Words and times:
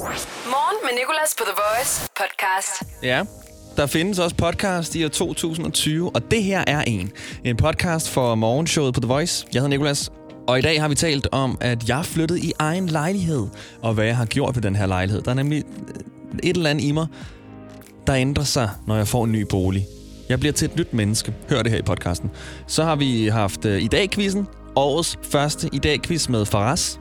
Morgen 0.00 0.76
med 0.82 0.90
Nicolas 0.98 1.34
på 1.38 1.44
The 1.44 1.54
Voice 1.56 2.08
podcast. 2.16 3.02
Ja, 3.02 3.24
der 3.76 3.86
findes 3.86 4.18
også 4.18 4.36
podcast 4.36 4.94
i 4.94 5.04
år 5.04 5.08
2020, 5.08 6.10
og 6.14 6.30
det 6.30 6.42
her 6.42 6.64
er 6.66 6.82
en. 6.86 7.12
En 7.44 7.56
podcast 7.56 8.10
for 8.10 8.34
morgenshowet 8.34 8.94
på 8.94 9.00
The 9.00 9.08
Voice. 9.08 9.46
Jeg 9.54 9.62
hedder 9.62 9.76
Nicolas, 9.76 10.12
og 10.48 10.58
i 10.58 10.62
dag 10.62 10.80
har 10.80 10.88
vi 10.88 10.94
talt 10.94 11.28
om, 11.32 11.58
at 11.60 11.88
jeg 11.88 12.04
flyttede 12.04 12.40
i 12.40 12.52
egen 12.58 12.86
lejlighed, 12.86 13.46
og 13.82 13.94
hvad 13.94 14.04
jeg 14.04 14.16
har 14.16 14.24
gjort 14.24 14.54
ved 14.54 14.62
den 14.62 14.76
her 14.76 14.86
lejlighed. 14.86 15.22
Der 15.22 15.30
er 15.30 15.34
nemlig 15.34 15.64
øh, 15.88 15.94
et 16.42 16.56
eller 16.56 16.70
andet 16.70 16.84
i 16.84 16.92
mig, 16.92 17.06
der 18.06 18.14
ændrer 18.14 18.44
sig, 18.44 18.70
når 18.86 18.96
jeg 18.96 19.08
får 19.08 19.24
en 19.24 19.32
ny 19.32 19.46
bolig. 19.50 19.86
Jeg 20.28 20.40
bliver 20.40 20.52
til 20.52 20.70
et 20.70 20.76
nyt 20.76 20.92
menneske. 20.94 21.34
Hør 21.50 21.62
det 21.62 21.72
her 21.72 21.78
i 21.78 21.82
podcasten. 21.82 22.30
Så 22.66 22.84
har 22.84 22.96
vi 22.96 23.28
haft 23.28 23.64
øh, 23.64 23.82
i 23.82 23.86
dag-quizzen, 23.88 24.46
årets 24.76 25.18
første 25.30 25.70
i 25.72 25.78
dag-quiz 25.78 26.28
med 26.28 26.46
Faras. 26.46 27.00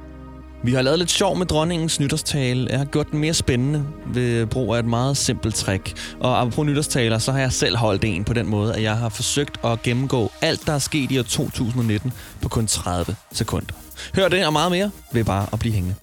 Vi 0.64 0.74
har 0.74 0.82
lavet 0.82 1.00
lidt 1.00 1.12
sjov 1.12 1.38
med 1.38 1.46
dronningens 1.46 2.00
nytårstale. 2.00 2.68
Jeg 2.70 2.78
har 2.78 2.86
gjort 2.86 3.12
den 3.12 3.20
mere 3.20 3.34
spændende 3.34 3.86
ved 4.06 4.46
brug 4.46 4.76
af 4.76 4.80
et 4.80 4.86
meget 4.86 5.18
simpelt 5.18 5.56
trick. 5.56 6.14
Og 6.20 6.42
apropos 6.42 6.66
nytårstaler, 6.66 7.18
så 7.18 7.32
har 7.32 7.40
jeg 7.40 7.52
selv 7.52 7.78
holdt 7.78 8.04
en 8.04 8.24
på 8.24 8.34
den 8.34 8.48
måde, 8.48 8.76
at 8.76 8.84
jeg 8.84 8.98
har 8.98 9.10
forsøgt 9.10 9.58
at 9.66 9.82
gennemgå 9.84 10.32
alt, 10.42 10.68
der 10.68 10.74
er 10.74 10.80
sket 10.80 11.12
i 11.12 11.20
år 11.20 11.24
2019 11.24 12.14
på 12.42 12.50
kun 12.50 12.68
30 12.68 13.16
sekunder. 13.32 13.74
Hør 14.16 14.28
det 14.28 14.46
og 14.46 14.54
meget 14.54 14.72
mere 14.72 14.92
ved 15.12 15.24
bare 15.24 15.46
at 15.54 15.60
blive 15.60 15.74
hængende. 15.74 15.96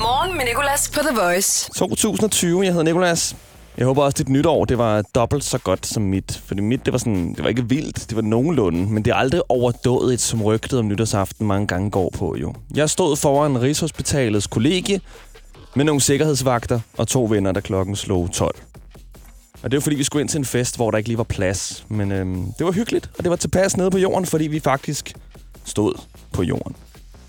Morgen 0.00 0.36
med 0.36 0.44
Nicolas 0.44 0.90
på 0.94 1.00
The 1.00 1.16
Voice. 1.20 1.70
2020, 1.76 2.62
jeg 2.62 2.72
hedder 2.72 2.84
Nikolas. 2.84 3.36
Jeg 3.78 3.86
håber 3.86 4.02
også, 4.02 4.14
at 4.14 4.18
dit 4.18 4.28
nytår 4.28 4.64
det 4.64 4.78
var 4.78 5.02
dobbelt 5.14 5.44
så 5.44 5.58
godt 5.58 5.86
som 5.86 6.02
mit. 6.02 6.42
Fordi 6.44 6.60
mit, 6.60 6.84
det 6.84 6.92
var, 6.92 6.98
sådan, 6.98 7.34
det 7.34 7.42
var 7.42 7.48
ikke 7.48 7.68
vildt, 7.68 8.08
det 8.08 8.16
var 8.16 8.22
nogenlunde. 8.22 8.86
Men 8.92 9.04
det 9.04 9.10
er 9.10 9.14
aldrig 9.14 9.42
overdået, 9.48 10.14
et 10.14 10.20
som 10.20 10.42
rygtet 10.42 10.78
om 10.78 10.88
nytårsaften 10.88 11.46
mange 11.46 11.66
gange 11.66 11.90
går 11.90 12.10
på 12.18 12.36
jo. 12.36 12.54
Jeg 12.74 12.90
stod 12.90 13.16
foran 13.16 13.62
Rigshospitalets 13.62 14.46
kollegie 14.46 15.00
med 15.74 15.84
nogle 15.84 16.00
sikkerhedsvagter 16.00 16.80
og 16.98 17.08
to 17.08 17.24
venner, 17.30 17.52
da 17.52 17.60
klokken 17.60 17.96
slog 17.96 18.30
12. 18.32 18.54
Og 19.62 19.70
det 19.70 19.76
var 19.76 19.80
fordi, 19.80 19.96
vi 19.96 20.04
skulle 20.04 20.20
ind 20.20 20.28
til 20.28 20.38
en 20.38 20.44
fest, 20.44 20.76
hvor 20.76 20.90
der 20.90 20.98
ikke 20.98 21.08
lige 21.08 21.18
var 21.18 21.24
plads. 21.24 21.84
Men 21.88 22.12
øhm, 22.12 22.52
det 22.58 22.66
var 22.66 22.72
hyggeligt, 22.72 23.10
og 23.18 23.24
det 23.24 23.30
var 23.30 23.36
tilpas 23.36 23.76
nede 23.76 23.90
på 23.90 23.98
jorden, 23.98 24.26
fordi 24.26 24.46
vi 24.46 24.60
faktisk 24.60 25.14
stod 25.64 25.94
på 26.32 26.42
jorden. 26.42 26.76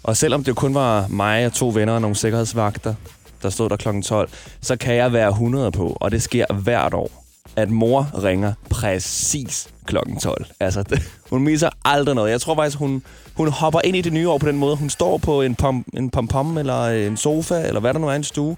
Og 0.04 0.18
selvom 0.18 0.44
det 0.44 0.56
kun 0.56 0.74
var 0.74 1.08
mig 1.08 1.46
og 1.46 1.54
to 1.54 1.72
venner 1.76 1.94
og 1.94 2.02
nogle 2.02 2.16
sikkerhedsvagter, 2.16 2.96
der 3.44 3.50
stod 3.50 3.70
der 3.70 3.76
kl. 3.76 4.02
12, 4.02 4.30
så 4.62 4.76
kan 4.76 4.96
jeg 4.96 5.14
være 5.14 5.30
100 5.30 5.72
på, 5.72 5.98
og 6.00 6.12
det 6.12 6.24
sker 6.24 6.54
hvert 6.54 6.94
år, 6.94 7.24
at 7.56 7.70
mor 7.70 8.24
ringer 8.24 8.54
præcis 8.70 9.68
kl. 9.86 9.96
12. 10.22 10.46
Altså, 10.60 10.84
det, 10.84 11.02
hun 11.30 11.44
misser 11.44 11.70
aldrig 11.86 12.16
noget. 12.16 12.32
Jeg 12.32 12.42
tror 12.42 12.56
faktisk, 12.56 12.78
hun, 12.78 13.04
hun 13.34 13.48
hopper 13.48 13.80
ind 13.84 13.96
i 13.96 14.02
det 14.02 14.14
nye 14.14 14.30
år 14.30 14.38
på 14.38 14.48
den 14.48 14.58
måde. 14.58 14.76
Hun 14.76 14.90
står 14.90 15.18
på 15.18 15.42
en 15.42 15.56
pom, 15.56 15.86
en 15.94 16.10
pom, 16.10 16.58
eller 16.58 16.88
en 16.88 17.18
sofa, 17.18 17.68
eller 17.68 17.80
hvad 17.80 17.94
der 17.94 18.00
nu 18.00 18.08
er 18.08 18.14
i 18.14 18.16
en 18.16 18.24
stue, 18.24 18.56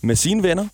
med 0.00 0.16
sine 0.16 0.42
venner. 0.42 0.66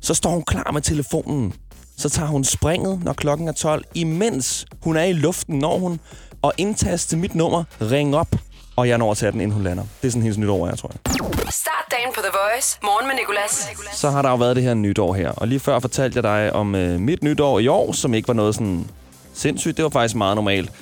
Så 0.00 0.14
står 0.14 0.30
hun 0.30 0.42
klar 0.42 0.70
med 0.72 0.82
telefonen. 0.82 1.52
Så 1.96 2.08
tager 2.08 2.28
hun 2.28 2.44
springet, 2.44 3.04
når 3.04 3.12
klokken 3.12 3.48
er 3.48 3.52
12, 3.52 3.84
imens 3.94 4.66
hun 4.82 4.96
er 4.96 5.02
i 5.02 5.12
luften, 5.12 5.58
når 5.58 5.78
hun 5.78 6.00
og 6.42 6.52
indtaste 6.58 7.16
mit 7.16 7.34
nummer, 7.34 7.64
ring 7.80 8.16
op, 8.16 8.36
og 8.76 8.88
jeg 8.88 8.98
når 8.98 9.10
at 9.10 9.16
tage 9.16 9.32
den, 9.32 9.40
inden 9.40 9.54
hun 9.54 9.62
lander. 9.64 9.82
Det 10.02 10.06
er 10.08 10.10
sådan 10.10 10.22
hendes 10.22 10.38
nytår, 10.38 10.68
jeg 10.68 10.78
tror 10.78 10.90
jeg. 10.94 11.14
Start 11.52 11.84
dagen 11.90 12.08
på 12.14 12.20
The 12.20 12.30
Voice. 12.32 12.78
Morgen 12.82 13.06
med 13.06 13.14
Nicolas. 13.14 13.68
så 13.92 14.10
har 14.10 14.22
der 14.22 14.30
jo 14.30 14.36
været 14.36 14.56
det 14.56 14.64
her 14.64 14.74
nytår 14.74 15.14
her. 15.14 15.30
Og 15.30 15.48
lige 15.48 15.60
før 15.60 15.78
fortalte 15.78 16.16
jeg 16.16 16.22
dig 16.22 16.52
om 16.52 16.74
øh, 16.74 17.00
mit 17.00 17.22
nytår 17.22 17.58
i 17.58 17.68
år, 17.68 17.92
som 17.92 18.14
ikke 18.14 18.28
var 18.28 18.34
noget 18.34 18.54
sådan 18.54 18.86
sindssygt. 19.34 19.76
Det 19.76 19.82
var 19.82 19.88
faktisk 19.88 20.14
meget 20.14 20.36
normalt. 20.36 20.72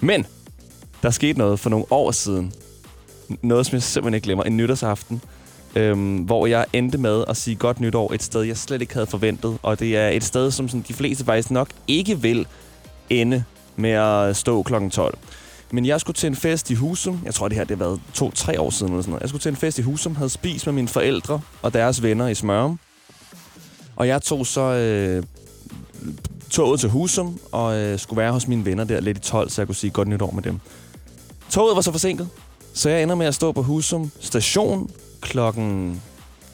Men 0.00 0.26
der 1.02 1.10
skete 1.10 1.38
noget 1.38 1.60
for 1.60 1.70
nogle 1.70 1.86
år 1.90 2.10
siden. 2.10 2.52
Noget, 3.42 3.66
som 3.66 3.74
jeg 3.74 3.82
simpelthen 3.82 4.14
ikke 4.14 4.24
glemmer. 4.24 4.44
En 4.44 4.56
nytårsaften. 4.56 5.22
Øhm, 5.74 6.16
hvor 6.16 6.46
jeg 6.46 6.66
endte 6.72 6.98
med 6.98 7.24
at 7.28 7.36
sige 7.36 7.56
godt 7.56 7.80
nytår 7.80 8.12
et 8.12 8.22
sted, 8.22 8.42
jeg 8.42 8.56
slet 8.56 8.80
ikke 8.80 8.94
havde 8.94 9.06
forventet. 9.06 9.58
Og 9.62 9.80
det 9.80 9.96
er 9.96 10.08
et 10.08 10.24
sted, 10.24 10.50
som 10.50 10.68
sådan, 10.68 10.84
de 10.88 10.94
fleste 10.94 11.24
faktisk 11.24 11.50
nok 11.50 11.68
ikke 11.88 12.20
vil 12.20 12.46
ende 13.10 13.44
med 13.76 13.90
at 13.90 14.36
stå 14.36 14.62
klokken 14.62 14.90
12. 14.90 15.18
Men 15.70 15.86
jeg 15.86 16.00
skulle 16.00 16.14
til 16.14 16.26
en 16.26 16.36
fest 16.36 16.70
i 16.70 16.74
Husum. 16.74 17.20
Jeg 17.24 17.34
tror, 17.34 17.48
det 17.48 17.56
her 17.56 17.64
det 17.64 17.78
har 17.78 17.84
været 17.84 18.00
to-tre 18.14 18.60
år 18.60 18.70
siden. 18.70 18.92
Eller 18.92 19.02
sådan 19.02 19.10
noget. 19.10 19.20
Jeg 19.20 19.28
skulle 19.28 19.42
til 19.42 19.50
en 19.50 19.56
fest 19.56 19.78
i 19.78 19.82
Husum, 19.82 20.16
havde 20.16 20.30
spist 20.30 20.66
med 20.66 20.74
mine 20.74 20.88
forældre 20.88 21.40
og 21.62 21.74
deres 21.74 22.02
venner 22.02 22.28
i 22.28 22.34
Smørum. 22.34 22.78
Og 23.96 24.08
jeg 24.08 24.22
tog 24.22 24.46
så 24.46 24.60
øh, 24.60 25.22
toget 26.50 26.80
til 26.80 26.88
Husum 26.88 27.38
og 27.52 27.76
øh, 27.76 27.98
skulle 27.98 28.20
være 28.20 28.32
hos 28.32 28.48
mine 28.48 28.64
venner 28.64 28.84
der 28.84 29.00
lidt 29.00 29.18
i 29.18 29.20
12, 29.20 29.50
så 29.50 29.62
jeg 29.62 29.68
kunne 29.68 29.74
sige 29.74 29.90
godt 29.90 30.08
nytår 30.08 30.30
med 30.30 30.42
dem. 30.42 30.60
Toget 31.50 31.76
var 31.76 31.82
så 31.82 31.92
forsinket, 31.92 32.28
så 32.74 32.90
jeg 32.90 33.02
ender 33.02 33.14
med 33.14 33.26
at 33.26 33.34
stå 33.34 33.52
på 33.52 33.62
Husum 33.62 34.10
station 34.20 34.90
klokken 35.20 36.02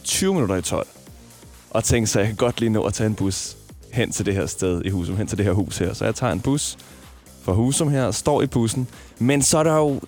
20 0.05 0.35
minutter 0.35 0.57
i 0.57 0.63
12. 0.63 0.87
Og 1.71 1.85
tænkte, 1.85 2.13
så 2.13 2.19
jeg 2.19 2.27
kan 2.29 2.37
godt 2.37 2.61
lige 2.61 2.71
nå 2.71 2.83
at 2.83 2.95
tage 2.95 3.07
en 3.07 3.15
bus 3.15 3.57
hen 3.93 4.13
til 4.13 4.27
det 4.27 4.35
her 4.35 4.47
sted 4.47 4.83
i 4.85 4.89
Husum, 4.89 5.17
hen 5.17 5.27
til 5.27 5.39
det 5.39 5.47
her 5.47 5.53
hus 5.53 5.79
her. 5.79 5.93
Så 5.93 6.05
jeg 6.05 6.15
tager 6.15 6.33
en 6.33 6.41
bus 6.41 6.79
fra 7.43 7.53
Husum 7.53 7.89
her, 7.89 8.11
står 8.11 8.43
i 8.43 8.47
bussen. 8.47 8.89
Men 9.19 9.43
så 9.43 9.59
er 9.59 9.63
der 9.63 9.77
jo 9.77 10.01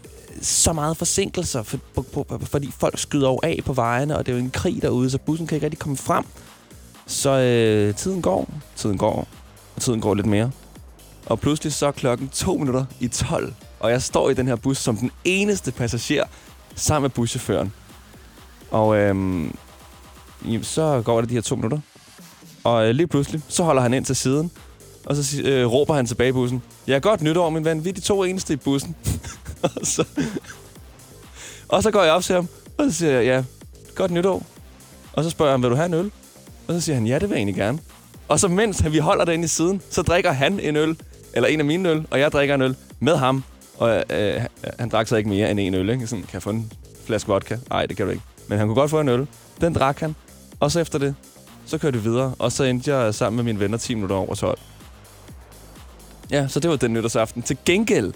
så 0.42 0.72
meget 0.72 0.96
forsinkelser, 0.96 1.62
for, 1.62 1.78
på, 1.94 2.02
på, 2.02 2.40
fordi 2.42 2.70
folk 2.78 2.98
skyder 2.98 3.28
over 3.28 3.40
af 3.42 3.60
på 3.64 3.72
vejene, 3.72 4.18
og 4.18 4.26
det 4.26 4.32
er 4.32 4.36
jo 4.36 4.44
en 4.44 4.50
krig 4.50 4.82
derude, 4.82 5.10
så 5.10 5.18
bussen 5.18 5.46
kan 5.46 5.56
ikke 5.56 5.64
rigtig 5.64 5.78
komme 5.80 5.96
frem. 5.96 6.24
Så 7.06 7.30
øh, 7.30 7.94
tiden 7.94 8.22
går, 8.22 8.48
tiden 8.76 8.98
går, 8.98 9.28
og 9.76 9.82
tiden 9.82 10.00
går 10.00 10.14
lidt 10.14 10.26
mere. 10.26 10.50
Og 11.26 11.40
pludselig 11.40 11.72
så 11.72 11.86
er 11.86 11.90
klokken 11.90 12.28
to 12.28 12.56
minutter 12.56 12.84
i 13.00 13.08
12, 13.08 13.54
og 13.80 13.90
jeg 13.90 14.02
står 14.02 14.30
i 14.30 14.34
den 14.34 14.46
her 14.46 14.56
bus 14.56 14.78
som 14.78 14.96
den 14.96 15.10
eneste 15.24 15.72
passager 15.72 16.24
sammen 16.74 17.02
med 17.02 17.10
buschaufføren. 17.10 17.72
Og 18.70 18.96
øhm, 18.96 19.56
jamen, 20.44 20.64
så 20.64 21.02
går 21.04 21.20
det 21.20 21.30
de 21.30 21.34
her 21.34 21.42
to 21.42 21.56
minutter. 21.56 21.78
Og 22.64 22.88
øh, 22.88 22.94
lige 22.94 23.06
pludselig, 23.06 23.42
så 23.48 23.62
holder 23.62 23.82
han 23.82 23.94
ind 23.94 24.04
til 24.04 24.16
siden, 24.16 24.50
og 25.06 25.16
så 25.16 25.42
øh, 25.42 25.66
råber 25.66 25.94
han 25.94 26.06
tilbage 26.06 26.28
i 26.28 26.32
bussen. 26.32 26.62
Ja, 26.88 26.98
godt 26.98 27.22
nytår, 27.22 27.50
min 27.50 27.64
ven. 27.64 27.84
Vi 27.84 27.88
er 27.88 27.92
de 27.92 28.00
to 28.00 28.24
eneste 28.24 28.52
i 28.52 28.56
bussen. 28.56 28.96
og, 29.62 29.70
så, 29.82 30.04
og 31.68 31.82
så 31.82 31.90
går 31.90 32.02
jeg 32.02 32.12
op 32.12 32.22
til 32.22 32.34
ham, 32.34 32.48
og 32.78 32.84
så 32.84 32.98
siger 32.98 33.12
jeg, 33.12 33.24
ja, 33.24 33.44
godt 33.94 34.10
nytår. 34.10 34.46
Og 35.12 35.24
så 35.24 35.30
spørger 35.30 35.52
han, 35.52 35.62
vil 35.62 35.70
du 35.70 35.76
have 35.76 35.86
en 35.86 35.94
øl? 35.94 36.10
Og 36.68 36.74
så 36.74 36.80
siger 36.80 36.96
han, 36.96 37.06
ja, 37.06 37.14
det 37.14 37.22
vil 37.22 37.30
jeg 37.30 37.36
egentlig 37.36 37.56
gerne. 37.56 37.78
Og 38.28 38.40
så 38.40 38.48
mens 38.48 38.84
vi 38.92 38.98
holder 38.98 39.24
derinde 39.24 39.44
i 39.44 39.48
siden, 39.48 39.82
så 39.90 40.02
drikker 40.02 40.32
han 40.32 40.60
en 40.60 40.76
øl, 40.76 40.96
eller 41.32 41.48
en 41.48 41.60
af 41.60 41.66
mine 41.66 41.88
øl, 41.88 42.06
og 42.10 42.20
jeg 42.20 42.32
drikker 42.32 42.54
en 42.54 42.62
øl 42.62 42.76
med 43.00 43.16
ham. 43.16 43.44
Og 43.78 44.04
øh, 44.10 44.40
han 44.78 44.88
drak 44.88 45.08
så 45.08 45.16
ikke 45.16 45.28
mere 45.28 45.50
end 45.50 45.60
en 45.60 45.74
øl, 45.74 45.90
ikke? 45.90 46.06
Sådan, 46.06 46.22
kan 46.22 46.32
jeg 46.32 46.42
få 46.42 46.50
en 46.50 46.72
flaske 47.06 47.28
vodka? 47.28 47.56
Nej, 47.70 47.86
det 47.86 47.96
kan 47.96 48.06
du 48.06 48.12
ikke. 48.12 48.24
Men 48.48 48.58
han 48.58 48.66
kunne 48.66 48.74
godt 48.74 48.90
få 48.90 49.00
en 49.00 49.08
øl. 49.08 49.26
Den 49.60 49.74
drak 49.74 50.00
han. 50.00 50.14
Og 50.60 50.70
så 50.70 50.80
efter 50.80 50.98
det, 50.98 51.14
så 51.66 51.78
kørte 51.78 51.98
vi 51.98 52.04
videre. 52.04 52.34
Og 52.38 52.52
så 52.52 52.64
endte 52.64 52.96
jeg 52.96 53.14
sammen 53.14 53.36
med 53.36 53.44
mine 53.44 53.60
venner 53.60 53.78
10 53.78 53.94
minutter 53.94 54.16
over 54.16 54.34
12. 54.34 54.58
Ja, 56.30 56.48
så 56.48 56.60
det 56.60 56.70
var 56.70 56.76
den 56.76 56.92
nytårsaften. 56.92 57.42
Til 57.42 57.56
gengæld 57.64 58.12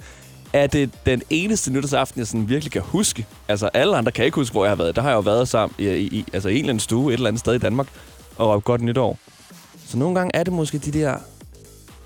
er 0.52 0.66
det 0.66 0.90
den 1.06 1.22
eneste 1.30 1.72
nytårsaften, 1.72 2.18
jeg 2.18 2.26
sådan 2.26 2.48
virkelig 2.48 2.72
kan 2.72 2.82
huske. 2.82 3.26
Altså, 3.48 3.70
alle 3.74 3.96
andre 3.96 4.12
kan 4.12 4.24
ikke 4.24 4.34
huske, 4.34 4.52
hvor 4.52 4.64
jeg 4.64 4.70
har 4.70 4.76
været. 4.76 4.96
Der 4.96 5.02
har 5.02 5.08
jeg 5.08 5.16
jo 5.16 5.20
været 5.20 5.48
sammen 5.48 5.74
i, 5.78 5.88
i, 5.88 6.06
i 6.06 6.24
altså, 6.32 6.48
en 6.48 6.56
eller 6.56 6.68
anden 6.68 6.80
stue 6.80 7.12
et 7.12 7.14
eller 7.14 7.28
andet 7.28 7.40
sted 7.40 7.54
i 7.54 7.58
Danmark 7.58 7.86
og 8.36 8.54
råbt 8.54 8.64
godt 8.64 8.80
nytår. 8.82 9.18
Så 9.86 9.98
nogle 9.98 10.14
gange 10.14 10.30
er 10.36 10.44
det 10.44 10.52
måske 10.52 10.78
de 10.78 10.92
der 10.92 11.16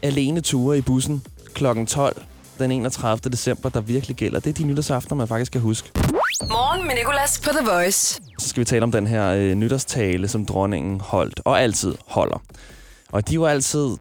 alene 0.03 0.41
ture 0.41 0.79
i 0.79 0.81
bussen 0.81 1.23
klokken 1.55 1.87
12 1.87 2.23
den 2.59 2.73
31. 2.73 3.31
december, 3.31 3.69
der 3.69 3.81
virkelig 3.81 4.17
gælder. 4.17 4.41
Det 4.41 4.51
er 4.51 4.55
de 4.55 4.65
nytårsaftener, 4.65 5.17
man 5.17 5.29
faktisk 5.29 5.53
kan 5.53 5.61
huske. 5.61 5.91
Morgen 6.41 6.87
med 6.87 6.95
Nicolas 6.95 7.41
på 7.45 7.51
The 7.51 7.67
Voice. 7.71 8.23
Så 8.39 8.49
skal 8.49 8.61
vi 8.61 8.65
tale 8.65 8.83
om 8.83 8.93
den 8.93 9.07
her 9.07 9.29
øh, 9.29 9.55
nytårstale, 9.55 10.29
som 10.29 10.47
dronningen 10.47 11.01
holdt 11.01 11.41
og 11.45 11.63
altid 11.63 11.95
holder. 12.07 12.43
Og 13.13 13.29
de 13.29 13.41
var 13.41 13.49
altid 13.49 13.97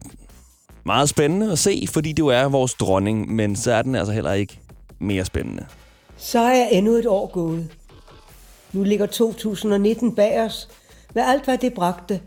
meget 0.84 1.08
spændende 1.08 1.52
at 1.52 1.58
se, 1.58 1.84
fordi 1.88 2.12
det 2.12 2.18
jo 2.18 2.26
er 2.26 2.44
vores 2.44 2.74
dronning, 2.74 3.34
men 3.34 3.56
så 3.56 3.72
er 3.72 3.82
den 3.82 3.94
altså 3.94 4.12
heller 4.12 4.32
ikke 4.32 4.60
mere 4.98 5.24
spændende. 5.24 5.66
Så 6.16 6.38
er 6.38 6.68
endnu 6.68 6.92
et 6.92 7.06
år 7.06 7.26
gået. 7.32 7.68
Nu 8.72 8.82
ligger 8.82 9.06
2019 9.06 10.14
bag 10.14 10.40
os. 10.40 10.68
Med 11.14 11.22
alt, 11.22 11.44
hvad 11.44 11.58
det 11.58 11.74
bragte, 11.74 12.20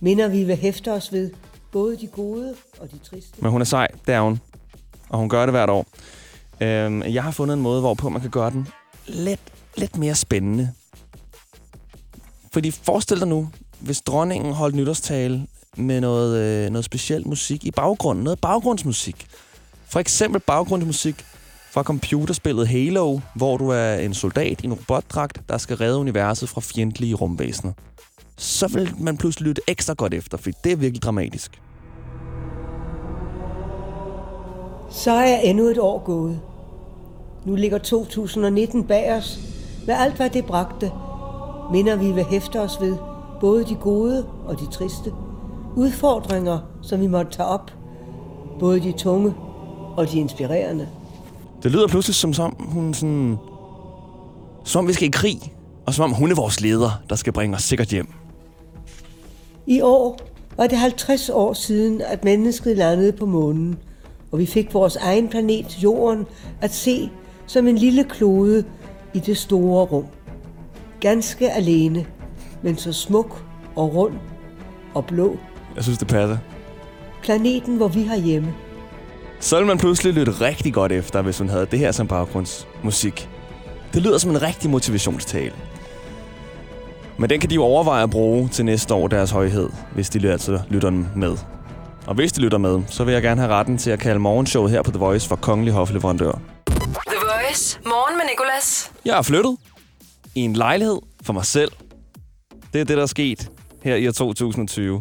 minder 0.00 0.28
vi 0.28 0.44
vil 0.44 0.56
hæfte 0.56 0.92
os 0.92 1.12
ved. 1.12 1.30
Både 1.72 1.96
de 1.96 2.06
gode 2.06 2.54
og 2.80 2.90
de 2.90 2.98
triste. 2.98 3.32
Men 3.42 3.50
hun 3.50 3.60
er 3.60 3.64
sej, 3.64 3.88
det 4.06 4.14
er 4.14 4.20
hun. 4.20 4.40
Og 5.08 5.18
hun 5.18 5.28
gør 5.28 5.46
det 5.46 5.52
hvert 5.52 5.70
år. 5.70 5.86
Øhm, 6.60 7.02
jeg 7.02 7.22
har 7.22 7.30
fundet 7.30 7.54
en 7.54 7.62
måde, 7.62 7.80
hvorpå 7.80 8.08
man 8.08 8.20
kan 8.20 8.30
gøre 8.30 8.50
den 8.50 8.68
lidt, 9.06 9.40
lidt 9.76 9.98
mere 9.98 10.14
spændende. 10.14 10.72
Fordi 12.52 12.70
forestil 12.70 13.20
dig 13.20 13.28
nu, 13.28 13.48
hvis 13.80 14.00
dronningen 14.00 14.52
holdt 14.52 14.74
nytårstale 14.76 15.46
med 15.76 16.00
noget, 16.00 16.38
øh, 16.38 16.70
noget 16.70 16.84
speciel 16.84 17.28
musik 17.28 17.64
i 17.64 17.70
baggrunden. 17.70 18.24
Noget 18.24 18.40
baggrundsmusik. 18.40 19.26
For 19.88 20.00
eksempel 20.00 20.40
baggrundsmusik 20.40 21.24
fra 21.70 21.82
computerspillet 21.82 22.68
Halo, 22.68 23.18
hvor 23.34 23.56
du 23.56 23.68
er 23.68 23.94
en 23.94 24.14
soldat 24.14 24.60
i 24.62 24.66
en 24.66 24.72
robotdragt, 24.72 25.40
der 25.48 25.58
skal 25.58 25.76
redde 25.76 25.98
universet 25.98 26.48
fra 26.48 26.60
fjendtlige 26.60 27.14
rumvæsener. 27.14 27.72
Så 28.36 28.68
vil 28.68 28.94
man 28.98 29.16
pludselig 29.16 29.48
lytte 29.48 29.62
ekstra 29.68 29.94
godt 29.94 30.14
efter, 30.14 30.38
for 30.38 30.50
det 30.64 30.72
er 30.72 30.76
virkelig 30.76 31.02
dramatisk. 31.02 31.60
Så 34.90 35.10
er 35.10 35.36
endnu 35.36 35.64
et 35.64 35.78
år 35.78 36.04
gået. 36.04 36.40
Nu 37.44 37.54
ligger 37.54 37.78
2019 37.78 38.84
bag 38.84 39.12
os. 39.12 39.38
Med 39.86 39.94
alt, 39.94 40.16
hvad 40.16 40.30
det 40.30 40.44
bragte, 40.44 40.92
minder 41.72 41.96
vi 41.96 42.12
vil 42.12 42.24
hæfte 42.24 42.60
os 42.60 42.80
ved. 42.80 42.96
både 43.40 43.64
de 43.64 43.74
gode 43.74 44.26
og 44.46 44.60
de 44.60 44.66
triste. 44.66 45.12
Udfordringer, 45.76 46.58
som 46.82 47.00
vi 47.00 47.06
måtte 47.06 47.32
tage 47.32 47.46
op. 47.46 47.70
Både 48.58 48.80
de 48.80 48.92
tunge 48.92 49.34
og 49.96 50.10
de 50.10 50.18
inspirerende. 50.18 50.88
Det 51.62 51.70
lyder 51.70 51.88
pludselig 51.88 52.14
som 52.14 52.32
som 52.32 52.56
hun 52.58 52.94
sådan... 52.94 53.36
Som 54.64 54.78
om 54.78 54.88
vi 54.88 54.92
skal 54.92 55.08
i 55.08 55.10
krig, 55.10 55.52
og 55.86 55.94
som 55.94 56.04
om 56.04 56.12
hun 56.12 56.30
er 56.30 56.34
vores 56.34 56.60
leder, 56.60 56.90
der 57.10 57.16
skal 57.16 57.32
bringe 57.32 57.56
os 57.56 57.62
sikkert 57.62 57.88
hjem. 57.88 58.08
I 59.66 59.80
år 59.80 60.18
var 60.56 60.66
det 60.66 60.78
50 60.78 61.30
år 61.30 61.52
siden, 61.52 62.00
at 62.00 62.24
mennesket 62.24 62.76
landede 62.76 63.12
på 63.12 63.26
månen, 63.26 63.78
og 64.32 64.38
vi 64.38 64.46
fik 64.46 64.74
vores 64.74 64.96
egen 64.96 65.28
planet, 65.28 65.82
Jorden, 65.82 66.26
at 66.60 66.74
se 66.74 67.10
som 67.46 67.66
en 67.66 67.78
lille 67.78 68.04
klode 68.04 68.64
i 69.14 69.18
det 69.18 69.36
store 69.36 69.84
rum. 69.84 70.06
Ganske 71.00 71.50
alene, 71.50 72.06
men 72.62 72.76
så 72.76 72.92
smuk 72.92 73.44
og 73.76 73.94
rund 73.94 74.14
og 74.94 75.06
blå. 75.06 75.36
Jeg 75.76 75.84
synes, 75.84 75.98
det 75.98 76.08
passer. 76.08 76.38
Planeten, 77.22 77.76
hvor 77.76 77.88
vi 77.88 78.02
har 78.02 78.16
hjemme. 78.16 78.54
Så 79.40 79.56
ville 79.56 79.66
man 79.66 79.78
pludselig 79.78 80.12
lytte 80.12 80.32
rigtig 80.32 80.74
godt 80.74 80.92
efter, 80.92 81.22
hvis 81.22 81.38
hun 81.38 81.48
havde 81.48 81.66
det 81.70 81.78
her 81.78 81.92
som 81.92 82.08
baggrundsmusik. 82.08 83.28
Det 83.94 84.02
lyder 84.02 84.18
som 84.18 84.30
en 84.30 84.42
rigtig 84.42 84.70
motivationstale. 84.70 85.52
Men 87.18 87.30
den 87.30 87.40
kan 87.40 87.50
de 87.50 87.54
jo 87.54 87.62
overveje 87.62 88.02
at 88.02 88.10
bruge 88.10 88.48
til 88.48 88.64
næste 88.64 88.94
år 88.94 89.08
deres 89.08 89.30
højhed, 89.30 89.70
hvis 89.94 90.10
de 90.10 90.32
altså 90.32 90.60
lytter 90.68 90.90
den 90.90 91.08
med. 91.16 91.36
Og 92.06 92.14
hvis 92.14 92.32
de 92.32 92.40
lytter 92.40 92.58
med, 92.58 92.82
så 92.88 93.04
vil 93.04 93.12
jeg 93.12 93.22
gerne 93.22 93.40
have 93.40 93.52
retten 93.52 93.78
til 93.78 93.90
at 93.90 93.98
kalde 93.98 94.18
morgenshowet 94.18 94.70
her 94.70 94.82
på 94.82 94.90
The 94.90 94.98
Voice 94.98 95.28
for 95.28 95.36
kongelig 95.36 95.74
hofleverandør. 95.74 96.32
The 96.66 97.16
Voice. 97.22 97.78
Morgen 97.84 98.16
med 98.16 98.24
Nicolas. 98.30 98.92
Jeg 99.04 99.14
har 99.14 99.22
flyttet 99.22 99.56
i 100.34 100.40
en 100.40 100.52
lejlighed 100.52 100.98
for 101.22 101.32
mig 101.32 101.44
selv. 101.44 101.72
Det 102.72 102.80
er 102.80 102.84
det, 102.84 102.96
der 102.96 103.02
er 103.02 103.06
sket 103.06 103.50
her 103.82 103.94
i 103.96 104.08
år 104.08 104.12
2020. 104.12 105.00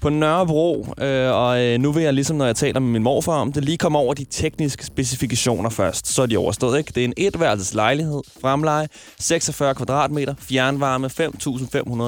På 0.00 0.08
Nørrebro, 0.08 0.94
øh, 0.98 1.32
og 1.32 1.60
øh, 1.60 1.78
nu 1.78 1.92
vil 1.92 2.02
jeg 2.02 2.14
ligesom, 2.14 2.36
når 2.36 2.46
jeg 2.46 2.56
taler 2.56 2.80
med 2.80 2.90
min 2.90 3.02
morfar 3.02 3.32
om 3.32 3.52
det, 3.52 3.64
lige 3.64 3.78
komme 3.78 3.98
over 3.98 4.14
de 4.14 4.24
tekniske 4.24 4.84
specifikationer 4.86 5.70
først. 5.70 6.06
Så 6.06 6.22
er 6.22 6.26
de 6.26 6.36
overstået, 6.36 6.78
ikke? 6.78 6.92
Det 6.94 7.00
er 7.00 7.04
en 7.04 7.14
etværelses 7.16 7.74
lejlighed, 7.74 8.22
fremleje, 8.40 8.88
46 9.18 9.74
kvadratmeter, 9.74 10.34
fjernvarme, 10.38 11.06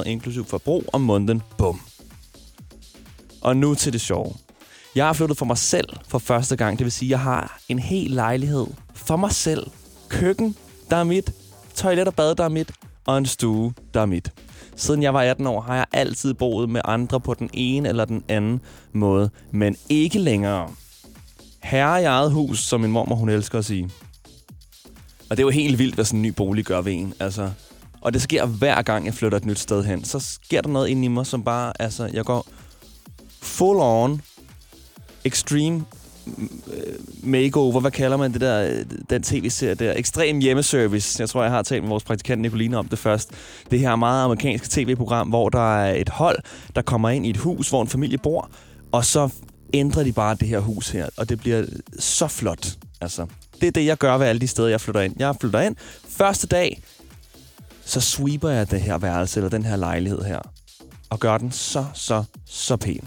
5.500 0.04 0.08
inklusiv 0.08 0.44
forbrug 0.44 0.84
om 0.92 1.00
måneden. 1.00 1.42
Bum. 1.58 1.80
Og 3.40 3.56
nu 3.56 3.74
til 3.74 3.92
det 3.92 4.00
sjove. 4.00 4.34
Jeg 4.94 5.06
har 5.06 5.12
flyttet 5.12 5.38
for 5.38 5.46
mig 5.46 5.58
selv 5.58 5.88
for 6.08 6.18
første 6.18 6.56
gang. 6.56 6.78
Det 6.78 6.84
vil 6.84 6.92
sige, 6.92 7.08
at 7.08 7.10
jeg 7.10 7.20
har 7.20 7.58
en 7.68 7.78
hel 7.78 8.10
lejlighed 8.10 8.66
for 8.94 9.16
mig 9.16 9.32
selv. 9.32 9.66
Køkken, 10.08 10.56
der 10.90 10.96
er 10.96 11.04
mit. 11.04 11.32
Toilet 11.74 12.08
og 12.08 12.14
bad, 12.14 12.34
der 12.34 12.44
er 12.44 12.48
mit. 12.48 12.70
Og 13.06 13.18
en 13.18 13.26
stue, 13.26 13.72
der 13.94 14.00
er 14.00 14.06
mit. 14.06 14.32
Siden 14.80 15.02
jeg 15.02 15.14
var 15.14 15.22
18 15.22 15.46
år, 15.46 15.60
har 15.60 15.74
jeg 15.74 15.86
altid 15.92 16.34
boet 16.34 16.70
med 16.70 16.80
andre 16.84 17.20
på 17.20 17.34
den 17.34 17.50
ene 17.52 17.88
eller 17.88 18.04
den 18.04 18.24
anden 18.28 18.60
måde. 18.92 19.30
Men 19.50 19.76
ikke 19.88 20.18
længere. 20.18 20.68
Herre 21.62 22.02
i 22.02 22.04
eget 22.04 22.32
hus, 22.32 22.58
som 22.58 22.80
min 22.80 22.90
mormor 22.90 23.16
hun 23.16 23.28
elsker 23.28 23.58
at 23.58 23.64
sige. 23.64 23.90
Og 25.30 25.36
det 25.36 25.38
er 25.38 25.42
jo 25.42 25.50
helt 25.50 25.78
vildt, 25.78 25.94
hvad 25.94 26.04
sådan 26.04 26.18
en 26.18 26.22
ny 26.22 26.28
bolig 26.28 26.64
gør 26.64 26.80
ved 26.80 26.92
en. 26.92 27.14
Altså, 27.20 27.50
og 28.00 28.12
det 28.12 28.22
sker 28.22 28.46
hver 28.46 28.82
gang, 28.82 29.06
jeg 29.06 29.14
flytter 29.14 29.38
et 29.38 29.44
nyt 29.44 29.58
sted 29.58 29.84
hen. 29.84 30.04
Så 30.04 30.18
sker 30.18 30.60
der 30.60 30.68
noget 30.68 30.88
inde 30.88 31.04
i 31.04 31.08
mig, 31.08 31.26
som 31.26 31.44
bare... 31.44 31.72
Altså, 31.78 32.10
jeg 32.12 32.24
går 32.24 32.46
full 33.42 33.78
on 33.80 34.20
extreme 35.24 35.84
makeover, 37.22 37.80
hvad 37.80 37.90
kalder 37.90 38.16
man 38.16 38.32
det 38.32 38.40
der, 38.40 38.84
den 39.10 39.22
tv-serie 39.22 39.74
der, 39.74 39.92
ekstrem 39.96 40.38
hjemmeservice. 40.38 41.20
Jeg 41.20 41.28
tror, 41.28 41.42
jeg 41.42 41.52
har 41.52 41.62
talt 41.62 41.82
med 41.82 41.88
vores 41.88 42.04
praktikant 42.04 42.42
Nicoline 42.42 42.78
om 42.78 42.88
det 42.88 42.98
først. 42.98 43.30
Det 43.70 43.80
her 43.80 43.96
meget 43.96 44.24
amerikanske 44.24 44.68
tv-program, 44.70 45.28
hvor 45.28 45.48
der 45.48 45.76
er 45.76 45.94
et 45.94 46.08
hold, 46.08 46.38
der 46.76 46.82
kommer 46.82 47.10
ind 47.10 47.26
i 47.26 47.30
et 47.30 47.36
hus, 47.36 47.68
hvor 47.68 47.82
en 47.82 47.88
familie 47.88 48.18
bor, 48.18 48.50
og 48.92 49.04
så 49.04 49.28
ændrer 49.74 50.04
de 50.04 50.12
bare 50.12 50.36
det 50.40 50.48
her 50.48 50.58
hus 50.58 50.90
her, 50.90 51.08
og 51.16 51.28
det 51.28 51.40
bliver 51.40 51.64
så 51.98 52.26
flot. 52.26 52.68
Altså, 53.00 53.26
det 53.60 53.66
er 53.66 53.70
det, 53.70 53.86
jeg 53.86 53.98
gør 53.98 54.18
ved 54.18 54.26
alle 54.26 54.40
de 54.40 54.48
steder, 54.48 54.68
jeg 54.68 54.80
flytter 54.80 55.00
ind. 55.00 55.14
Jeg 55.18 55.36
flytter 55.40 55.60
ind. 55.60 55.76
Første 56.08 56.46
dag, 56.46 56.82
så 57.84 58.00
sweeper 58.00 58.48
jeg 58.48 58.70
det 58.70 58.80
her 58.80 58.98
værelse, 58.98 59.40
eller 59.40 59.50
den 59.50 59.64
her 59.64 59.76
lejlighed 59.76 60.22
her, 60.22 60.38
og 61.10 61.20
gør 61.20 61.38
den 61.38 61.52
så, 61.52 61.84
så, 61.94 62.24
så 62.46 62.76
pæn. 62.76 63.04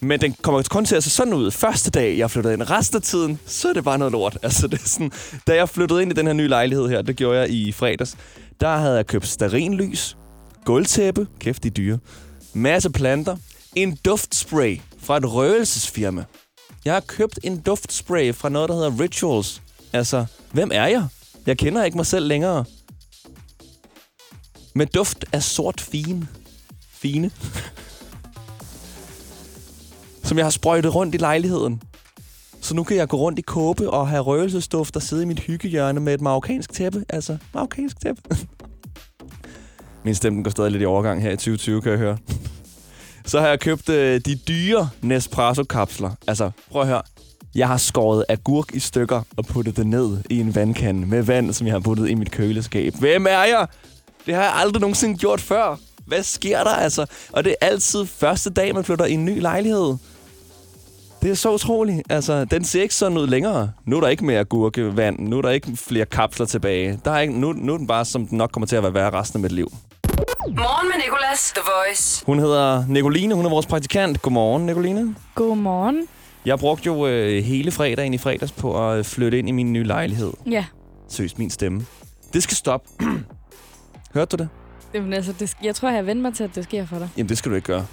Men 0.00 0.20
den 0.20 0.36
kommer 0.42 0.62
kun 0.62 0.84
til 0.84 0.96
at 0.96 1.04
se 1.04 1.10
sådan 1.10 1.34
ud 1.34 1.50
første 1.50 1.90
dag, 1.90 2.18
jeg 2.18 2.30
flyttede 2.30 2.54
ind. 2.54 2.70
Resten 2.70 2.96
af 2.96 3.02
tiden, 3.02 3.40
så 3.46 3.68
er 3.68 3.72
det 3.72 3.84
bare 3.84 3.98
noget 3.98 4.12
lort. 4.12 4.38
Altså, 4.42 4.66
det 4.66 4.80
er 4.80 4.88
sådan, 4.88 5.12
da 5.46 5.54
jeg 5.54 5.68
flyttede 5.68 6.02
ind 6.02 6.12
i 6.12 6.14
den 6.14 6.26
her 6.26 6.32
nye 6.32 6.48
lejlighed 6.48 6.88
her, 6.88 7.02
det 7.02 7.16
gjorde 7.16 7.38
jeg 7.38 7.50
i 7.50 7.72
fredags, 7.72 8.16
der 8.60 8.76
havde 8.76 8.96
jeg 8.96 9.06
købt 9.06 9.26
starinlys, 9.26 10.16
gulvtæppe, 10.64 11.26
kæft 11.38 11.62
de 11.62 11.70
dyre, 11.70 11.98
masse 12.54 12.90
planter, 12.90 13.36
en 13.74 13.98
duftspray 14.04 14.80
fra 15.02 15.16
et 15.16 15.32
røgelsesfirma. 15.32 16.24
Jeg 16.84 16.92
har 16.92 17.00
købt 17.00 17.38
en 17.42 17.60
duftspray 17.60 18.34
fra 18.34 18.48
noget, 18.48 18.68
der 18.68 18.74
hedder 18.74 19.00
Rituals. 19.00 19.62
Altså, 19.92 20.26
hvem 20.52 20.70
er 20.74 20.86
jeg? 20.86 21.06
Jeg 21.46 21.58
kender 21.58 21.84
ikke 21.84 21.96
mig 21.96 22.06
selv 22.06 22.26
længere. 22.26 22.64
Med 24.74 24.86
duft 24.86 25.24
af 25.32 25.42
sort 25.42 25.80
fine. 25.80 26.28
Fine 26.92 27.30
som 30.28 30.38
jeg 30.38 30.44
har 30.44 30.50
sprøjtet 30.50 30.94
rundt 30.94 31.14
i 31.14 31.18
lejligheden. 31.18 31.82
Så 32.60 32.74
nu 32.74 32.84
kan 32.84 32.96
jeg 32.96 33.08
gå 33.08 33.16
rundt 33.16 33.38
i 33.38 33.42
kåbe 33.42 33.90
og 33.90 34.08
have 34.08 34.22
røgelsesduft 34.22 34.96
og 34.96 35.02
sidde 35.02 35.22
i 35.22 35.26
mit 35.26 35.40
hyggehjørne 35.40 36.00
med 36.00 36.14
et 36.14 36.20
marokkansk 36.20 36.72
tæppe. 36.72 37.04
Altså, 37.08 37.36
marokkansk 37.54 38.00
tæppe. 38.00 38.22
Min 40.04 40.14
stemme 40.14 40.42
går 40.42 40.50
stadig 40.50 40.70
lidt 40.70 40.82
i 40.82 40.86
overgang 40.86 41.22
her 41.22 41.30
i 41.30 41.36
2020, 41.36 41.82
kan 41.82 41.90
jeg 41.90 41.98
høre. 41.98 42.18
Så 43.26 43.40
har 43.40 43.48
jeg 43.48 43.60
købt 43.60 43.88
øh, 43.88 44.20
de 44.20 44.34
dyre 44.34 44.88
Nespresso-kapsler. 45.02 46.10
Altså, 46.26 46.50
prøv 46.70 46.82
at 46.82 46.88
høre. 46.88 47.02
Jeg 47.54 47.68
har 47.68 47.76
skåret 47.76 48.24
agurk 48.28 48.74
i 48.74 48.78
stykker 48.78 49.22
og 49.36 49.46
puttet 49.46 49.76
det 49.76 49.86
ned 49.86 50.18
i 50.30 50.40
en 50.40 50.54
vandkande 50.54 51.06
med 51.06 51.22
vand, 51.22 51.52
som 51.52 51.66
jeg 51.66 51.74
har 51.74 51.80
puttet 51.80 52.08
i 52.08 52.14
mit 52.14 52.30
køleskab. 52.30 52.94
Hvem 52.94 53.26
er 53.26 53.44
jeg? 53.44 53.66
Det 54.26 54.34
har 54.34 54.42
jeg 54.42 54.52
aldrig 54.54 54.80
nogensinde 54.80 55.18
gjort 55.18 55.40
før. 55.40 55.76
Hvad 56.06 56.22
sker 56.22 56.64
der 56.64 56.70
altså? 56.70 57.06
Og 57.32 57.44
det 57.44 57.54
er 57.60 57.66
altid 57.66 58.06
første 58.06 58.50
dag, 58.50 58.74
man 58.74 58.84
flytter 58.84 59.04
i 59.04 59.12
en 59.12 59.24
ny 59.24 59.40
lejlighed. 59.40 59.96
Det 61.22 61.30
er 61.30 61.34
så 61.34 61.54
utroligt. 61.54 62.02
Altså, 62.10 62.44
den 62.44 62.64
ser 62.64 62.82
ikke 62.82 62.94
sådan 62.94 63.18
ud 63.18 63.26
længere. 63.26 63.70
Nu 63.84 63.96
er 63.96 64.00
der 64.00 64.08
ikke 64.08 64.24
mere 64.24 64.44
gurkevand. 64.44 65.18
Nu 65.18 65.38
er 65.38 65.42
der 65.42 65.50
ikke 65.50 65.76
flere 65.76 66.06
kapsler 66.06 66.46
tilbage. 66.46 67.00
Der 67.04 67.10
er 67.10 67.20
ikke, 67.20 67.40
nu, 67.40 67.52
nu 67.52 67.72
er 67.74 67.76
den 67.78 67.86
bare, 67.86 68.04
som 68.04 68.26
den 68.26 68.38
nok 68.38 68.50
kommer 68.52 68.66
til 68.66 68.76
at 68.76 68.94
være 68.94 69.10
resten 69.10 69.36
af 69.38 69.42
mit 69.42 69.52
liv. 69.52 69.68
Morgen 70.48 70.88
med 70.88 70.96
Nicolas. 71.04 71.52
The 71.56 71.62
Voice. 71.86 72.24
Hun 72.26 72.38
hedder 72.38 72.84
Nicoline. 72.88 73.34
Hun 73.34 73.44
er 73.44 73.50
vores 73.50 73.66
praktikant. 73.66 74.22
Godmorgen, 74.22 74.66
Nicoline. 74.66 75.14
Godmorgen. 75.34 76.06
Jeg 76.44 76.58
brugte 76.58 76.86
jo 76.86 77.06
øh, 77.06 77.44
hele 77.44 77.70
fredagen 77.70 78.14
i 78.14 78.18
fredags 78.18 78.52
på 78.52 78.88
at 78.90 79.06
flytte 79.06 79.38
ind 79.38 79.48
i 79.48 79.52
min 79.52 79.72
nye 79.72 79.84
lejlighed. 79.84 80.32
Ja, 80.50 80.64
Seriøst, 81.08 81.38
min 81.38 81.50
stemme. 81.50 81.86
Det 82.32 82.42
skal 82.42 82.56
stoppe. 82.56 82.88
Hørte 84.14 84.36
du 84.36 84.42
det? 84.42 84.48
Jamen, 84.94 85.12
altså, 85.12 85.32
det, 85.40 85.54
jeg 85.62 85.74
tror, 85.74 85.90
jeg 85.90 86.06
vendt 86.06 86.22
mig 86.22 86.34
til, 86.34 86.44
at 86.44 86.50
det 86.54 86.64
sker 86.64 86.86
for 86.86 86.98
dig. 86.98 87.08
Jamen, 87.16 87.28
det 87.28 87.38
skal 87.38 87.50
du 87.50 87.56
ikke 87.56 87.66
gøre. 87.66 87.86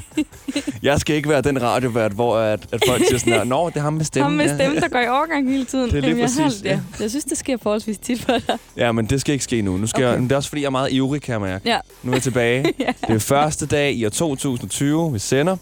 jeg 0.82 1.00
skal 1.00 1.16
ikke 1.16 1.28
være 1.28 1.40
den 1.42 1.62
radiovært, 1.62 2.12
hvor 2.12 2.36
at, 2.36 2.60
at 2.72 2.82
folk 2.88 3.02
siger 3.06 3.18
sådan 3.18 3.32
her, 3.32 3.44
Nå, 3.44 3.68
det 3.68 3.76
er 3.76 3.80
ham 3.80 3.92
med 3.92 4.04
stemmen. 4.04 4.24
Ham 4.24 4.32
med 4.32 4.46
ja." 4.46 4.54
stemme, 4.54 4.80
der 4.80 4.88
går 4.88 4.98
i 4.98 5.08
overgang 5.08 5.50
hele 5.50 5.64
tiden. 5.64 5.90
Det 5.90 5.96
er 5.96 6.00
lige 6.00 6.08
Jamen, 6.08 6.20
jeg 6.22 6.30
har- 6.42 6.42
præcis, 6.48 6.64
ja. 6.64 6.70
ja. 6.70 6.80
Jeg 7.00 7.10
synes, 7.10 7.24
det 7.24 7.38
sker 7.38 7.56
forholdsvis 7.62 7.98
tit 7.98 8.22
for 8.22 8.32
dig. 8.32 8.58
Ja, 8.76 8.92
men 8.92 9.06
det 9.06 9.20
skal 9.20 9.32
ikke 9.32 9.44
ske 9.44 9.62
nu. 9.62 9.76
nu 9.76 9.86
skal 9.86 10.04
Okay. 10.04 10.10
jeg, 10.10 10.18
men 10.20 10.28
det 10.28 10.32
er 10.32 10.36
også, 10.36 10.48
fordi 10.48 10.60
jeg 10.62 10.66
er 10.66 10.70
meget 10.70 10.92
ivrig, 10.92 11.22
kan 11.22 11.32
jeg 11.32 11.40
mærke. 11.40 11.68
Ja. 11.68 11.78
Nu 12.02 12.10
er 12.12 12.16
jeg 12.16 12.22
tilbage. 12.22 12.72
Ja. 12.80 12.92
Det 13.08 13.14
er 13.14 13.18
første 13.18 13.66
dag 13.66 13.92
i 13.94 14.04
år 14.06 14.10
2020. 14.10 15.12
Vi 15.12 15.18
sender 15.18 15.56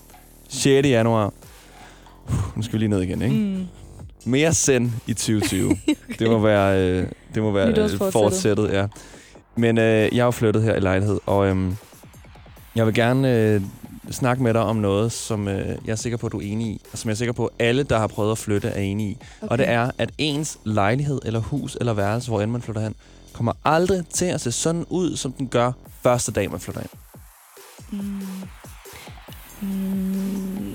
6. 0.48 0.88
januar. 0.88 1.32
Uh, 2.28 2.56
nu 2.56 2.62
skal 2.62 2.72
vi 2.72 2.78
lige 2.78 2.88
ned 2.88 3.02
igen, 3.02 3.22
ikke? 3.22 3.34
Mm. 3.36 3.66
Mere 4.24 4.54
send 4.54 4.90
i 5.06 5.12
2020. 5.14 5.70
okay. 5.70 5.94
Det 6.18 6.30
må 6.30 6.38
være, 6.38 6.80
øh, 6.80 7.06
det 7.34 7.42
må 7.42 7.50
være 7.50 7.68
øh, 7.68 7.90
fortsættet, 8.12 8.70
ja. 8.72 8.86
Men 9.60 9.78
øh, 9.78 9.84
jeg 9.84 10.20
er 10.20 10.24
jo 10.24 10.30
flyttet 10.30 10.62
her 10.62 10.74
i 10.74 10.80
lejlighed, 10.80 11.20
og 11.26 11.46
øh, 11.46 11.72
jeg 12.74 12.86
vil 12.86 12.94
gerne 12.94 13.36
øh, 13.36 13.62
snakke 14.10 14.42
med 14.42 14.54
dig 14.54 14.62
om 14.62 14.76
noget, 14.76 15.12
som 15.12 15.48
øh, 15.48 15.68
jeg 15.84 15.92
er 15.92 15.96
sikker 15.96 16.16
på, 16.16 16.26
at 16.26 16.32
du 16.32 16.38
er 16.38 16.42
enig 16.42 16.66
i, 16.66 16.80
og 16.92 16.98
som 16.98 17.08
jeg 17.08 17.12
er 17.12 17.16
sikker 17.16 17.32
på, 17.32 17.46
at 17.46 17.66
alle, 17.66 17.82
der 17.82 17.98
har 17.98 18.06
prøvet 18.06 18.32
at 18.32 18.38
flytte, 18.38 18.68
er 18.68 18.80
enige 18.80 19.10
i. 19.10 19.18
Okay. 19.40 19.50
Og 19.50 19.58
det 19.58 19.68
er, 19.68 19.90
at 19.98 20.10
ens 20.18 20.58
lejlighed, 20.64 21.20
eller 21.24 21.40
hus, 21.40 21.76
eller 21.80 21.92
værelse, 21.92 22.30
hvor 22.30 22.40
end 22.40 22.50
man 22.50 22.62
flytter 22.62 22.82
hen, 22.82 22.94
kommer 23.32 23.52
aldrig 23.64 24.04
til 24.06 24.24
at 24.24 24.40
se 24.40 24.52
sådan 24.52 24.86
ud, 24.88 25.16
som 25.16 25.32
den 25.32 25.48
gør 25.48 25.72
første 26.02 26.32
dag, 26.32 26.50
man 26.50 26.60
flytter 26.60 26.80
ind. 26.80 26.90
Mm. 27.90 28.20
Mm. 29.60 30.74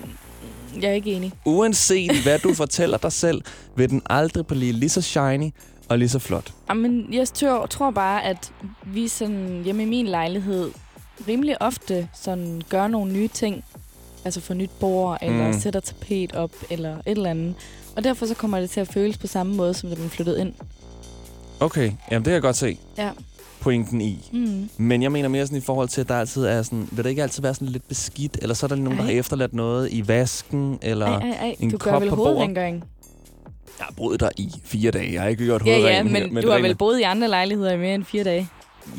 Jeg 0.82 0.90
er 0.90 0.94
ikke 0.94 1.12
enig. 1.14 1.32
Uanset 1.46 2.24
hvad 2.24 2.40
du 2.40 2.54
fortæller 2.54 2.98
dig 2.98 3.12
selv, 3.12 3.42
vil 3.76 3.90
den 3.90 4.02
aldrig 4.10 4.48
blive 4.48 4.72
lige 4.72 4.90
så 4.90 5.02
shiny 5.02 5.52
og 5.90 5.98
lige 5.98 6.10
så 6.10 6.20
flot. 6.20 6.54
Jamen, 6.70 7.14
jeg 7.14 7.28
tror, 7.28 7.66
tror 7.66 7.92
bare, 7.92 8.24
at 8.24 8.52
vi 8.86 9.08
sådan 9.08 9.62
hjemme 9.64 9.84
i 9.84 9.86
min 9.86 10.08
lejlighed 10.08 10.72
rimelig 11.28 11.62
ofte 11.62 12.08
sådan 12.14 12.62
gør 12.70 12.88
nogle 12.88 13.14
nye 13.14 13.28
ting. 13.28 13.64
Altså 14.26 14.42
for 14.42 14.54
nyt 14.54 14.70
bord, 14.80 15.18
eller 15.22 15.48
Mm. 15.48 15.60
sætter 15.60 15.80
tapet 15.80 16.36
op, 16.36 16.52
eller 16.70 16.96
et 16.96 17.02
eller 17.06 17.30
andet. 17.30 17.56
Og 17.96 18.04
derfor 18.04 18.26
så 18.26 18.34
kommer 18.36 18.60
det 18.60 18.70
til 18.70 18.80
at 18.80 18.88
føles 18.88 19.18
på 19.18 19.28
samme 19.28 19.56
måde, 19.56 19.74
som 19.74 19.90
da 19.90 19.96
man 20.00 20.10
flyttede 20.10 20.42
ind. 20.42 20.54
Okay, 21.60 21.92
jamen 22.12 22.26
det 22.26 22.26
kan 22.26 22.34
jeg 22.34 22.42
godt 22.42 22.56
se. 22.56 22.78
Ja. 22.98 23.10
pointen 23.62 24.02
i. 24.02 24.30
Mm. 24.34 24.70
Men 24.78 25.02
jeg 25.04 25.12
mener 25.12 25.30
mere 25.30 25.46
sådan 25.46 25.58
i 25.58 25.62
forhold 25.62 25.88
til, 25.90 26.02
at 26.02 26.10
der 26.10 26.16
altid 26.20 26.46
er 26.46 26.62
sådan... 26.64 26.88
Vil 26.92 27.04
der 27.04 27.10
ikke 27.10 27.24
altid 27.24 27.42
være 27.42 27.54
sådan 27.54 27.68
lidt 27.68 27.88
beskidt? 27.88 28.38
Eller 28.42 28.56
så 28.56 28.66
er 28.66 28.68
der 28.68 28.76
nogen, 28.76 29.00
der 29.00 29.06
Ej. 29.06 29.12
har 29.12 29.20
efterladt 29.20 29.54
noget 29.54 29.92
i 29.92 30.08
vasken? 30.08 30.80
Eller... 30.82 31.06
Ej, 31.06 31.30
ej, 31.30 31.30
ej. 31.30 31.56
en 31.60 31.72
Du 31.72 31.78
gør 31.78 31.92
kop 31.92 32.02
vel 32.02 32.10
på 32.10 32.16
bordet. 32.16 32.84
Jeg 33.80 33.86
har 33.86 33.94
boet 33.98 34.20
der 34.20 34.30
i 34.38 34.52
fire 34.64 34.92
dage. 34.92 35.14
Jeg 35.14 35.22
har 35.22 35.30
ikke 35.30 35.46
gjort 35.46 35.66
Ja, 35.66 35.72
ja, 35.72 35.78
hovedringen 35.78 36.14
men, 36.14 36.34
her, 36.36 36.42
du 36.42 36.52
har 36.52 36.60
vel 36.60 36.76
boet 36.76 37.00
i 37.00 37.04
andre 37.04 37.28
lejligheder 37.28 37.72
i 37.72 37.78
mere 37.78 37.96
end 37.96 38.06
fire 38.06 38.24
dage? 38.24 38.50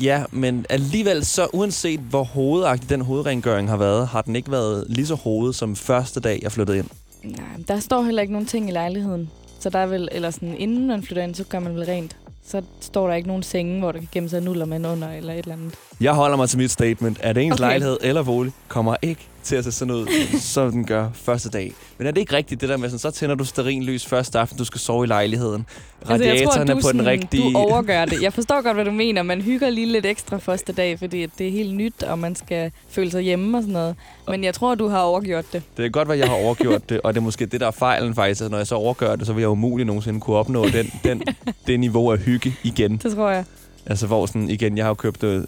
Ja, 0.01 0.23
men 0.31 0.65
alligevel 0.69 1.25
så 1.25 1.47
uanset 1.53 1.99
hvor 1.99 2.23
hovedagtig 2.23 2.89
den 2.89 3.01
hovedrengøring 3.01 3.69
har 3.69 3.77
været, 3.77 4.07
har 4.07 4.21
den 4.21 4.35
ikke 4.35 4.51
været 4.51 4.85
lige 4.89 5.07
så 5.07 5.15
hovedet 5.15 5.55
som 5.55 5.75
første 5.75 6.19
dag, 6.19 6.39
jeg 6.41 6.51
flyttede 6.51 6.77
ind. 6.77 6.87
Nej, 7.23 7.45
der 7.67 7.79
står 7.79 8.01
heller 8.01 8.21
ikke 8.21 8.33
nogen 8.33 8.47
ting 8.47 8.69
i 8.69 8.71
lejligheden. 8.71 9.29
Så 9.59 9.69
der 9.69 9.79
er 9.79 9.85
vel, 9.85 10.09
eller 10.11 10.31
sådan, 10.31 10.55
inden 10.57 10.87
man 10.87 11.03
flytter 11.03 11.23
ind, 11.23 11.35
så 11.35 11.43
gør 11.43 11.59
man 11.59 11.75
vel 11.75 11.85
rent. 11.85 12.17
Så 12.47 12.61
står 12.81 13.07
der 13.07 13.13
ikke 13.13 13.27
nogen 13.27 13.43
senge, 13.43 13.79
hvor 13.79 13.91
der 13.91 13.99
kan 13.99 14.07
gemme 14.11 14.29
sig 14.29 14.41
nuller 14.41 14.65
med 14.65 14.85
under, 14.85 15.11
eller 15.11 15.33
et 15.33 15.39
eller 15.39 15.53
andet. 15.53 15.73
Jeg 16.01 16.13
holder 16.13 16.37
mig 16.37 16.49
til 16.49 16.57
mit 16.57 16.71
statement, 16.71 17.19
at 17.21 17.37
ens 17.37 17.53
okay. 17.53 17.61
lejlighed 17.61 17.97
eller 18.01 18.23
bolig 18.23 18.53
kommer 18.67 18.95
ikke 19.01 19.27
til 19.47 19.55
at 19.55 19.63
se 19.63 19.71
sådan 19.71 19.93
ud, 19.93 20.07
som 20.53 20.71
den 20.71 20.85
gør 20.85 21.09
første 21.13 21.49
dag. 21.49 21.73
Men 21.97 22.07
er 22.07 22.11
det 22.11 22.21
ikke 22.21 22.35
rigtigt, 22.35 22.61
det 22.61 22.69
der 22.69 22.77
med, 22.77 22.89
sådan, 22.89 22.99
så 22.99 23.11
tænder 23.11 23.35
du 23.35 23.45
stearinlys 23.45 24.05
første 24.05 24.39
aften, 24.39 24.57
du 24.57 24.65
skal 24.65 24.79
sove 24.79 25.03
i 25.03 25.07
lejligheden. 25.07 25.65
Altså, 26.09 26.27
jeg 26.27 26.43
tror, 26.43 26.63
du, 26.63 26.67
på 26.67 26.73
den 26.73 26.81
sådan, 26.81 27.05
rigtige... 27.05 27.53
du 27.53 27.57
overgør 27.57 28.05
det. 28.05 28.21
Jeg 28.21 28.33
forstår 28.33 28.61
godt, 28.61 28.75
hvad 28.75 28.85
du 28.85 28.91
mener. 28.91 29.23
Man 29.23 29.41
hygger 29.41 29.69
lige 29.69 29.87
lidt 29.91 30.05
ekstra 30.05 30.37
første 30.37 30.73
dag, 30.73 30.99
fordi 30.99 31.25
det 31.25 31.47
er 31.47 31.51
helt 31.51 31.75
nyt, 31.75 32.03
og 32.03 32.19
man 32.19 32.35
skal 32.35 32.71
føle 32.89 33.11
sig 33.11 33.21
hjemme 33.21 33.57
og 33.57 33.63
sådan 33.63 33.73
noget. 33.73 33.95
Men 34.27 34.43
jeg 34.43 34.53
tror, 34.53 34.75
du 34.75 34.87
har 34.87 34.99
overgjort 34.99 35.45
det. 35.53 35.63
Det 35.77 35.85
er 35.85 35.89
godt, 35.89 36.11
at 36.11 36.19
jeg 36.19 36.27
har 36.27 36.35
overgjort 36.35 36.89
det, 36.89 37.01
og 37.01 37.13
det 37.13 37.19
er 37.19 37.23
måske 37.23 37.45
det, 37.45 37.61
der 37.61 37.67
er 37.67 37.71
fejlen 37.71 38.15
faktisk. 38.15 38.41
At 38.41 38.51
når 38.51 38.57
jeg 38.57 38.67
så 38.67 38.75
overgør 38.75 39.15
det, 39.15 39.27
så 39.27 39.33
vil 39.33 39.41
jeg 39.41 39.49
umuligt 39.49 39.87
nogensinde 39.87 40.19
kunne 40.19 40.37
opnå 40.37 40.65
den, 40.65 40.91
den, 41.03 41.23
det 41.67 41.79
niveau 41.79 42.11
af 42.11 42.17
hygge 42.17 42.55
igen. 42.63 42.97
Det 42.97 43.15
tror 43.15 43.29
jeg. 43.29 43.45
Altså 43.89 44.07
hvor 44.07 44.25
sådan, 44.25 44.49
igen, 44.49 44.77
jeg 44.77 44.85
har 44.85 44.89
jo 44.89 44.93
købt 44.93 45.23
øh, 45.23 45.43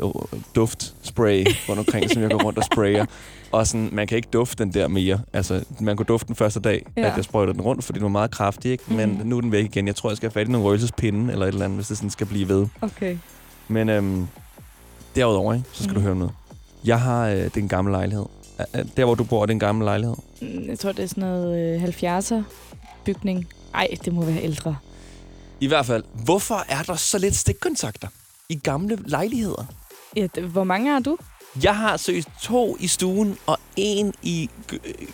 duftspray 0.55 1.45
rundt 1.69 1.79
omkring, 1.79 2.09
som 2.09 2.21
jeg 2.21 2.31
går 2.31 2.43
rundt 2.43 2.57
og 2.59 2.63
sprayer. 2.63 3.05
Og 3.51 3.67
sådan, 3.67 3.89
man 3.91 4.07
kan 4.07 4.15
ikke 4.15 4.29
dufte 4.33 4.63
den 4.63 4.73
der 4.73 4.87
mere. 4.87 5.19
Altså, 5.33 5.63
man 5.79 5.97
kunne 5.97 6.05
dufte 6.05 6.27
den 6.27 6.35
første 6.35 6.59
dag, 6.59 6.85
Ja. 6.97 7.01
at 7.07 7.13
jeg 7.15 7.23
sprøjtede 7.23 7.53
den 7.53 7.61
rundt, 7.61 7.83
fordi 7.83 7.97
den 7.99 8.03
var 8.03 8.09
meget 8.09 8.31
kraftig, 8.31 8.71
ikke? 8.71 8.83
Men 8.93 9.09
Mhm. 9.09 9.27
nu 9.27 9.37
er 9.37 9.41
den 9.41 9.51
væk 9.51 9.65
igen. 9.65 9.87
Jeg 9.87 9.95
tror, 9.95 10.09
jeg 10.09 10.17
skal 10.17 10.27
have 10.29 10.33
fat 10.33 10.47
i 10.47 10.51
nogle 10.51 10.67
røgelsespinde 10.67 11.31
eller 11.33 11.45
et 11.45 11.49
eller 11.51 11.65
andet, 11.65 11.77
hvis 11.77 11.87
det 11.87 11.97
sådan 11.97 12.09
skal 12.09 12.27
blive 12.27 12.47
ved. 12.49 12.67
Okay. 12.81 13.17
Men 13.67 13.89
øhm, 13.89 14.27
derudover, 15.15 15.53
ikke? 15.53 15.65
så 15.71 15.83
skal 15.83 15.93
Mhm. 15.93 15.95
du 15.95 16.01
høre 16.07 16.15
noget. 16.15 16.33
Jeg 16.85 17.01
har 17.01 17.27
øh, 17.27 17.49
den 17.55 17.67
gamle 17.67 17.91
lejlighed. 17.91 18.25
Øh, 18.59 18.65
øh, 18.79 18.85
Der, 18.97 19.05
hvor 19.05 19.15
du 19.15 19.23
bor, 19.23 19.41
er 19.41 19.45
det 19.45 19.53
en 19.53 19.59
gammel 19.59 19.85
lejlighed. 19.85 20.15
Mm, 20.41 20.47
Jeg 20.69 20.79
tror, 20.79 20.91
det 20.91 21.03
er 21.03 21.07
sådan 21.07 21.21
noget 21.21 21.75
øh, 21.75 21.83
70'er 21.83 22.43
bygning. 23.05 23.47
Ej, 23.73 23.87
det 24.05 24.13
må 24.13 24.23
være 24.25 24.43
ældre. 24.43 24.75
I 25.59 25.67
hvert 25.67 25.85
fald, 25.85 26.03
hvorfor 26.25 26.65
er 26.69 26.83
der 26.83 26.95
så 26.95 27.17
lidt 27.17 27.35
stikkontakter 27.35 28.07
i 28.49 28.55
gamle 28.55 28.97
lejligheder? 29.05 29.65
Ja, 30.15 30.27
det, 30.35 30.43
hvor 30.43 30.63
mange 30.63 30.91
har 30.91 30.99
du? 30.99 31.17
Jeg 31.63 31.75
har 31.77 31.97
søgt 31.97 32.27
to 32.41 32.77
i 32.79 32.87
stuen 32.87 33.37
og 33.45 33.57
en 33.75 34.13
i 34.23 34.49
kø- 34.67 34.77
øh, 34.85 35.07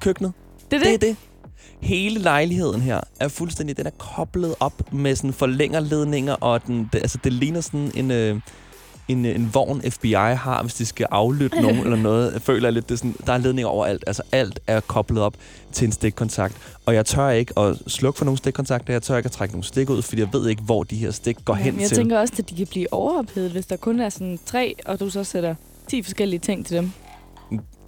køkkenet. 0.00 0.32
Det 0.70 0.76
er 0.76 0.78
Det 0.90 1.00
det? 1.00 1.08
er 1.08 1.12
det. 1.12 1.16
Hele 1.80 2.20
lejligheden 2.20 2.80
her 2.80 3.00
er 3.20 3.28
fuldstændig, 3.28 3.76
den 3.76 3.86
er 3.86 3.90
koblet 3.98 4.54
op 4.60 4.92
med 4.92 5.16
sådan 5.16 5.32
forlængerledninger, 5.32 6.34
og 6.34 6.66
den, 6.66 6.88
det, 6.92 6.98
altså 6.98 7.18
det 7.24 7.32
ligner 7.32 7.60
sådan 7.60 7.90
en, 7.94 8.10
øh, 8.10 8.40
en, 9.08 9.24
øh, 9.26 9.34
en 9.34 9.50
vogn 9.54 9.82
FBI 9.90 10.12
har, 10.12 10.62
hvis 10.62 10.74
de 10.74 10.86
skal 10.86 11.06
aflytte 11.10 11.62
nogen 11.62 11.78
eller 11.78 11.96
noget. 12.10 12.32
Jeg 12.32 12.42
føler 12.42 12.70
lidt, 12.70 12.88
det 12.88 12.94
er 12.94 12.98
sådan, 12.98 13.14
der 13.26 13.32
er 13.32 13.38
ledninger 13.38 13.68
overalt. 13.68 14.04
Altså 14.06 14.22
alt 14.32 14.60
er 14.66 14.80
koblet 14.80 15.22
op 15.22 15.34
til 15.72 15.86
en 15.86 15.92
stikkontakt. 15.92 16.54
Og 16.86 16.94
jeg 16.94 17.06
tør 17.06 17.28
ikke 17.28 17.58
at 17.58 17.76
slukke 17.86 18.18
for 18.18 18.24
nogle 18.24 18.38
stikkontakter. 18.38 18.92
Jeg 18.94 19.02
tør 19.02 19.16
ikke 19.16 19.26
at 19.26 19.32
trække 19.32 19.54
nogle 19.54 19.64
stik 19.64 19.90
ud, 19.90 20.02
fordi 20.02 20.20
jeg 20.20 20.28
ved 20.32 20.48
ikke, 20.48 20.62
hvor 20.62 20.82
de 20.82 20.96
her 20.96 21.10
stik 21.10 21.36
går 21.44 21.54
hen 21.54 21.66
Jamen, 21.66 21.80
jeg 21.80 21.88
til. 21.88 21.96
tænker 21.96 22.18
også, 22.18 22.34
at 22.38 22.50
de 22.50 22.54
kan 22.56 22.66
blive 22.66 22.92
overophedet, 22.92 23.50
hvis 23.52 23.66
der 23.66 23.76
kun 23.76 24.00
er 24.00 24.08
sådan 24.08 24.38
tre, 24.46 24.74
og 24.86 25.00
du 25.00 25.10
så 25.10 25.24
sætter 25.24 25.54
10 25.88 26.02
forskellige 26.02 26.40
ting 26.40 26.66
til 26.66 26.76
dem. 26.76 26.90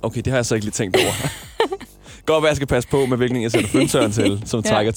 Okay, 0.03 0.21
det 0.21 0.27
har 0.27 0.37
jeg 0.39 0.47
så 0.47 0.55
ikke 0.55 0.65
lige 0.65 0.73
tænkt 0.73 0.97
over. 0.97 1.13
Godt 2.27 2.43
være, 2.43 2.49
jeg 2.49 2.57
skal 2.57 2.67
passe 2.69 2.89
på 2.89 3.07
med, 3.07 3.17
hvilken 3.17 3.43
jeg 3.43 3.51
sætter 3.51 3.69
føntøren 3.69 4.13
til, 4.13 4.43
som 4.47 4.63
trækker 4.63 4.93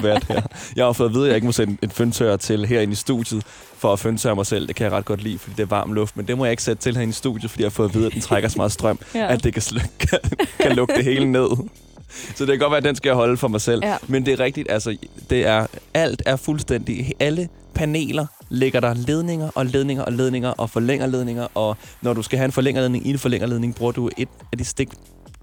2.000 0.00 0.04
watt 0.04 0.24
her. 0.28 0.40
Jeg 0.76 0.84
har 0.84 0.92
fået 0.92 1.08
at 1.08 1.14
vide, 1.14 1.24
at 1.24 1.28
jeg 1.28 1.34
ikke 1.36 1.46
må 1.46 1.52
sætte 1.52 1.76
en 1.82 1.90
føntør 1.90 2.36
til 2.36 2.66
herinde 2.66 2.92
i 2.92 2.96
studiet, 2.96 3.42
for 3.78 3.92
at 3.92 3.98
føntøre 4.00 4.34
mig 4.34 4.46
selv. 4.46 4.68
Det 4.68 4.76
kan 4.76 4.84
jeg 4.84 4.92
ret 4.92 5.04
godt 5.04 5.22
lide, 5.22 5.38
fordi 5.38 5.54
det 5.56 5.62
er 5.62 5.66
varm 5.66 5.92
luft. 5.92 6.16
Men 6.16 6.26
det 6.28 6.38
må 6.38 6.44
jeg 6.44 6.50
ikke 6.50 6.62
sætte 6.62 6.82
til 6.82 6.94
herinde 6.96 7.10
i 7.10 7.12
studiet, 7.12 7.50
fordi 7.50 7.62
jeg 7.62 7.66
har 7.66 7.70
fået 7.70 7.88
at 7.88 7.94
vide, 7.94 8.06
at 8.06 8.12
den 8.12 8.20
trækker 8.20 8.48
så 8.48 8.54
meget 8.56 8.72
strøm, 8.72 8.98
Ja. 9.14 9.32
at 9.32 9.44
det 9.44 9.52
kan, 9.52 9.62
sl- 9.62 9.86
kan, 10.08 10.18
kan 10.60 10.72
lukke 10.76 10.94
det 10.96 11.04
hele 11.04 11.32
ned. 11.32 11.48
Så 12.34 12.44
det 12.46 12.48
kan 12.52 12.58
godt 12.58 12.70
være, 12.70 12.78
at 12.78 12.84
den 12.84 12.96
skal 12.96 13.08
jeg 13.08 13.16
holde 13.16 13.36
for 13.36 13.48
mig 13.48 13.60
selv. 13.60 13.80
Ja. 13.84 13.96
Men 14.08 14.26
det 14.26 14.32
er 14.32 14.40
rigtigt, 14.40 14.70
altså, 14.70 14.96
det 15.30 15.46
er, 15.46 15.66
alt 15.94 16.22
er 16.26 16.36
fuldstændig, 16.36 17.12
alle 17.20 17.48
paneler 17.74 18.26
ligger 18.50 18.80
der 18.80 18.94
ledninger 18.94 19.50
og 19.54 19.66
ledninger 19.66 20.02
og 20.04 20.12
ledninger 20.12 20.50
og 20.50 20.70
forlængerledninger, 20.70 21.46
og 21.54 21.76
når 22.02 22.12
du 22.12 22.22
skal 22.22 22.38
have 22.38 22.44
en 22.46 22.52
forlængerledning 22.52 23.06
i 23.06 23.10
en 23.10 23.18
forlængerledning, 23.18 23.74
bruger 23.74 23.92
du 23.92 24.10
et 24.16 24.28
af 24.52 24.58
de 24.58 24.64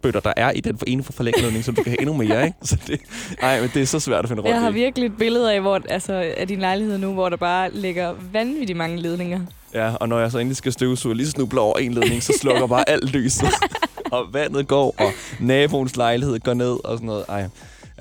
stikbøtter, 0.01 0.19
der 0.19 0.33
er 0.37 0.51
i 0.51 0.59
den 0.59 0.77
for 0.77 0.85
ene 0.85 1.03
for 1.03 1.13
forlængerledning, 1.13 1.63
så 1.65 1.71
du 1.71 1.83
kan 1.83 1.91
have 1.91 2.01
endnu 2.01 2.17
mere, 2.17 2.45
ikke? 2.45 2.57
Så 2.69 2.77
det, 2.87 3.01
ej, 3.41 3.61
men 3.61 3.69
det 3.73 3.81
er 3.81 3.85
så 3.85 3.99
svært 3.99 4.23
at 4.25 4.29
finde 4.29 4.41
rundt 4.41 4.53
Jeg 4.53 4.61
har 4.61 4.69
i. 4.69 4.73
virkelig 4.73 5.05
et 5.05 5.17
billede 5.17 5.53
af, 5.53 5.61
hvor, 5.61 5.81
altså, 5.89 6.13
af 6.37 6.47
din 6.47 6.59
lejlighed 6.59 6.97
nu, 6.97 7.13
hvor 7.13 7.29
der 7.29 7.37
bare 7.37 7.69
ligger 7.73 8.13
vanvittigt 8.33 8.77
mange 8.77 8.97
ledninger. 8.97 9.39
Ja, 9.73 9.95
og 9.95 10.09
når 10.09 10.19
jeg 10.19 10.31
så 10.31 10.37
endelig 10.39 10.57
skal 10.57 10.71
støvsuge, 10.71 11.15
lige 11.15 11.27
snubler 11.27 11.61
over 11.61 11.77
en 11.77 11.93
ledning, 11.93 12.23
så 12.23 12.33
slukker 12.41 12.67
bare 12.67 12.89
alt 12.89 13.11
lyset. 13.11 13.47
og 14.11 14.25
vandet 14.33 14.67
går, 14.67 14.95
og 14.99 15.11
naboens 15.39 15.95
lejlighed 15.95 16.39
går 16.39 16.53
ned 16.53 16.85
og 16.85 16.97
sådan 16.97 17.05
noget. 17.05 17.25
Ej, 17.29 17.45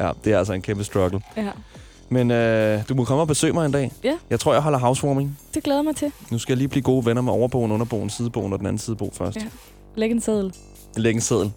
ja, 0.00 0.11
det 0.25 0.33
er 0.33 0.38
altså 0.38 0.52
en 0.52 0.62
kæmpe 0.62 0.85
struggle. 0.85 1.21
Ja, 1.37 1.49
Men 2.09 2.30
øh, 2.30 2.83
du 2.88 2.95
må 2.95 3.04
komme 3.04 3.21
og 3.23 3.28
besøge 3.28 3.52
mig 3.52 3.66
en 3.66 3.73
dag. 3.73 3.92
Ja. 4.04 4.16
Jeg 4.30 4.40
tror, 4.40 4.52
jeg 4.52 4.62
holder 4.62 4.78
housewarming. 4.78 5.38
det 5.54 5.62
glæder 5.62 5.83
mig 5.83 5.97
til. 5.97 6.12
Nu 6.30 6.38
skal 6.38 6.52
jeg 6.52 6.59
lige 6.59 6.69
blive 6.69 6.83
gode 6.83 7.07
venner 7.07 7.23
med 7.23 7.33
overboen, 7.33 7.73
underboen, 7.73 8.11
sideboen 8.11 8.52
og 8.52 8.59
den 8.59 8.66
anden 8.66 8.78
sidebo 8.78 9.12
først. 9.14 9.37
Ja. 9.37 9.42
Læg 9.97 10.11
en 10.11 10.21
seddel. 10.21 10.52
Læg 10.97 11.14
en 11.14 11.21
seddel. 11.21 11.52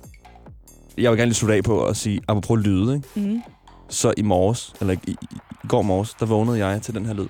Jeg 0.98 1.12
vil 1.12 1.18
gerne 1.18 1.30
lige 1.30 1.36
slutte 1.36 1.56
af 1.56 1.64
på 1.64 1.86
at 1.86 1.98
sige, 1.98 2.22
apropos 2.28 2.60
lyde, 2.66 2.96
ikke? 2.96 3.30
Mm. 3.30 3.42
Så 3.90 4.14
i 4.18 4.22
morges, 4.22 4.74
eller 4.82 4.94
i, 4.94 4.98
i, 5.08 5.18
i 5.64 5.68
går 5.68 5.82
morges, 5.82 6.14
der 6.20 6.26
vågnede 6.26 6.66
jeg 6.68 6.82
til 6.82 6.94
den 6.94 7.06
her 7.06 7.14
lyd. 7.14 7.28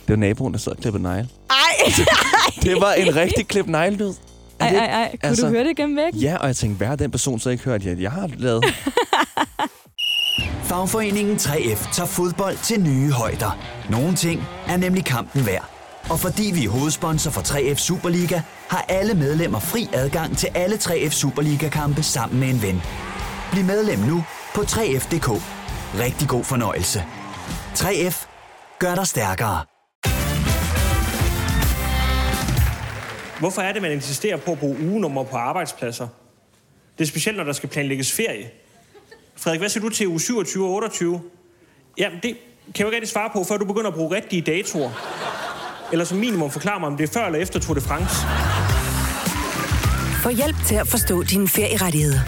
Det 0.00 0.08
var 0.08 0.16
naboen, 0.16 0.52
der 0.52 0.58
sad 0.58 0.72
og 0.72 0.78
klippede 0.78 1.02
negle. 1.02 1.28
Ej, 1.50 1.92
Det 2.62 2.80
var 2.80 2.92
en 2.92 3.16
rigtig 3.16 3.48
klip 3.48 3.66
neglelyd. 3.66 4.12
Ej, 4.60 4.68
det 4.70 4.78
ej, 4.78 4.84
ej. 4.86 5.10
Kunne 5.10 5.28
altså- 5.28 5.46
du 5.46 5.52
høre 5.52 5.64
det 5.64 5.76
gennem 5.76 5.96
væggen? 5.96 6.20
Ja, 6.20 6.36
og 6.36 6.46
jeg 6.46 6.56
tænkte, 6.56 6.76
hvad 6.76 6.86
har 6.86 6.96
den 6.96 7.10
person 7.10 7.40
så 7.40 7.50
ikke 7.50 7.64
hørt, 7.64 7.86
at 7.86 8.00
jeg 8.00 8.10
har 8.12 8.30
lavet? 8.36 8.64
Fagforeningen 10.68 11.36
3F 11.36 11.92
tager 11.94 12.06
fodbold 12.06 12.56
til 12.64 12.80
nye 12.80 13.12
højder. 13.12 13.58
Nogle 13.90 14.14
ting 14.16 14.42
er 14.68 14.76
nemlig 14.76 15.04
kampen 15.04 15.46
værd. 15.46 15.79
Og 16.10 16.18
fordi 16.18 16.50
vi 16.54 16.64
er 16.64 16.68
hovedsponsor 16.70 17.30
for 17.30 17.40
3F 17.40 17.74
Superliga, 17.74 18.40
har 18.68 18.84
alle 18.88 19.14
medlemmer 19.14 19.58
fri 19.58 19.88
adgang 19.92 20.38
til 20.38 20.48
alle 20.54 20.76
3F 20.76 21.10
Superliga-kampe 21.10 22.02
sammen 22.02 22.40
med 22.40 22.48
en 22.48 22.62
ven. 22.62 22.82
Bliv 23.52 23.64
medlem 23.64 23.98
nu 23.98 24.24
på 24.54 24.60
3F.dk. 24.60 25.28
Rigtig 25.98 26.28
god 26.28 26.44
fornøjelse. 26.44 27.04
3F 27.74 28.26
gør 28.78 28.94
dig 28.94 29.06
stærkere. 29.06 29.64
Hvorfor 33.40 33.62
er 33.62 33.72
det, 33.72 33.82
man 33.82 33.92
insisterer 33.92 34.36
på 34.36 34.52
at 34.52 34.58
bruge 34.58 34.76
ugenummer 34.82 35.24
på 35.24 35.36
arbejdspladser? 35.36 36.08
Det 36.98 37.04
er 37.04 37.08
specielt, 37.08 37.36
når 37.36 37.44
der 37.44 37.52
skal 37.52 37.68
planlægges 37.68 38.12
ferie. 38.12 38.50
Frederik, 39.36 39.60
hvad 39.60 39.68
siger 39.68 39.82
du 39.82 39.88
til 39.88 40.08
uge 40.08 40.20
27 40.20 40.64
og 40.64 40.70
28? 40.70 41.20
Jamen, 41.98 42.18
det 42.22 42.36
kan 42.74 42.74
jeg 42.78 42.80
jo 42.80 42.86
ikke 42.86 42.96
rigtig 42.96 43.08
svare 43.08 43.30
på, 43.32 43.44
før 43.44 43.56
du 43.56 43.64
begynder 43.64 43.88
at 43.88 43.94
bruge 43.94 44.16
rigtige 44.16 44.42
datoer. 44.42 44.90
Eller 45.92 46.04
som 46.04 46.18
minimum 46.18 46.50
forklare 46.50 46.80
mig, 46.80 46.86
om 46.86 46.96
det 46.96 47.08
er 47.08 47.12
før 47.12 47.26
eller 47.26 47.38
efter 47.38 47.60
Tour 47.60 47.74
de 47.74 47.80
France. 47.80 48.16
Få 50.22 50.28
hjælp 50.28 50.56
til 50.66 50.74
at 50.74 50.88
forstå 50.88 51.22
dine 51.22 51.48
ferierettigheder. 51.48 52.20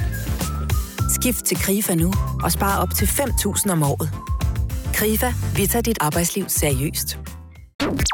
Skift 1.21 1.45
til 1.45 1.57
KRIFA 1.57 1.95
nu 1.95 2.13
og 2.43 2.53
spare 2.53 2.83
op 2.83 2.89
til 2.97 3.07
5.000 3.07 3.73
om 3.73 3.83
året. 3.83 4.11
KRIFA, 4.95 5.33
vi 5.57 5.67
tager 5.67 5.83
dit 5.83 5.99
arbejdsliv 6.01 6.45
seriøst. 6.49 7.19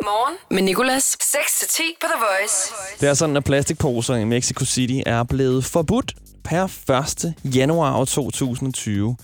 Morgen 0.03 0.37
med 0.51 0.63
Nicolas. 0.63 1.17
6-10 1.23 1.83
på 2.01 2.07
The 2.07 2.21
Voice. 2.21 2.73
Det 3.01 3.09
er 3.09 3.15
sådan, 3.15 3.37
at 3.37 3.45
plastikposer 3.45 4.15
i 4.15 4.25
Mexico 4.25 4.65
City 4.65 5.01
er 5.07 5.23
blevet 5.23 5.65
forbudt 5.65 6.15
per 6.45 6.93
1. 7.25 7.35
januar 7.45 7.97
år 7.97 8.05
2020. 8.05 9.17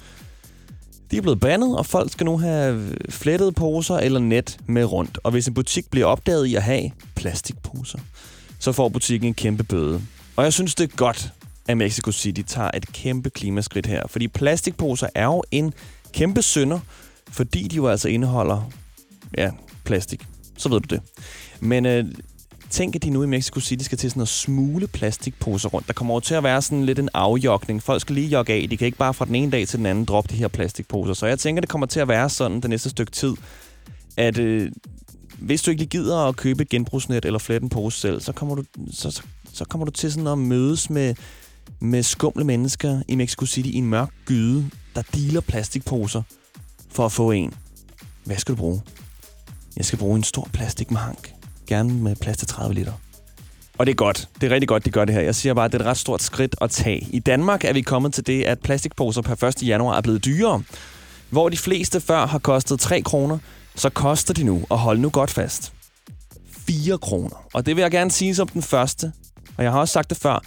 De 1.14 1.18
er 1.18 1.23
blevet 1.23 1.40
bandet, 1.40 1.78
og 1.78 1.87
folk 1.87 2.12
skal 2.12 2.25
nu 2.25 2.38
have 2.38 2.94
flettede 3.09 3.52
poser 3.52 3.97
eller 3.97 4.21
net 4.21 4.59
med 4.66 4.85
rundt. 4.85 5.18
Og 5.23 5.30
hvis 5.30 5.47
en 5.47 5.54
butik 5.54 5.90
bliver 5.90 6.06
opdaget 6.06 6.47
i 6.47 6.54
at 6.54 6.62
have 6.62 6.90
plastikposer, 7.14 7.99
så 8.59 8.73
får 8.73 8.88
butikken 8.88 9.28
en 9.28 9.35
kæmpe 9.35 9.64
bøde. 9.64 10.02
Og 10.37 10.44
jeg 10.44 10.52
synes, 10.52 10.75
det 10.75 10.92
er 10.92 10.97
godt, 10.97 11.33
at 11.68 11.76
Mexico 11.76 12.12
City 12.12 12.42
tager 12.47 12.71
et 12.75 12.92
kæmpe 12.92 13.30
klimaskridt 13.30 13.87
her. 13.87 14.02
Fordi 14.06 14.28
plastikposer 14.28 15.06
er 15.14 15.25
jo 15.25 15.42
en 15.50 15.75
kæmpe 16.12 16.42
synder, 16.42 16.78
fordi 17.28 17.68
de 17.68 17.76
jo 17.76 17.88
altså 17.88 18.09
indeholder 18.09 18.71
ja, 19.38 19.50
plastik. 19.85 20.26
Så 20.59 20.68
ved 20.68 20.80
du 20.80 20.94
det. 20.94 21.02
Men 21.61 21.87
øh, 21.87 22.04
Tænk, 22.75 22.97
at 22.97 23.02
de 23.02 23.11
nu 23.11 23.23
i 23.23 23.26
Mexico 23.26 23.61
City 23.61 23.85
skal 23.85 23.99
til 23.99 24.11
sådan 24.11 24.23
at 24.23 24.28
smule 24.28 24.87
plastikposer 24.87 25.69
rundt. 25.69 25.87
Der 25.87 25.93
kommer 25.93 26.12
over 26.12 26.21
til 26.21 26.35
at 26.35 26.43
være 26.43 26.62
sådan 26.62 26.85
lidt 26.85 26.99
en 26.99 27.09
afjokning. 27.14 27.83
Folk 27.83 28.00
skal 28.00 28.14
lige 28.14 28.28
jogge 28.28 28.52
af. 28.52 28.66
De 28.71 28.76
kan 28.76 28.87
ikke 28.87 28.99
bare 28.99 29.14
fra 29.14 29.25
den 29.25 29.35
ene 29.35 29.52
dag 29.52 29.69
til 29.69 29.78
den 29.78 29.87
anden 29.87 30.04
droppe 30.04 30.31
de 30.31 30.38
her 30.38 30.49
plastikposer. 30.49 31.14
Så 31.14 31.26
jeg 31.26 31.38
tænker, 31.38 31.61
det 31.61 31.69
kommer 31.69 31.87
til 31.87 32.00
at 32.00 32.09
være 32.09 32.31
sådan 32.31 32.61
det 32.61 32.71
næste 32.71 32.90
stykke 32.90 33.12
tid, 33.12 33.35
at 34.16 34.38
øh, 34.38 34.73
hvis 35.38 35.62
du 35.62 35.71
ikke 35.71 35.81
lige 35.81 35.88
gider 35.88 36.19
at 36.19 36.37
købe 36.37 36.62
et 36.62 36.69
genbrugsnet 36.69 37.25
eller 37.25 37.38
flette 37.38 37.64
en 37.64 37.69
pose 37.69 38.00
selv, 38.00 38.21
så 38.21 38.33
kommer 38.33 38.54
du, 38.54 38.64
så, 38.93 39.11
så, 39.11 39.23
så 39.52 39.64
kommer 39.64 39.85
du 39.85 39.90
til 39.90 40.12
sådan 40.12 40.26
at 40.26 40.38
mødes 40.38 40.90
med, 40.90 41.14
med 41.81 42.02
skumle 42.02 42.45
mennesker 42.45 43.02
i 43.09 43.14
Mexico 43.14 43.47
City 43.47 43.69
i 43.69 43.76
en 43.76 43.87
mørk 43.87 44.11
gyde, 44.26 44.71
der 44.95 45.02
dealer 45.14 45.40
plastikposer 45.40 46.23
for 46.90 47.07
at 47.07 47.12
få 47.12 47.31
en. 47.31 47.54
Hvad 48.25 48.37
skal 48.37 48.54
du 48.54 48.59
bruge? 48.59 48.83
Jeg 49.76 49.85
skal 49.85 49.99
bruge 49.99 50.16
en 50.16 50.25
stor 50.25 50.49
plastikmank. 50.52 51.34
Gerne 51.66 51.94
med 51.94 52.16
plads 52.16 52.37
til 52.37 52.49
30 52.49 52.75
liter. 52.75 52.92
Og 53.78 53.87
det 53.87 53.92
er 53.92 53.97
godt. 53.97 54.28
Det 54.40 54.47
er 54.47 54.54
rigtig 54.54 54.68
godt, 54.68 54.85
de 54.85 54.90
gør 54.90 55.04
det 55.04 55.14
her. 55.14 55.23
Jeg 55.23 55.35
siger 55.35 55.54
bare, 55.54 55.64
at 55.64 55.73
det 55.73 55.78
er 55.78 55.85
et 55.85 55.88
ret 55.88 55.97
stort 55.97 56.23
skridt 56.23 56.56
at 56.61 56.71
tage. 56.71 57.09
I 57.11 57.18
Danmark 57.18 57.64
er 57.64 57.73
vi 57.73 57.80
kommet 57.83 58.14
til 58.14 58.26
det, 58.26 58.42
at 58.42 58.59
plastikposer 58.59 59.23
per 59.23 59.44
1. 59.44 59.62
januar 59.62 59.97
er 59.97 60.00
blevet 60.00 60.25
dyrere. 60.25 60.62
Hvor 61.30 61.49
de 61.49 61.56
fleste 61.56 62.00
før 62.00 62.26
har 62.26 62.38
kostet 62.38 62.80
3 62.80 63.02
kroner, 63.02 63.38
så 63.75 63.88
koster 63.90 64.35
de 64.35 64.44
nu, 64.44 64.64
og 64.71 64.78
hold 64.78 64.99
nu 64.99 65.11
godt 65.11 65.30
fast, 65.30 65.73
4 66.50 66.99
kroner. 66.99 67.47
Og 67.52 67.66
det 67.66 67.76
vil 67.76 67.83
jeg 67.83 67.90
gerne 67.90 68.11
sige 68.11 68.35
som 68.35 68.49
den 68.49 68.62
første. 68.62 69.12
Og 69.56 69.64
jeg 69.64 69.73
har 69.73 69.80
også 69.80 69.92
sagt 69.92 70.11
det 70.11 70.18
før. 70.18 70.42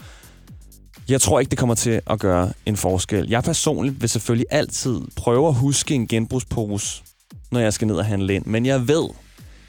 Jeg 1.09 1.21
tror 1.21 1.39
ikke, 1.39 1.49
det 1.49 1.57
kommer 1.57 1.75
til 1.75 2.01
at 2.07 2.19
gøre 2.19 2.51
en 2.65 2.77
forskel. 2.77 3.29
Jeg 3.29 3.43
personligt 3.43 4.01
vil 4.01 4.09
selvfølgelig 4.09 4.47
altid 4.51 5.01
prøve 5.15 5.47
at 5.47 5.53
huske 5.53 5.95
en 5.95 6.07
genbrugspose, 6.07 7.03
når 7.51 7.59
jeg 7.59 7.73
skal 7.73 7.87
ned 7.87 7.95
og 7.95 8.05
handle 8.05 8.33
ind. 8.33 8.45
Men 8.45 8.65
jeg 8.65 8.87
ved, 8.87 9.09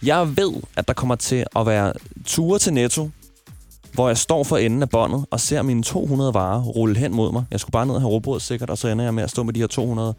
jeg 0.02 0.36
ved, 0.36 0.52
at 0.76 0.88
der 0.88 0.94
kommer 0.94 1.14
til 1.14 1.44
at 1.56 1.66
være 1.66 1.92
ture 2.26 2.58
til 2.58 2.72
Netto, 2.72 3.10
hvor 3.92 4.08
jeg 4.08 4.18
står 4.18 4.44
for 4.44 4.56
enden 4.56 4.82
af 4.82 4.90
båndet 4.90 5.26
og 5.30 5.40
ser 5.40 5.62
mine 5.62 5.82
200 5.82 6.34
varer 6.34 6.62
rulle 6.62 6.96
hen 6.96 7.14
mod 7.14 7.32
mig. 7.32 7.44
Jeg 7.50 7.60
skulle 7.60 7.72
bare 7.72 7.86
ned 7.86 7.94
og 7.94 8.00
have 8.00 8.10
råbrød 8.10 8.40
sikkert, 8.40 8.70
og 8.70 8.78
så 8.78 8.88
ender 8.88 9.04
jeg 9.04 9.14
med 9.14 9.22
at 9.22 9.30
stå 9.30 9.42
med 9.42 9.52
de 9.52 9.60
her 9.60 9.66
200 9.66 10.14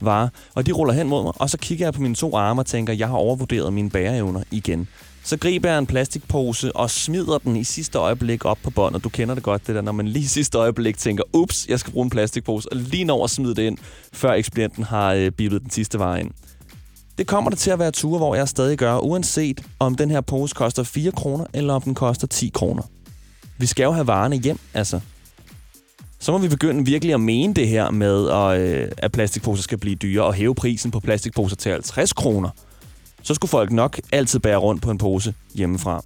varer. 0.00 0.28
Og 0.54 0.66
de 0.66 0.72
ruller 0.72 0.94
hen 0.94 1.08
mod 1.08 1.22
mig, 1.22 1.32
og 1.36 1.50
så 1.50 1.58
kigger 1.58 1.86
jeg 1.86 1.94
på 1.94 2.00
mine 2.00 2.14
to 2.14 2.36
arme 2.36 2.60
og 2.60 2.66
tænker, 2.66 2.92
jeg 2.92 3.08
har 3.08 3.16
overvurderet 3.16 3.72
mine 3.72 3.90
bæreevner 3.90 4.42
igen. 4.50 4.88
Så 5.24 5.36
griber 5.36 5.70
jeg 5.70 5.78
en 5.78 5.86
plastikpose 5.86 6.76
og 6.76 6.90
smider 6.90 7.38
den 7.38 7.56
i 7.56 7.64
sidste 7.64 7.98
øjeblik 7.98 8.44
op 8.44 8.58
på 8.62 8.70
båndet. 8.70 9.04
Du 9.04 9.08
kender 9.08 9.34
det 9.34 9.44
godt, 9.44 9.66
det 9.66 9.74
der, 9.74 9.80
når 9.80 9.92
man 9.92 10.08
lige 10.08 10.22
i 10.22 10.26
sidste 10.26 10.58
øjeblik 10.58 10.98
tænker, 10.98 11.24
ups, 11.32 11.66
jeg 11.68 11.80
skal 11.80 11.92
bruge 11.92 12.04
en 12.04 12.10
plastikpose, 12.10 12.72
og 12.72 12.76
lige 12.76 13.04
når 13.04 13.24
at 13.24 13.30
smide 13.30 13.54
det 13.54 13.62
ind, 13.62 13.78
før 14.12 14.32
ekspedienten 14.32 14.84
har 14.84 15.12
øh, 15.12 15.30
bippet 15.30 15.62
den 15.62 15.70
sidste 15.70 15.98
vare 15.98 16.20
ind. 16.20 16.30
Det 17.18 17.26
kommer 17.26 17.50
der 17.50 17.56
til 17.56 17.70
at 17.70 17.78
være 17.78 17.90
ture, 17.90 18.18
hvor 18.18 18.34
jeg 18.34 18.48
stadig 18.48 18.78
gør, 18.78 18.98
uanset 18.98 19.60
om 19.78 19.94
den 19.94 20.10
her 20.10 20.20
pose 20.20 20.54
koster 20.54 20.82
4 20.82 21.12
kroner, 21.12 21.44
eller 21.52 21.74
om 21.74 21.82
den 21.82 21.94
koster 21.94 22.26
10 22.26 22.50
kroner. 22.54 22.82
Vi 23.58 23.66
skal 23.66 23.84
jo 23.84 23.92
have 23.92 24.06
varerne 24.06 24.36
hjem, 24.36 24.58
altså. 24.74 25.00
Så 26.18 26.32
må 26.32 26.38
vi 26.38 26.48
begynde 26.48 26.84
virkelig 26.84 27.14
at 27.14 27.20
mene 27.20 27.54
det 27.54 27.68
her 27.68 27.90
med, 27.90 28.30
at, 28.30 28.60
øh, 28.60 28.88
at 28.98 29.12
plastikposer 29.12 29.62
skal 29.62 29.78
blive 29.78 29.96
dyre, 29.96 30.24
og 30.24 30.34
hæve 30.34 30.54
prisen 30.54 30.90
på 30.90 31.00
plastikposer 31.00 31.56
til 31.56 31.72
50 31.72 32.12
kroner. 32.12 32.50
Så 33.22 33.34
skulle 33.34 33.48
folk 33.48 33.72
nok 33.72 34.00
altid 34.12 34.38
bære 34.38 34.56
rundt 34.56 34.82
på 34.82 34.90
en 34.90 34.98
pose 34.98 35.34
hjemmefra. 35.54 36.02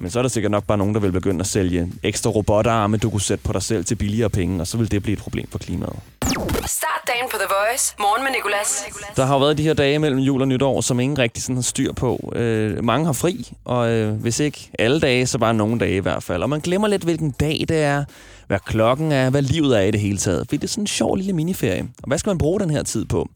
Men 0.00 0.10
så 0.10 0.18
er 0.18 0.22
der 0.22 0.28
sikkert 0.28 0.50
nok 0.50 0.64
bare 0.64 0.78
nogen, 0.78 0.94
der 0.94 1.00
vil 1.00 1.12
begynde 1.12 1.40
at 1.40 1.46
sælge 1.46 1.92
ekstra 2.02 2.30
robotarme, 2.30 2.96
du 2.96 3.10
kunne 3.10 3.20
sætte 3.20 3.44
på 3.44 3.52
dig 3.52 3.62
selv 3.62 3.84
til 3.84 3.94
billigere 3.94 4.30
penge, 4.30 4.60
og 4.60 4.66
så 4.66 4.78
vil 4.78 4.90
det 4.90 5.02
blive 5.02 5.12
et 5.12 5.22
problem 5.22 5.48
for 5.50 5.58
klimaet. 5.58 5.96
Start 6.66 6.99
dagen 7.20 7.30
på 7.30 7.36
The 7.38 7.54
Voice. 7.68 7.94
Morgen 7.98 8.24
med 8.24 8.32
Nicolas. 8.32 8.84
Der 9.16 9.24
har 9.24 9.34
jo 9.34 9.40
været 9.40 9.58
de 9.58 9.62
her 9.62 9.74
dage 9.74 9.98
mellem 9.98 10.20
jul 10.20 10.40
og 10.40 10.48
nytår, 10.48 10.80
som 10.80 11.00
ingen 11.00 11.18
rigtig 11.18 11.42
sådan 11.42 11.56
har 11.56 11.62
styr 11.62 11.92
på. 11.92 12.32
Øh, 12.36 12.84
mange 12.84 13.06
har 13.06 13.12
fri, 13.12 13.52
og 13.64 13.90
øh, 13.90 14.12
hvis 14.14 14.40
ikke 14.40 14.70
alle 14.78 15.00
dage, 15.00 15.26
så 15.26 15.38
bare 15.38 15.54
nogle 15.54 15.78
dage 15.78 15.96
i 15.96 16.00
hvert 16.00 16.22
fald. 16.22 16.42
Og 16.42 16.50
man 16.50 16.60
glemmer 16.60 16.88
lidt, 16.88 17.02
hvilken 17.02 17.30
dag 17.30 17.64
det 17.68 17.82
er, 17.82 18.04
hvad 18.46 18.58
klokken 18.66 19.12
er, 19.12 19.30
hvad 19.30 19.42
livet 19.42 19.78
er 19.78 19.82
i 19.82 19.90
det 19.90 20.00
hele 20.00 20.18
taget. 20.18 20.38
Fordi 20.38 20.56
det 20.56 20.64
er 20.64 20.68
sådan 20.68 20.82
en 20.82 20.86
sjov 20.86 21.16
lille 21.16 21.32
miniferie. 21.32 21.82
Og 21.82 22.06
hvad 22.06 22.18
skal 22.18 22.30
man 22.30 22.38
bruge 22.38 22.60
den 22.60 22.70
her 22.70 22.82
tid 22.82 23.04
på? 23.04 23.28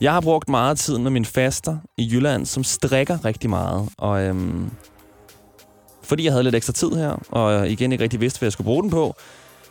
Jeg 0.00 0.12
har 0.12 0.20
brugt 0.20 0.48
meget 0.48 0.78
tid 0.78 0.98
med 0.98 1.10
min 1.10 1.24
faster 1.24 1.76
i 1.96 2.08
Jylland, 2.12 2.46
som 2.46 2.64
strikker 2.64 3.24
rigtig 3.24 3.50
meget. 3.50 3.88
Og 3.98 4.22
øhm, 4.22 4.70
fordi 6.02 6.24
jeg 6.24 6.32
havde 6.32 6.44
lidt 6.44 6.54
ekstra 6.54 6.72
tid 6.72 6.90
her, 6.90 7.18
og 7.30 7.68
igen 7.68 7.92
ikke 7.92 8.04
rigtig 8.04 8.20
vidste, 8.20 8.38
hvad 8.38 8.46
jeg 8.46 8.52
skulle 8.52 8.66
bruge 8.66 8.82
den 8.82 8.90
på, 8.90 9.14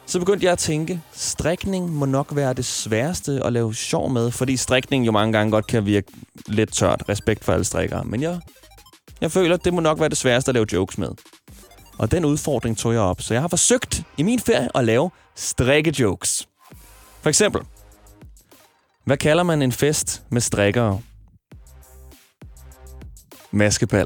så 0.10 0.19
begyndte 0.19 0.45
jeg 0.45 0.52
at 0.52 0.58
tænke, 0.58 1.02
strikning 1.12 1.93
må 1.93 2.06
nok 2.06 2.36
være 2.36 2.54
det 2.54 2.65
sværeste 2.65 3.41
at 3.43 3.54
lave 3.54 3.76
sjov 3.76 4.10
med, 4.10 4.32
fordi 4.32 4.58
strikning 4.58 5.06
jo 5.06 5.12
mange 5.12 5.34
gange 5.34 5.52
godt 5.52 5.67
kan 5.67 5.86
virke 5.86 6.12
lidt 6.48 6.74
tørt. 6.74 7.04
Respekt 7.10 7.43
for 7.43 7.54
alle 7.54 7.65
strikkere. 7.65 8.04
Men 8.04 8.22
jeg, 8.22 8.39
jeg 9.22 9.32
føler, 9.32 9.56
at 9.56 9.65
det 9.65 9.74
må 9.74 9.82
nok 9.82 10.00
være 10.00 10.10
det 10.10 10.17
sværeste 10.17 10.50
at 10.50 10.54
lave 10.54 10.65
jokes 10.74 10.98
med. 10.98 11.10
Og 11.98 12.12
den 12.12 12.26
udfordring 12.26 12.78
tog 12.78 12.93
jeg 12.93 13.02
op, 13.02 13.22
så 13.22 13.34
jeg 13.34 13.41
har 13.41 13.48
forsøgt 13.48 14.04
i 14.17 14.24
min 14.24 14.39
ferie 14.39 14.69
at 14.76 14.86
lave 14.86 15.12
strikkejokes. 15.36 16.48
For 17.22 17.30
eksempel, 17.30 17.62
hvad 19.06 19.17
kalder 19.17 19.43
man 19.43 19.62
en 19.62 19.72
fest 19.72 20.24
med 20.30 20.41
strikkere? 20.41 21.02
Maskepal. 23.52 24.06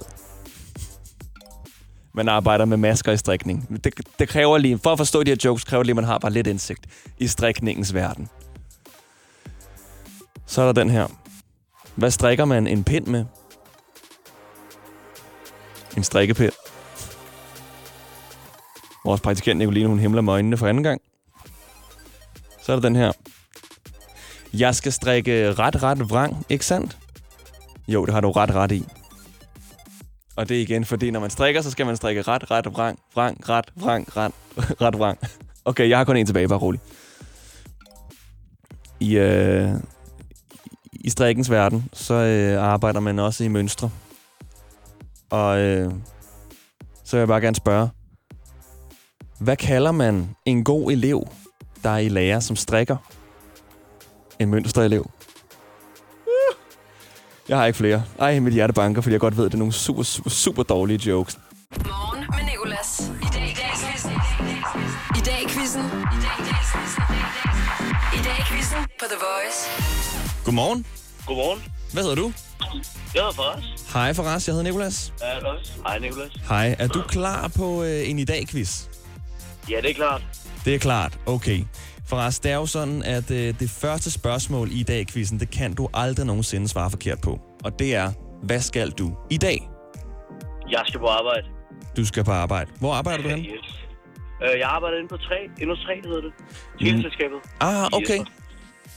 Man 2.16 2.30
arbejder 2.30 2.66
med 2.66 2.78
masker 2.78 3.12
i 3.12 3.18
strikning. 3.18 3.84
Det, 3.84 3.94
det 4.20 4.30
kræver 4.30 4.58
lige, 4.58 4.80
for 4.84 4.92
at 4.92 4.98
forstå 4.98 5.24
de 5.24 5.32
her 5.32 5.38
jokes, 5.46 5.64
kræver 5.64 5.84
lige, 5.84 5.92
at 5.92 5.96
man 5.96 6.06
har 6.06 6.18
bare 6.18 6.32
lidt 6.32 6.48
indsigt 6.48 6.86
i 7.18 7.28
strikningens 7.28 7.94
verden. 7.94 8.30
Så 10.46 10.62
er 10.62 10.66
der 10.66 10.74
den 10.74 10.90
her. 10.90 11.08
Hvad 11.96 12.12
strikker 12.12 12.46
man 12.46 12.68
en 12.68 12.84
pind 12.84 13.08
med? 13.08 13.26
En 15.98 16.04
strikkepind. 16.04 16.54
Vores 19.06 19.22
praktikant 19.22 19.58
Nicoline, 19.58 19.88
hun 19.88 20.00
himler 20.00 20.22
med 20.22 20.34
øjnene 20.34 20.58
for 20.58 20.68
anden 20.68 20.84
gang. 20.84 21.02
Så 22.62 22.72
er 22.72 22.76
der 22.76 22.82
den 22.82 22.96
her. 22.96 23.12
Jeg 24.54 24.76
skal 24.76 24.94
strikke 24.94 25.54
ret, 25.54 25.84
ret 25.84 26.10
vrang, 26.10 26.46
ikke 26.50 26.66
sandt? 26.66 26.98
Jo, 27.88 28.06
det 28.06 28.14
har 28.14 28.22
du 28.22 28.32
ret, 28.32 28.56
ret 28.56 28.72
i. 28.72 28.86
Og 30.36 30.50
det 30.50 30.58
er 30.58 30.62
igen, 30.62 30.86
fordi 30.86 31.12
når 31.12 31.20
man 31.20 31.30
strikker, 31.30 31.62
så 31.62 31.72
skal 31.72 31.86
man 31.86 31.98
strikke 31.98 32.22
ret, 32.22 32.52
ret, 32.52 32.66
vrang, 32.66 33.00
vrang, 33.16 33.50
ret, 33.50 33.66
vrang, 33.76 34.18
ret, 34.18 34.34
ret, 34.82 35.00
vrang. 35.00 35.20
Okay, 35.66 35.90
jeg 35.90 35.98
har 35.98 36.06
kun 36.06 36.18
en 36.18 36.26
tilbage, 36.26 36.48
bare 36.48 36.60
rolig. 36.60 36.80
I, 39.00 39.18
øh, 39.18 39.70
i 40.94 41.10
strikkens 41.10 41.52
verden, 41.52 41.90
så 41.94 42.14
øh, 42.14 42.64
arbejder 42.64 43.00
man 43.00 43.20
også 43.20 43.44
i 43.44 43.48
mønstre. 43.48 43.90
Og 45.30 45.60
øh, 45.60 45.92
så 47.04 47.16
vil 47.16 47.20
jeg 47.20 47.28
bare 47.28 47.42
gerne 47.42 47.56
spørge, 47.56 47.90
hvad 49.40 49.58
kalder 49.58 49.92
man 49.92 50.36
en 50.46 50.64
god 50.64 50.92
elev, 50.92 51.28
der 51.84 51.90
er 51.90 51.98
i 51.98 52.10
lærer 52.10 52.40
som 52.40 52.56
strikker? 52.56 52.98
En 54.40 54.50
mønsterelev. 54.50 55.10
Jeg 57.50 57.58
har 57.58 57.66
ikke 57.66 57.78
flere. 57.78 58.04
Ej, 58.20 58.40
mit 58.40 58.54
hjerte 58.54 58.74
banker, 58.74 59.02
fordi 59.02 59.14
jeg 59.14 59.20
godt 59.20 59.38
ved, 59.38 59.46
at 59.46 59.52
det 59.52 59.56
er 59.56 59.60
nogle 59.60 59.74
super, 59.74 60.04
super, 60.04 60.30
super 60.30 60.64
dårlige 60.64 61.10
jokes. 61.10 61.38
Morgen 61.86 62.20
med 62.30 62.52
Nicolas. 62.52 63.12
I 63.22 63.26
dag 63.34 63.52
i 63.52 63.56
dag 63.56 63.72
quizzen. 63.88 64.12
I 65.18 65.22
dag 65.26 65.42
i 65.44 65.48
quizzen. 65.50 65.82
I 65.86 66.20
dag 66.26 66.36
i 66.40 66.46
dag 68.24 68.46
quizzen. 68.48 68.78
Dag 68.78 68.88
på 69.00 69.06
The 69.06 69.20
Voice. 69.28 69.60
Godmorgen. 70.46 70.86
Godmorgen. 71.28 71.64
Hvad 71.94 72.04
hedder 72.04 72.16
du? 72.16 72.34
Jeg 73.16 73.22
hedder 73.22 73.32
Faras. 73.32 73.64
Hej 73.94 74.14
Faras, 74.14 74.48
jeg 74.48 74.54
hedder 74.54 74.64
Nikolas. 74.64 75.14
Ja. 75.22 75.26
Hej, 75.88 76.00
Nicolas. 76.00 76.32
Hej, 76.50 76.76
er 76.80 76.88
du 76.88 77.02
klar 77.08 77.48
på 77.48 77.84
øh, 77.84 78.10
en 78.10 78.20
i 78.20 78.26
dag-quiz? 78.26 78.84
Ja, 79.70 79.82
det 79.82 79.90
er 79.90 79.94
klart. 79.94 80.22
Det 80.66 80.76
er 80.76 80.80
klart, 80.80 81.20
okay. 81.26 81.64
Faras, 82.14 82.40
det 82.40 82.52
er 82.52 82.56
jo 82.56 82.66
sådan, 82.66 83.04
at 83.04 83.32
øh, 83.32 83.60
det 83.60 83.70
første 83.70 84.12
spørgsmål 84.12 84.68
i 84.72 84.84
dag-quizzen, 84.84 85.40
det 85.40 85.50
kan 85.50 85.74
du 85.74 85.90
aldrig 85.94 86.26
nogensinde 86.26 86.68
svare 86.68 86.90
forkert 86.90 87.22
på. 87.22 87.40
Og 87.64 87.80
det 87.80 87.96
er, 87.96 88.12
hvad 88.44 88.60
skal 88.60 88.90
du 88.90 89.16
i 89.30 89.38
dag? 89.38 89.70
Jeg 90.70 90.84
skal 90.88 91.00
på 91.00 91.08
arbejde. 91.08 91.48
Du 91.98 92.06
skal 92.06 92.24
på 92.24 92.32
arbejde. 92.32 92.72
Hvor 92.80 92.94
arbejder 92.94 93.24
du 93.24 93.30
hen? 93.30 93.40
Yes. 93.40 93.86
Øh, 94.44 94.60
jeg 94.60 94.70
arbejder 94.70 94.98
inde 94.98 95.10
på 95.10 95.18
3. 95.18 95.36
Endnu 95.62 95.76
3 95.76 95.96
hedder 96.04 96.22
det. 96.22 96.34
Teleselskabet. 96.80 97.40
Ah, 97.60 97.86
I 97.86 97.96
okay. 97.96 98.20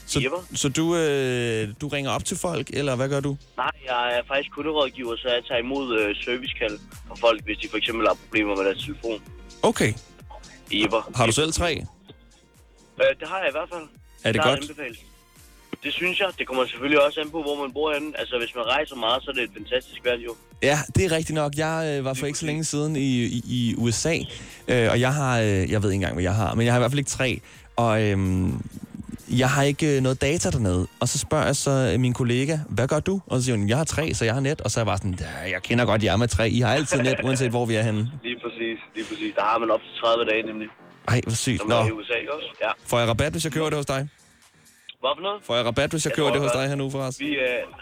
Så, 0.05 0.19
så 0.53 0.69
du, 0.69 0.95
øh, 0.95 1.67
du 1.81 1.87
ringer 1.87 2.11
op 2.11 2.25
til 2.25 2.37
folk, 2.37 2.69
eller 2.73 2.95
hvad 2.95 3.09
gør 3.09 3.19
du? 3.19 3.37
Nej, 3.57 3.71
jeg 3.85 4.17
er 4.17 4.21
faktisk 4.27 4.51
kunderådgiver, 4.51 5.15
så 5.17 5.27
jeg 5.27 5.43
tager 5.47 5.59
imod 5.59 5.99
øh, 5.99 6.15
servicekald 6.15 6.79
fra 7.07 7.15
folk, 7.15 7.43
hvis 7.43 7.57
de 7.57 7.67
for 7.69 7.77
eksempel 7.77 8.07
har 8.07 8.15
problemer 8.25 8.55
med 8.55 8.65
deres 8.65 8.83
telefon. 8.83 9.21
Okay. 9.63 9.93
I 10.71 10.81
Jepper. 10.81 11.11
Har 11.15 11.25
du 11.25 11.31
selv 11.31 11.51
tre? 11.53 11.83
Øh, 13.01 13.19
det 13.19 13.27
har 13.31 13.39
jeg 13.39 13.47
i 13.49 13.55
hvert 13.57 13.69
fald. 13.73 13.85
Er 14.23 14.31
det 14.31 14.41
godt? 14.41 14.59
anbefalet. 14.61 14.99
Det 15.83 15.93
synes 15.93 16.19
jeg. 16.19 16.27
Det 16.39 16.47
kommer 16.47 16.65
selvfølgelig 16.65 17.05
også 17.05 17.19
an 17.21 17.29
på, 17.31 17.41
hvor 17.41 17.55
man 17.63 17.73
bor 17.73 17.93
henne. 17.93 18.19
Altså, 18.19 18.37
hvis 18.39 18.55
man 18.55 18.63
rejser 18.65 18.95
meget, 18.95 19.23
så 19.23 19.29
er 19.31 19.35
det 19.35 19.43
et 19.43 19.49
fantastisk 19.57 20.01
valg, 20.05 20.25
jo. 20.25 20.35
Ja, 20.63 20.77
det 20.95 21.05
er 21.05 21.11
rigtigt 21.11 21.35
nok. 21.35 21.51
Jeg 21.57 21.95
øh, 21.99 22.05
var 22.05 22.13
for 22.13 22.25
ikke 22.25 22.39
så 22.39 22.45
længe 22.45 22.63
siden 22.63 22.95
i, 22.95 23.23
i, 23.23 23.41
i 23.45 23.75
USA, 23.77 24.15
øh, 24.67 24.91
og 24.91 24.99
jeg 24.99 25.13
har, 25.13 25.39
øh, 25.39 25.71
jeg 25.71 25.83
ved 25.83 25.89
ikke 25.91 25.95
engang, 25.95 26.13
hvad 26.13 26.23
jeg 26.23 26.35
har, 26.35 26.53
men 26.55 26.65
jeg 26.65 26.73
har 26.73 26.79
i 26.79 26.81
hvert 26.81 26.91
fald 26.91 26.99
ikke 26.99 27.09
tre. 27.09 27.39
Og 27.75 28.03
øhm, 28.03 28.61
jeg 29.29 29.49
har 29.49 29.63
ikke 29.63 29.95
øh, 29.97 30.01
noget 30.01 30.21
data 30.21 30.49
dernede. 30.49 30.87
Og 30.99 31.07
så 31.07 31.19
spørger 31.19 31.45
jeg 31.45 31.55
så 31.55 31.91
øh, 31.93 31.99
min 31.99 32.13
kollega, 32.13 32.57
hvad 32.69 32.87
gør 32.87 32.99
du? 32.99 33.21
Og 33.27 33.39
så 33.39 33.45
siger 33.45 33.57
hun, 33.57 33.69
jeg 33.69 33.77
har 33.77 33.83
tre, 33.83 34.13
så 34.13 34.25
jeg 34.25 34.33
har 34.33 34.41
net. 34.41 34.61
Og 34.61 34.71
så 34.71 34.79
er 34.79 34.81
jeg 34.81 34.85
bare 34.85 34.97
sådan, 34.97 35.17
"Ja, 35.19 35.51
jeg 35.51 35.61
kender 35.63 35.85
godt 35.85 36.03
jer 36.03 36.15
med 36.17 36.27
tre. 36.27 36.49
I 36.49 36.59
har 36.59 36.73
altid 36.73 37.01
net, 37.01 37.17
uanset 37.23 37.49
hvor 37.49 37.65
vi 37.65 37.75
er 37.75 37.81
henne. 37.81 38.11
Lige 38.23 38.39
præcis, 38.43 38.77
lige 38.95 39.05
præcis. 39.09 39.33
Der 39.35 39.41
har 39.41 39.57
man 39.57 39.71
op 39.71 39.79
til 39.81 39.91
30 40.01 40.25
dage 40.31 40.43
nemlig, 40.43 40.67
Ej, 41.07 41.21
hvor 41.23 41.33
sygt. 41.33 41.59
som 41.59 41.69
Nå, 41.69 41.75
er 41.75 41.87
i 41.87 41.91
USA 41.91 42.13
ikke 42.13 42.33
også. 42.33 42.47
Ja. 42.61 42.71
får 42.85 42.99
jeg 42.99 43.07
rabat, 43.09 43.31
hvis 43.31 43.43
jeg 43.43 43.53
køber 43.53 43.69
det 43.69 43.77
hos 43.77 43.85
dig? 43.85 44.09
Hvad 44.99 45.09
for 45.17 45.21
noget? 45.21 45.39
Får 45.43 45.55
jeg 45.55 45.65
rabat, 45.65 45.89
hvis 45.91 46.05
jeg 46.05 46.11
Jeg 46.11 46.15
køber 46.15 46.31
det 46.31 46.41
hos 46.41 46.51
dig 46.51 46.67
her 46.67 46.75
nu, 46.75 46.89
forresten? 46.89 47.27
Vi, 47.27 47.31
øh, 47.31 47.41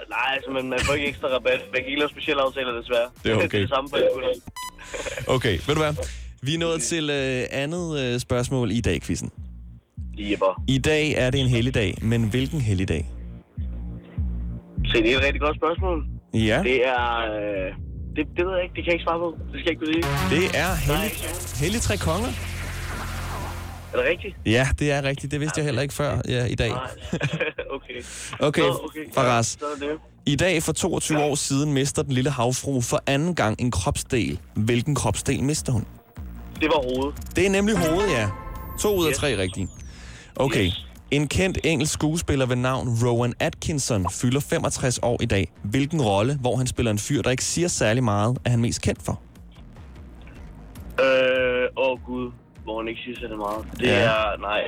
nej, 0.09 0.29
altså, 0.35 0.51
man, 0.51 0.69
man 0.69 0.79
får 0.79 0.93
ikke 0.93 1.07
ekstra 1.07 1.27
rabat. 1.27 1.59
Man 1.73 1.79
kan 1.81 1.85
ikke 1.85 1.99
lave 1.99 2.09
specielle 2.09 2.41
aftaler, 2.41 2.71
desværre. 2.81 3.07
Det 3.23 3.31
er 3.31 3.35
okay. 3.35 3.47
det 3.49 3.53
er 3.53 3.59
det 3.59 3.69
samme 3.69 3.89
for. 3.89 3.97
Okay, 5.35 5.59
ved 5.67 5.75
du 5.75 5.81
hvad? 5.81 5.93
Vi 6.41 6.53
er 6.55 6.59
nået 6.59 6.81
til 6.81 7.09
øh, 7.09 7.43
andet 7.51 7.99
øh, 7.99 8.19
spørgsmål 8.19 8.71
i 8.71 8.81
dag, 8.81 9.01
quizzen. 9.01 9.31
Jepper. 10.17 10.63
I 10.67 10.77
dag 10.77 11.11
er 11.11 11.29
det 11.29 11.41
en 11.41 11.47
helligdag, 11.47 11.97
men 12.01 12.29
hvilken 12.29 12.61
helligdag? 12.61 13.09
Se, 14.85 15.01
det 15.03 15.13
er 15.13 15.17
et 15.17 15.23
rigtig 15.23 15.41
godt 15.41 15.57
spørgsmål. 15.57 16.05
Ja, 16.33 16.61
Det 16.63 16.87
er... 16.87 17.17
Øh, 17.17 17.73
det, 18.15 18.25
det 18.37 18.45
ved 18.45 18.53
jeg 18.53 18.63
ikke. 18.63 18.75
Det 18.75 18.83
kan 18.83 18.85
jeg 18.85 18.93
ikke 18.93 19.03
svare 19.03 19.19
på. 19.19 19.37
Det 19.53 19.59
skal 19.59 19.63
jeg 19.63 19.71
ikke 19.71 19.85
kunne 19.85 19.93
sige. 19.93 20.35
det 20.35 20.45
er 20.63 20.71
hellig, 20.87 21.11
hellig 21.63 21.81
tre 21.81 21.97
konger. 21.97 22.31
Er 23.95 24.01
det 24.01 24.09
rigtigt? 24.11 24.35
Ja, 24.45 24.67
det 24.79 24.91
er 24.91 25.03
rigtigt. 25.03 25.31
Det 25.31 25.39
vidste 25.39 25.57
jeg 25.59 25.65
heller 25.65 25.81
ikke 25.81 25.93
før 25.93 26.21
ja, 26.27 26.45
i 26.45 26.55
dag. 26.55 26.69
Nej. 26.69 26.87
okay. 27.75 28.01
Okay, 28.39 28.61
Nå, 28.61 28.79
okay. 28.83 29.05
Ja, 29.17 29.85
det. 29.87 29.99
I 30.25 30.35
dag 30.35 30.63
for 30.63 30.73
22 30.73 31.19
år 31.19 31.35
siden 31.35 31.73
mister 31.73 32.03
den 32.03 32.11
lille 32.11 32.29
havfru 32.29 32.81
for 32.81 33.03
anden 33.07 33.35
gang 33.35 33.61
en 33.61 33.71
kropsdel. 33.71 34.39
Hvilken 34.55 34.95
kropsdel 34.95 35.43
mister 35.43 35.73
hun? 35.73 35.85
Det 36.61 36.67
var 36.67 36.95
hovedet. 36.95 37.35
Det 37.35 37.45
er 37.45 37.49
nemlig 37.49 37.77
hovedet, 37.77 38.11
ja. 38.11 38.29
To 38.79 38.95
ud 38.95 39.07
af 39.07 39.13
tre 39.13 39.37
rigtige. 39.37 39.67
Okay. 40.35 40.71
En 41.11 41.27
kendt 41.27 41.57
engelsk 41.63 41.93
skuespiller 41.93 42.45
ved 42.45 42.55
navn 42.55 42.87
Rowan 43.03 43.33
Atkinson 43.39 44.09
fylder 44.11 44.39
65 44.39 44.99
år 45.03 45.17
i 45.21 45.25
dag. 45.25 45.51
Hvilken 45.63 46.01
rolle, 46.01 46.37
hvor 46.41 46.55
han 46.55 46.67
spiller 46.67 46.91
en 46.91 46.99
fyr, 46.99 47.21
der 47.21 47.31
ikke 47.31 47.43
siger 47.43 47.67
særlig 47.67 48.03
meget, 48.03 48.37
er 48.45 48.49
han 48.49 48.59
mest 48.59 48.81
kendt 48.81 49.01
for? 49.01 49.21
Øh, 50.99 51.67
åh 51.77 51.91
oh, 51.91 51.99
gud, 52.05 52.31
hvor 52.65 52.75
han 52.81 52.87
ikke 52.91 53.01
siger 53.05 53.17
så 53.21 53.27
det 53.31 53.37
meget. 53.37 53.61
Det 53.79 53.87
Ja. 53.87 53.99
er, 54.13 54.37
nej. 54.49 54.61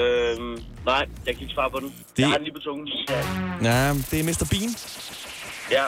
Øhm, 0.00 0.58
nej, 0.84 1.02
jeg 1.26 1.34
kan 1.34 1.42
ikke 1.42 1.54
svare 1.54 1.70
på 1.70 1.80
den. 1.80 1.88
Det... 1.88 2.18
Jeg 2.22 2.28
har 2.28 2.34
den 2.36 2.44
lige 2.44 2.54
på 2.54 2.60
tungen. 2.60 2.88
Ja, 3.08 3.18
Ja, 3.62 3.94
det 4.10 4.16
er 4.20 4.24
Mr. 4.24 4.46
Bean. 4.52 4.70
ja 5.76 5.84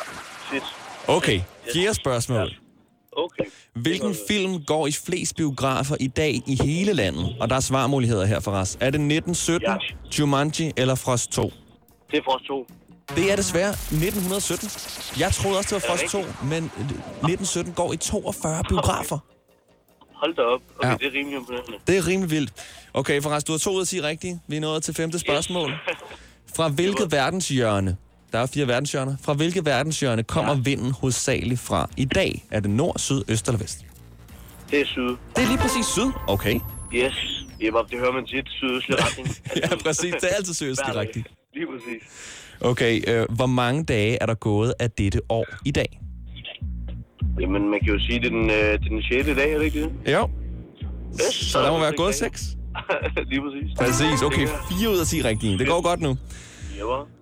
fedt. 0.51 0.64
Okay, 1.09 1.40
fjerde 1.74 1.94
spørgsmål. 1.94 2.55
Okay. 3.12 3.44
Hvilken 3.74 4.16
film 4.29 4.64
går 4.64 4.87
i 4.87 4.92
flest 4.92 5.37
biografer 5.37 5.96
i 6.01 6.07
dag 6.07 6.42
i 6.46 6.59
hele 6.62 6.92
landet? 6.92 7.37
Og 7.40 7.51
der 7.51 7.57
er 7.57 7.61
svarmuligheder 7.61 8.24
her 8.27 8.40
for 8.40 8.51
os. 8.53 8.74
Er 8.81 8.90
det 8.90 9.01
1917, 9.01 9.68
Ja. 9.70 9.77
Jumanji 10.18 10.72
eller 10.77 10.94
Frost 10.94 11.31
2? 11.33 11.53
Det 12.11 12.18
er 12.18 12.22
for 12.24 12.33
os 12.33 12.42
to. 12.46 12.66
Det 13.16 13.33
er 13.33 13.37
desværre 13.37 13.70
1917. 13.70 15.20
Jeg 15.20 15.33
troede 15.33 15.59
også, 15.59 15.77
det 15.77 15.83
var 15.88 15.94
Er 15.94 15.98
Frost 15.98 16.03
det 16.03 16.11
2, 16.11 16.46
men 16.46 16.64
1917 16.64 17.72
går 17.74 17.92
i 17.92 17.96
42 17.96 18.64
biografer. 18.68 19.18
Hold 20.20 20.35
da 20.35 20.42
op. 20.42 20.61
Okay, 20.78 20.88
Ja. 20.88 20.94
det 20.96 21.07
er 21.07 21.12
rimelig 21.18 21.38
imponerende. 21.38 21.72
Det 21.87 21.96
er 21.98 22.07
rimelig 22.07 22.31
vildt. 22.31 22.52
Okay, 22.94 23.22
forresten, 23.22 23.46
du 23.46 23.52
har 23.52 23.59
to 23.59 23.70
ud 23.76 23.81
af 23.81 23.87
10 23.87 24.02
rigtige. 24.02 24.40
Vi 24.48 24.57
er 24.57 24.61
nået 24.61 24.83
til 24.83 24.94
femte 24.94 25.18
spørgsmål. 25.18 25.72
Fra 26.57 26.68
hvilket 26.68 27.12
verdenshjørne, 27.12 27.96
der 28.33 28.38
er 28.38 28.46
fire 28.46 28.68
verdenshjørner, 28.68 29.16
fra 29.22 29.33
hvilket 29.35 29.64
verdenshjørne 29.64 30.22
kommer 30.22 30.54
ja. 30.54 30.61
vinden 30.61 30.90
hovedsageligt 30.92 31.61
fra 31.61 31.90
i 31.96 32.04
dag? 32.04 32.44
Er 32.50 32.61
det 32.61 32.70
nord, 32.70 32.98
syd, 32.98 33.22
øst 33.28 33.46
eller 33.48 33.59
vest? 33.59 33.85
Det 34.70 34.81
er 34.81 34.85
syd. 34.85 35.02
Det 35.09 35.16
er 35.44 35.46
lige 35.48 35.59
præcis 35.59 35.87
syd. 35.87 36.11
Okay. 36.28 36.61
Yes. 36.94 37.44
Jepper, 37.64 37.83
det 37.83 37.98
hører 37.98 38.12
man 38.12 38.26
tit. 38.26 38.48
Sydøstlig 38.48 38.96
retning. 39.04 39.28
Ja, 39.57 39.76
præcis. 39.76 40.14
Det 40.14 40.24
er 40.31 40.35
altid 40.37 40.54
sydøst 40.54 40.81
Hver 40.85 40.92
dag. 40.92 41.00
rigtigt. 41.02 41.28
Lige 41.54 41.66
præcis. 41.66 42.02
Okay, 42.61 43.02
øh, 43.11 43.26
hvor 43.37 43.46
mange 43.46 43.85
dage 43.85 44.18
er 44.22 44.26
der 44.26 44.35
gået 44.35 44.74
af 44.78 44.90
dette 44.90 45.20
år 45.28 45.46
i 45.64 45.70
dag? 45.70 46.00
Jamen, 47.40 47.70
man 47.70 47.81
kan 47.81 47.92
jo 47.94 47.98
sige, 48.07 48.20
det 48.20 48.27
er 48.27 48.31
den, 48.31 48.51
øh, 48.51 48.57
det 48.57 48.87
er 48.87 48.88
den 48.88 49.03
6. 49.03 49.27
dag, 49.27 49.53
er 49.53 49.59
det 49.59 49.64
ikke 49.64 49.83
det? 49.83 50.12
Jo. 50.12 50.29
Yes, 51.12 51.35
Så 51.35 51.62
der 51.62 51.72
må 51.72 51.79
være 51.79 51.92
gået 51.96 52.14
6. 52.14 52.57
Lige 53.31 53.40
præcis. 53.40 53.79
Præcis. 53.79 54.22
Okay, 54.22 54.46
4 54.81 54.90
ud 54.90 54.98
af 54.98 55.07
10 55.07 55.22
rigtige. 55.22 55.59
Det 55.59 55.66
går 55.66 55.83
godt 55.83 56.01
nu. 56.01 56.16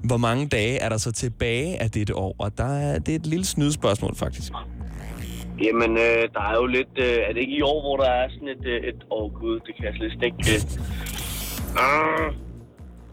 Hvor 0.05 0.16
mange 0.16 0.48
dage 0.48 0.79
er 0.79 0.88
der 0.88 0.96
så 0.96 1.12
tilbage 1.12 1.83
af 1.83 1.90
dette 1.90 2.16
år? 2.16 2.35
Og 2.38 2.59
der 2.59 2.64
er, 2.79 2.98
det 2.98 3.12
er 3.12 3.16
et 3.16 3.26
lille 3.26 3.44
snydespørgsmål, 3.44 4.16
faktisk. 4.16 4.52
Jamen, 5.62 5.90
øh, 5.90 6.22
der 6.35 6.40
er 6.50 6.55
jo 6.55 6.66
lidt... 6.66 6.88
Øh, 6.98 7.16
er 7.29 7.33
det 7.33 7.40
ikke 7.40 7.57
i 7.57 7.62
år, 7.62 7.81
hvor 7.83 7.96
der 7.96 8.11
er 8.11 8.29
sådan 8.31 8.48
et... 8.48 8.66
Øh, 8.66 8.88
et 8.88 9.05
åh, 9.11 9.24
oh, 9.24 9.33
gud, 9.40 9.61
det 9.66 9.76
kan 9.76 9.85
jeg 9.85 9.94
slet 9.94 10.24
ikke... 10.24 10.37
Øh. 10.55 10.61
Ah. 11.79 12.45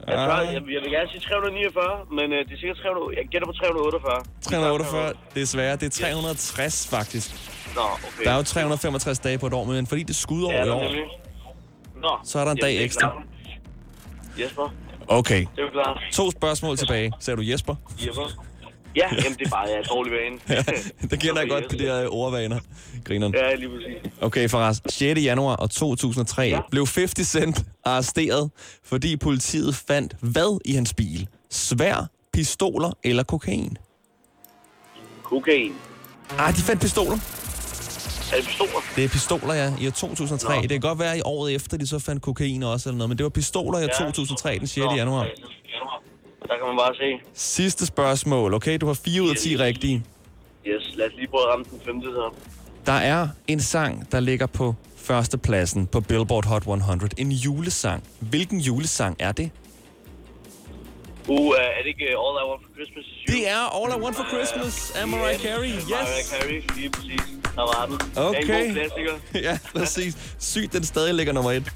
Jeg, 0.07 0.15
tror, 0.15 0.41
jeg, 0.41 0.53
jeg 0.53 0.81
vil 0.83 0.91
gerne 0.91 1.09
sige 1.11 1.21
349, 1.21 2.05
men 2.17 2.33
øh, 2.33 2.39
det 2.47 2.53
er 2.53 2.59
sikkert 2.59 2.77
300, 2.77 3.17
jeg 3.19 3.25
gætter 3.31 3.47
på 3.47 3.51
348. 3.51 4.23
348, 4.41 5.13
desværre. 5.35 5.75
Det 5.75 5.85
er 5.85 6.05
360, 6.05 6.87
faktisk. 6.89 7.27
Nå, 7.75 7.81
okay. 7.81 8.23
Der 8.25 8.31
er 8.31 8.37
jo 8.37 8.43
365 8.43 9.19
dage 9.19 9.37
på 9.37 9.47
et 9.47 9.53
år, 9.53 9.63
men 9.63 9.87
fordi 9.87 10.03
det 10.03 10.09
er 10.09 10.13
skudår 10.13 10.51
ja, 10.51 10.65
i 10.65 10.69
år. 10.69 10.83
Nå, 12.01 12.11
så 12.23 12.39
er 12.39 12.43
der 12.45 12.51
en 12.51 12.57
dag 12.57 12.83
ekstra. 12.83 13.09
klart. 13.09 13.23
Jesper, 14.39 14.73
Okay. 15.07 15.45
det 15.55 15.63
er 15.63 15.69
klart. 15.71 15.97
To 16.13 16.31
spørgsmål 16.31 16.77
tilbage. 16.77 17.11
Sagde 17.19 17.37
du 17.37 17.41
Jesper? 17.51 17.75
Jesper. 18.07 18.43
Ja, 18.95 19.07
jamen 19.23 19.37
det 19.39 19.45
er 19.45 19.49
bare, 19.49 19.61
jeg 19.69 19.77
er 19.77 19.83
dårlig 19.83 20.13
vane. 20.13 20.39
det 21.11 21.19
kender 21.19 21.39
jeg 21.41 21.49
godt, 21.49 21.71
de 21.71 21.77
der 21.77 22.07
ordvaner. 22.09 22.59
Grineren. 23.05 23.33
Ja, 23.35 23.55
lige 23.55 23.69
præcis. 23.69 24.11
Okay, 24.21 24.49
forresten. 24.49 24.89
6. 24.91 25.21
januar 25.23 25.61
år 25.61 25.67
2003 25.67 26.41
ja. 26.43 26.59
blev 26.71 26.87
50 26.95 27.27
Cent 27.27 27.65
arresteret, 27.85 28.51
fordi 28.83 29.17
politiet 29.17 29.75
fandt 29.75 30.15
hvad 30.19 30.59
i 30.65 30.73
hans 30.73 30.93
bil? 30.93 31.27
Svær, 31.49 32.07
pistoler 32.33 32.91
eller 33.03 33.23
kokain? 33.23 33.77
Kokain. 35.23 35.73
Ah, 36.39 36.55
de 36.55 36.61
fandt 36.61 36.81
pistoler. 36.81 37.17
Er 38.31 38.35
det 38.37 38.45
pistoler? 38.45 38.79
Det 38.95 39.03
er 39.03 39.07
pistoler, 39.07 39.53
ja, 39.53 39.73
i 39.81 39.87
år 39.87 39.91
2003. 39.91 40.55
Nå. 40.55 40.61
Det 40.61 40.69
kan 40.69 40.79
godt 40.81 40.99
være, 40.99 41.11
at 41.11 41.17
i 41.17 41.21
året 41.25 41.55
efter, 41.55 41.77
de 41.77 41.87
så 41.87 41.99
fandt 41.99 42.21
kokain 42.21 42.63
også 42.63 42.89
eller 42.89 42.97
noget, 42.97 43.09
men 43.09 43.17
det 43.17 43.23
var 43.23 43.29
pistoler 43.29 43.79
i 43.79 43.83
år 43.83 43.87
Ja. 43.99 44.05
2003, 44.05 44.59
den 44.59 44.67
6. 44.67 44.77
Nå. 44.77 44.95
januar. 44.95 45.27
Der 46.47 46.57
kan 46.57 46.67
man 46.67 46.77
bare 46.77 46.95
se. 46.95 47.21
Sidste 47.33 47.85
spørgsmål, 47.85 48.53
okay? 48.53 48.77
Du 48.77 48.85
har 48.87 48.93
4 48.93 49.21
ud 49.21 49.29
af 49.29 49.35
10 49.35 49.57
rigtige. 49.57 50.03
Yes, 50.67 50.95
lad 50.95 51.05
os 51.07 51.11
lige 51.15 51.27
prøve 51.27 51.43
at 51.43 51.49
ramme 51.49 51.65
den 51.71 51.81
femte 51.85 52.07
så. 52.07 52.33
Der 52.85 52.91
er 52.93 53.27
en 53.47 53.59
sang, 53.59 54.11
der 54.11 54.19
ligger 54.19 54.45
på 54.45 54.75
førstepladsen 54.97 55.87
på 55.87 56.01
Billboard 56.01 56.45
Hot 56.45 56.61
100. 56.61 57.09
En 57.17 57.31
julesang. 57.31 58.03
Hvilken 58.19 58.59
julesang 58.59 59.15
er 59.19 59.31
det? 59.31 59.49
Uh, 61.27 61.55
er 61.55 61.81
det 61.83 61.87
ikke 61.87 62.17
uh, 62.17 62.23
All 62.25 62.37
I 62.43 62.45
Want 62.49 62.61
for 62.65 62.71
Christmas 62.75 63.05
is 63.05 63.13
You? 63.29 63.35
Det 63.35 63.49
er 63.49 63.61
All 63.83 64.01
I 64.01 64.03
Want 64.03 64.15
for 64.15 64.25
Christmas 64.33 64.91
af 65.01 65.07
Mariah 65.07 65.39
Carey. 65.39 65.55
Mariah 65.57 65.77
Yes! 65.77 66.29
Carey, 66.33 66.61
lige 66.77 66.89
præcis. 66.89 67.21
Der 67.55 67.61
var 67.61 67.85
den. 67.89 67.97
Det 67.97 68.17
er 68.17 68.21
Okay. 68.21 68.39
en 68.39 68.67
god 68.67 68.73
klassiker. 68.73 69.13
ja, 69.49 69.59
præcis. 69.75 70.35
Sygt, 70.39 70.73
den 70.73 70.83
stadig 70.83 71.13
ligger 71.13 71.33
nummer 71.33 71.51
et. 71.51 71.71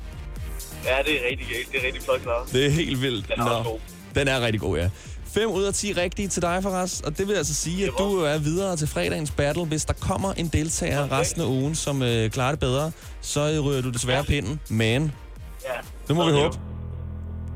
Ja, 0.85 0.97
det 1.05 1.13
er 1.25 1.29
rigtig, 1.29 1.47
det 1.71 1.81
er 1.81 1.85
rigtig 1.85 2.01
flot 2.01 2.21
klaret. 2.21 2.51
Det 2.51 2.65
er 2.65 2.69
helt 2.69 3.01
vildt. 3.01 3.27
Den 3.27 3.39
er 3.41 3.45
også 3.45 3.69
god. 3.69 3.79
Den 4.19 4.27
er 4.27 4.41
rigtig 4.41 4.61
god, 4.61 4.77
ja. 4.77 4.89
5 5.33 5.49
ud 5.49 5.63
af 5.63 5.73
10 5.73 5.93
rigtige 5.93 6.27
til 6.27 6.41
dig, 6.41 6.59
Faraz. 6.63 6.99
Og 6.99 7.17
det 7.17 7.27
vil 7.27 7.33
altså 7.33 7.53
sige, 7.53 7.83
at 7.85 7.91
du 7.97 8.19
er 8.19 8.37
videre 8.37 8.75
til 8.75 8.87
fredagens 8.87 9.31
battle. 9.31 9.65
Hvis 9.65 9.85
der 9.85 9.93
kommer 9.93 10.33
en 10.33 10.47
deltager 10.47 11.11
resten 11.11 11.41
af 11.41 11.45
ugen, 11.45 11.75
som 11.75 12.01
øh, 12.03 12.29
klarer 12.29 12.51
det 12.51 12.59
bedre, 12.59 12.91
så 13.21 13.39
ryger 13.65 13.81
du 13.81 13.89
desværre 13.89 14.23
pinden. 14.23 14.59
Men 14.69 15.11
Ja. 15.65 15.69
det 16.07 16.15
må 16.15 16.25
vi 16.25 16.31
håbe. 16.31 16.57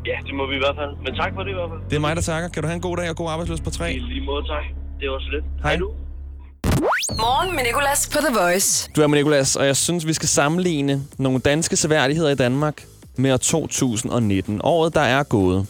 Ja, 0.05 0.17
det 0.27 0.35
må 0.35 0.47
vi 0.49 0.55
i 0.55 0.57
hvert 0.57 0.75
fald. 0.75 0.89
Men 1.05 1.15
tak 1.15 1.31
for 1.35 1.41
det 1.43 1.49
i 1.49 1.53
hvert 1.53 1.69
fald. 1.69 1.89
Det 1.89 1.95
er 1.95 1.99
mig, 1.99 2.15
der 2.15 2.21
takker. 2.21 2.49
Kan 2.49 2.63
du 2.63 2.67
have 2.67 2.75
en 2.75 2.81
god 2.81 2.97
dag 2.97 3.09
og 3.09 3.15
god 3.15 3.29
arbejdsløs 3.29 3.61
på 3.61 3.69
I 3.69 3.73
3? 3.73 3.93
lige 3.93 4.21
måde, 4.25 4.43
tak. 4.47 4.63
Det 4.99 5.09
var 5.09 5.19
så 5.19 5.29
lidt. 5.31 5.45
Hej. 5.63 5.75
du. 5.75 5.91
Morgen 7.09 7.55
med 7.55 7.63
Nicolas 7.63 8.09
på 8.13 8.17
The 8.27 8.35
Voice. 8.39 8.89
Du 8.95 9.01
er 9.01 9.07
med 9.07 9.17
Nicolas, 9.17 9.55
og 9.55 9.65
jeg 9.65 9.77
synes, 9.77 10.07
vi 10.07 10.13
skal 10.13 10.29
sammenligne 10.29 11.03
nogle 11.17 11.39
danske 11.39 11.75
seværdigheder 11.75 12.29
i 12.29 12.35
Danmark 12.35 12.83
med 13.15 13.33
år 13.33 13.37
2019. 13.37 14.61
Året, 14.63 14.93
der 14.95 15.01
er 15.01 15.23
gået. 15.23 15.67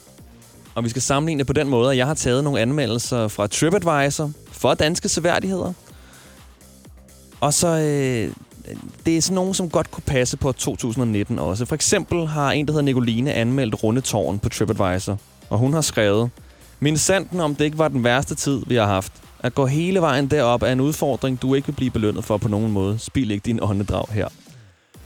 Og 0.76 0.84
vi 0.84 0.90
skal 0.90 1.02
sammenligne 1.02 1.40
det 1.40 1.48
på 1.48 1.54
den 1.54 1.70
måde, 1.70 1.92
at 1.92 1.98
jeg 1.98 2.08
har 2.08 2.14
taget 2.14 2.44
nogle 2.44 2.60
anmeldelser 2.60 3.28
fra 3.28 3.48
TripAdvisor 3.48 4.32
for 4.52 4.74
danske 4.74 5.10
seværdigheder. 5.10 5.74
Og 7.40 7.54
så, 7.54 7.68
øh, 7.68 8.34
det 9.06 9.18
er 9.18 9.22
sådan 9.22 9.36
nogen, 9.36 9.54
som 9.54 9.70
godt 9.70 9.92
kunne 9.92 10.04
passe 10.06 10.38
på 10.38 10.52
2019 10.52 11.40
også. 11.40 11.66
For 11.66 11.76
eksempel 11.76 12.28
har 12.28 12.52
en, 12.52 12.68
der 12.68 12.74
hedder 12.74 12.86
Nicoline, 12.86 13.34
anmeldt 13.34 13.84
Rundetårn 13.84 14.40
på 14.40 14.50
TripAdvisor. 14.50 15.18
Og 15.50 15.58
hun 15.58 15.74
har 15.74 15.82
skrevet, 15.82 16.30
Min 16.84 16.98
sanden 16.98 17.40
om 17.40 17.56
det 17.56 17.66
ikke 17.66 17.78
var 17.78 17.88
den 17.88 18.04
værste 18.04 18.36
tid, 18.36 18.62
vi 18.68 18.76
har 18.76 18.86
haft. 18.86 19.14
At 19.40 19.56
gå 19.56 19.66
hele 19.66 20.02
vejen 20.02 20.28
derop 20.28 20.62
er 20.62 20.68
en 20.68 20.80
udfordring, 20.80 21.42
du 21.42 21.54
ikke 21.54 21.68
vil 21.68 21.74
blive 21.74 21.92
belønnet 21.92 22.24
for 22.24 22.38
på 22.38 22.48
nogen 22.48 22.72
måde. 22.72 23.00
Spil 23.00 23.32
ikke 23.32 23.44
din 23.46 23.60
åndedrag 23.62 24.06
her. 24.12 24.28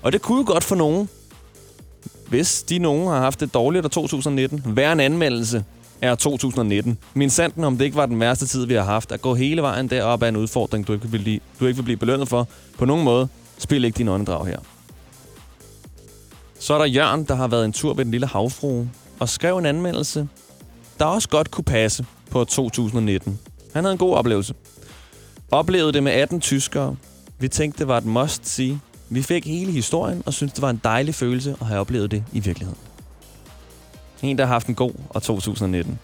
Og 0.02 0.14
det 0.14 0.22
kunne 0.22 0.38
jo 0.38 0.44
godt 0.48 0.64
for 0.64 0.76
nogen, 0.76 1.10
hvis 2.28 2.64
de 2.64 2.80
nogen 2.80 3.08
har 3.08 3.20
haft 3.20 3.40
det 3.40 3.54
dårligt 3.54 3.86
af 3.86 3.92
2019, 3.92 4.62
hver 4.66 4.92
en 4.92 5.00
anmeldelse 5.00 5.64
er 6.02 6.16
2019. 6.16 6.98
Min 7.14 7.30
sanden 7.30 7.64
om 7.64 7.78
det 7.78 7.86
ikke 7.86 7.98
var 7.98 8.06
den 8.06 8.20
værste 8.20 8.48
tid, 8.48 8.66
vi 8.66 8.74
har 8.74 8.84
haft. 8.84 9.12
At 9.12 9.22
gå 9.22 9.36
hele 9.36 9.62
vejen 9.62 9.90
derop 9.90 10.22
er 10.22 10.28
en 10.28 10.36
udfordring, 10.36 10.88
du 10.88 10.94
ikke 10.94 11.08
vil 11.08 11.20
blive, 11.20 11.40
du 11.60 11.66
ikke 11.66 11.78
vil 11.78 11.84
blive 11.84 11.98
belønnet 11.98 12.28
for 12.28 12.48
på 12.78 12.86
nogen 12.86 13.04
måde. 13.04 13.28
Spil 13.58 13.86
ikke 13.86 13.98
din 13.98 14.08
åndedrag 14.08 14.46
her. 14.46 14.60
Så 16.60 16.74
er 16.74 16.78
der 16.78 16.86
Jørgen, 16.86 17.24
der 17.24 17.36
har 17.36 17.48
været 17.48 17.66
en 17.66 17.74
tur 17.74 17.94
ved 17.94 18.06
den 18.06 18.12
lille 18.12 18.28
havfrue 18.28 18.90
og 19.20 19.30
skrev 19.30 19.58
en 19.58 19.66
anmeldelse, 19.66 20.28
der 21.00 21.06
også 21.06 21.30
godt 21.30 21.52
kunne 21.52 21.64
passe 21.64 22.06
på 22.32 22.44
2019. 22.44 23.40
Han 23.74 23.84
havde 23.84 23.92
en 23.92 23.98
god 23.98 24.16
oplevelse. 24.16 24.54
Oplevede 25.52 25.94
det 25.94 26.04
med 26.04 26.12
18 26.12 26.42
tyskere. 26.42 26.96
Vi 27.40 27.48
tænkte, 27.48 27.80
det 27.80 27.88
var 27.88 27.98
et 27.98 28.06
must-see. 28.06 28.80
Vi 29.10 29.22
fik 29.22 29.46
hele 29.46 29.72
historien 29.72 30.24
og 30.26 30.34
syntes, 30.34 30.54
det 30.54 30.62
var 30.62 30.70
en 30.70 30.82
dejlig 30.84 31.16
følelse 31.16 31.56
at 31.62 31.68
have 31.68 31.80
oplevet 31.80 32.12
det 32.12 32.24
i 32.34 32.40
virkeligheden. 32.40 32.80
En, 34.22 34.38
der 34.38 34.46
har 34.46 34.54
haft 34.54 34.68
en 34.68 34.76
god 34.76 34.92
og 35.10 35.24
2019. 35.24 36.00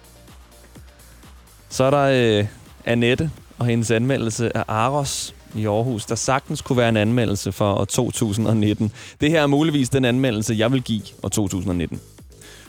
Så 1.69 1.83
er 1.83 1.89
der 1.89 2.39
øh, 2.39 2.47
Annette 2.85 3.31
og 3.59 3.65
hendes 3.65 3.91
anmeldelse 3.91 4.57
af 4.57 4.63
Aros 4.67 5.35
i 5.55 5.65
Aarhus, 5.65 6.05
der 6.05 6.15
sagtens 6.15 6.61
kunne 6.61 6.77
være 6.77 6.89
en 6.89 6.97
anmeldelse 6.97 7.51
for 7.51 7.73
år 7.73 7.85
2019. 7.85 8.91
Det 9.21 9.31
her 9.31 9.41
er 9.41 9.47
muligvis 9.47 9.89
den 9.89 10.05
anmeldelse, 10.05 10.55
jeg 10.57 10.71
vil 10.71 10.81
give 10.83 11.01
år 11.23 11.29
2019. 11.29 12.01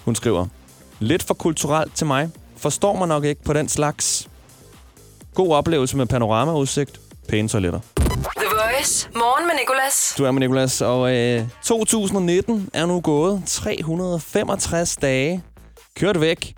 Hun 0.05 0.14
skriver, 0.14 0.47
lidt 1.01 1.23
for 1.23 1.35
kulturelt 1.35 1.95
til 1.95 2.07
mig. 2.07 2.31
Forstår 2.57 2.97
mig 2.97 3.09
nok 3.09 3.25
ikke 3.25 3.42
på 3.45 3.53
den 3.53 3.68
slags. 3.68 4.29
God 5.35 5.51
oplevelse 5.55 5.97
med 5.97 6.07
panoramaudsigt. 6.07 7.01
Pæne 7.29 7.49
toiletter. 7.49 8.01
Voice. 8.83 9.09
Morgen 9.14 9.47
med 9.47 9.55
Nicolas. 9.61 10.14
Du 10.18 10.25
er 10.25 10.31
med 10.31 10.40
Nicolas, 10.40 10.81
og 10.81 11.14
øh, 11.16 11.49
2019 11.64 12.71
er 12.73 12.87
nu 12.87 13.01
gået 13.01 13.42
365 13.47 14.97
dage 14.97 15.42
kørt 15.97 16.21
væk 16.21 16.55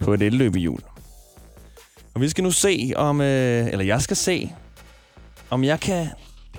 på 0.00 0.14
et 0.14 0.22
elløbehjul. 0.22 0.80
Og 2.14 2.20
vi 2.20 2.28
skal 2.28 2.44
nu 2.44 2.50
se 2.50 2.92
om, 2.96 3.20
øh, 3.20 3.66
eller 3.66 3.84
jeg 3.84 4.02
skal 4.02 4.16
se, 4.16 4.52
om 5.50 5.64
jeg 5.64 5.80
kan 5.80 6.08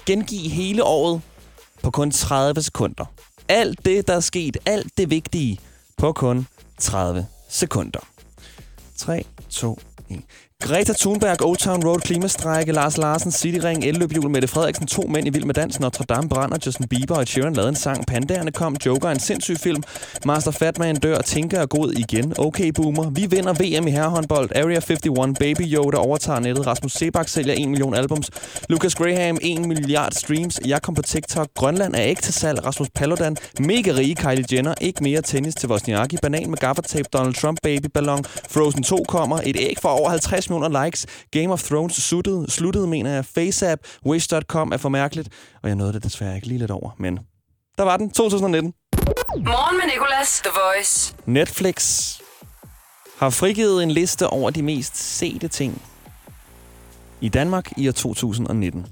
gengive 0.05 0.49
hele 0.49 0.83
året 0.83 1.21
på 1.81 1.91
kun 1.91 2.11
30 2.11 2.61
sekunder. 2.61 3.05
Alt 3.49 3.85
det, 3.85 4.07
der 4.07 4.15
er 4.15 4.19
sket, 4.19 4.57
alt 4.65 4.97
det 4.97 5.09
vigtige 5.09 5.59
på 5.97 6.11
kun 6.11 6.47
30 6.79 7.27
sekunder. 7.49 7.99
3, 8.97 9.23
2, 9.49 9.79
1. 10.09 10.21
Greta 10.63 10.93
Thunberg, 10.93 11.41
Old 11.41 11.57
Town 11.57 11.83
Road, 11.83 11.99
klimastrække, 11.99 12.71
Lars 12.71 12.97
Larsen, 12.97 13.31
Cityring, 13.31 13.83
elløbhjul, 13.83 14.29
Mette 14.29 14.47
Frederiksen, 14.47 14.87
to 14.87 15.01
mænd 15.01 15.27
i 15.27 15.29
Vild 15.29 15.45
med 15.45 15.53
Dans, 15.53 15.79
Notre 15.79 16.05
Dame 16.09 16.29
brænder, 16.29 16.57
Justin 16.65 16.87
Bieber 16.87 17.15
og 17.15 17.27
Sharon 17.27 17.53
lavede 17.53 17.69
en 17.69 17.75
sang, 17.75 18.05
Pandaerne 18.05 18.51
kom, 18.51 18.75
Joker, 18.85 19.09
en 19.09 19.19
sindssyg 19.19 19.57
film, 19.57 19.83
Master 20.25 20.51
Fatman 20.51 20.95
dør, 20.95 21.17
Tinker 21.17 21.59
er 21.59 21.65
god 21.65 21.91
igen, 21.91 22.33
Okay 22.37 22.71
Boomer, 22.75 23.09
vi 23.09 23.25
vinder 23.25 23.53
VM 23.53 23.87
i 23.87 23.91
herrehåndbold, 23.91 24.49
Area 24.55 24.79
51, 24.79 25.39
Baby 25.39 25.61
Yoda 25.61 25.97
overtager 25.97 26.39
nettet, 26.39 26.67
Rasmus 26.67 26.91
Sebak 26.91 27.27
sælger 27.27 27.53
1 27.53 27.69
million 27.69 27.95
albums, 27.95 28.29
Lucas 28.69 28.95
Graham 28.95 29.37
1 29.41 29.67
milliard 29.67 30.11
streams, 30.11 30.59
jeg 30.65 30.81
kom 30.81 30.95
på 30.95 31.01
TikTok, 31.01 31.47
Grønland 31.55 31.95
er 31.95 32.01
ikke 32.01 32.21
til 32.21 32.33
salg, 32.33 32.65
Rasmus 32.65 32.89
Paludan, 32.95 33.37
mega 33.59 33.91
rige 33.91 34.15
Kylie 34.15 34.45
Jenner, 34.51 34.73
ikke 34.81 35.03
mere 35.03 35.21
tennis 35.21 35.55
til 35.55 35.69
Vosniaki, 35.69 36.17
banan 36.21 36.49
med 36.49 36.57
gaffertape, 36.57 37.09
Donald 37.13 37.33
Trump 37.33 37.59
baby 37.63 37.87
ballon, 37.93 38.25
Frozen 38.49 38.83
2 38.83 39.05
kommer, 39.07 39.39
et 39.45 39.57
æg 39.59 39.77
for 39.81 39.89
over 39.89 40.09
50 40.09 40.52
millioner 40.53 40.85
likes, 40.85 41.05
Game 41.31 41.53
of 41.53 41.63
Thrones 41.63 41.95
sluttede, 41.95 42.51
sluttede 42.51 42.87
mener 42.87 43.11
jeg, 43.11 43.25
FaceApp, 43.25 43.81
Wish.com 44.05 44.71
er 44.71 44.77
for 44.77 44.89
mærkeligt, 44.89 45.29
og 45.63 45.69
jeg 45.69 45.75
nåede 45.75 45.93
det 45.93 46.03
desværre 46.03 46.35
ikke 46.35 46.47
lige 46.47 46.57
lidt 46.57 46.71
over, 46.71 46.89
men 46.99 47.19
der 47.77 47.83
var 47.83 47.97
den, 47.97 48.09
2019. 48.09 48.73
Morgen 49.37 49.77
med 49.77 49.85
Nicolas. 49.93 50.41
The 50.43 50.51
Voice. 50.75 51.15
Netflix 51.25 52.09
har 53.17 53.29
frigivet 53.29 53.83
en 53.83 53.91
liste 53.91 54.27
over 54.27 54.49
de 54.49 54.63
mest 54.63 54.97
sete 54.97 55.47
ting 55.47 55.81
i 57.21 57.29
Danmark 57.29 57.71
i 57.77 57.87
år 57.87 57.91
2019. 57.91 58.85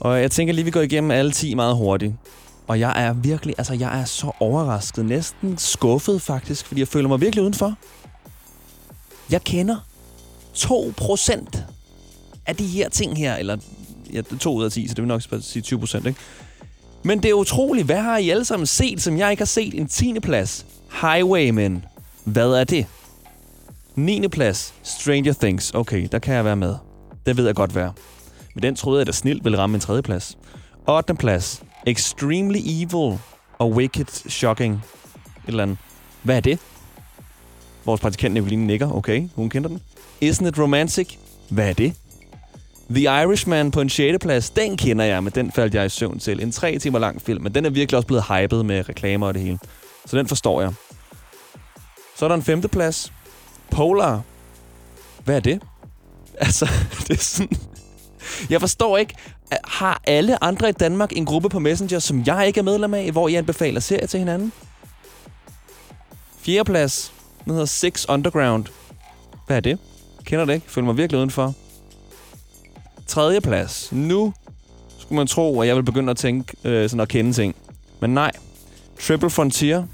Og 0.00 0.20
jeg 0.20 0.30
tænker 0.30 0.54
lige, 0.54 0.64
vi 0.64 0.70
går 0.70 0.80
igennem 0.80 1.10
alle 1.10 1.32
10 1.32 1.54
meget 1.54 1.76
hurtigt. 1.76 2.14
Og 2.68 2.80
jeg 2.80 3.04
er 3.04 3.12
virkelig, 3.12 3.54
altså 3.58 3.74
jeg 3.74 4.00
er 4.00 4.04
så 4.04 4.32
overrasket, 4.40 5.04
næsten 5.04 5.58
skuffet 5.58 6.22
faktisk, 6.22 6.66
fordi 6.66 6.80
jeg 6.80 6.88
føler 6.88 7.08
mig 7.08 7.20
virkelig 7.20 7.42
udenfor. 7.42 7.74
Jeg 9.30 9.42
kender 9.42 9.76
2% 10.62 11.58
af 12.46 12.56
de 12.56 12.66
her 12.66 12.88
ting 12.88 13.16
her, 13.16 13.36
eller 13.36 13.56
ja, 14.12 14.20
2 14.40 14.54
ud 14.54 14.64
af 14.64 14.72
10, 14.72 14.88
så 14.88 14.94
det 14.94 15.02
vil 15.02 15.08
nok 15.08 15.22
sige 15.40 15.62
20 15.62 15.78
procent, 15.78 16.06
ikke? 16.06 16.20
Men 17.02 17.22
det 17.22 17.30
er 17.30 17.34
utroligt, 17.34 17.86
hvad 17.86 17.96
har 17.96 18.16
I 18.18 18.30
alle 18.30 18.44
sammen 18.44 18.66
set, 18.66 19.02
som 19.02 19.18
jeg 19.18 19.30
ikke 19.30 19.40
har 19.40 19.46
set? 19.46 19.74
En 19.74 19.88
10. 19.88 20.20
plads, 20.20 20.66
Highwaymen. 21.00 21.84
Hvad 22.24 22.50
er 22.52 22.64
det? 22.64 22.86
9. 23.94 24.28
plads, 24.28 24.74
Stranger 24.82 25.32
Things. 25.32 25.70
Okay, 25.74 26.08
der 26.12 26.18
kan 26.18 26.34
jeg 26.34 26.44
være 26.44 26.56
med. 26.56 26.74
Det 27.26 27.36
ved 27.36 27.46
jeg 27.46 27.54
godt 27.54 27.74
være. 27.74 27.92
Men 28.54 28.62
den 28.62 28.76
troede 28.76 28.98
jeg, 28.98 29.06
da 29.06 29.12
snilt 29.12 29.44
ville 29.44 29.58
ramme 29.58 29.74
en 29.74 29.80
3. 29.80 30.02
plads. 30.02 30.38
8. 30.88 31.14
plads, 31.14 31.62
Extremely 31.86 32.58
Evil 32.64 33.18
og 33.58 33.70
Wicked 33.70 34.28
Shocking. 34.28 34.74
Et 34.74 34.80
eller 35.46 35.62
andet. 35.62 35.78
Hvad 36.22 36.36
er 36.36 36.40
det? 36.40 36.58
Vores 37.84 38.00
praktikant 38.00 38.34
Nicoline 38.34 38.66
nikker. 38.66 38.92
Okay, 38.92 39.28
hun 39.34 39.50
kender 39.50 39.68
den. 39.68 39.80
Isn't 40.22 40.48
It 40.48 40.58
Romantic? 40.58 41.16
Hvad 41.48 41.68
er 41.68 41.72
det? 41.72 41.94
The 42.90 43.02
Irishman 43.02 43.70
på 43.70 43.80
en 43.80 43.88
6. 43.88 44.18
plads, 44.20 44.50
den 44.50 44.76
kender 44.76 45.04
jeg, 45.04 45.24
men 45.24 45.32
den 45.32 45.52
faldt 45.52 45.74
jeg 45.74 45.86
i 45.86 45.88
søvn 45.88 46.18
til. 46.18 46.42
En 46.42 46.52
tre 46.52 46.78
timer 46.78 46.98
lang 46.98 47.22
film, 47.22 47.42
men 47.42 47.54
den 47.54 47.64
er 47.64 47.70
virkelig 47.70 47.96
også 47.96 48.06
blevet 48.06 48.24
hypet 48.24 48.66
med 48.66 48.88
reklamer 48.88 49.26
og 49.26 49.34
det 49.34 49.42
hele. 49.42 49.58
Så 50.06 50.16
den 50.16 50.26
forstår 50.26 50.60
jeg. 50.60 50.72
Så 52.16 52.24
er 52.24 52.28
der 52.28 52.36
en 52.36 52.42
femte 52.42 52.68
plads. 52.68 53.12
Polar. 53.70 54.22
Hvad 55.24 55.36
er 55.36 55.40
det? 55.40 55.62
Altså, 56.42 56.68
det 57.08 57.10
er 57.10 57.22
sådan... 57.22 57.56
Jeg 58.50 58.60
forstår 58.60 58.96
ikke, 58.96 59.14
har 59.64 60.00
alle 60.04 60.44
andre 60.44 60.68
i 60.68 60.72
Danmark 60.72 61.16
en 61.16 61.24
gruppe 61.24 61.48
på 61.48 61.58
Messenger, 61.58 61.98
som 61.98 62.22
jeg 62.26 62.46
ikke 62.46 62.60
er 62.60 62.64
medlem 62.64 62.94
af, 62.94 63.12
hvor 63.12 63.28
I 63.28 63.34
anbefaler 63.34 63.80
serier 63.80 64.06
til 64.06 64.18
hinanden? 64.18 64.52
Fjerde 66.38 66.64
plads. 66.64 67.12
Den 67.44 67.52
hedder 67.52 67.66
Six 67.66 68.06
Underground. 68.08 68.64
Hvad 69.46 69.56
er 69.56 69.60
det? 69.60 69.78
Kender 70.30 70.44
det 70.44 70.54
ikke? 70.54 70.70
Føler 70.70 70.86
mig 70.86 70.96
virkelig 70.96 71.18
udenfor. 71.18 71.54
Tredje 73.06 73.40
plads. 73.40 73.92
Nu 73.92 74.32
skulle 74.98 75.16
man 75.16 75.26
tro, 75.26 75.60
at 75.60 75.68
jeg 75.68 75.76
vil 75.76 75.82
begynde 75.82 76.10
at 76.10 76.16
tænke 76.16 76.56
øh, 76.64 76.90
sådan 76.90 77.00
at 77.00 77.08
kende 77.08 77.32
ting. 77.32 77.56
Men 78.00 78.14
nej. 78.14 78.32
Triple 79.00 79.30
Frontier 79.30 79.86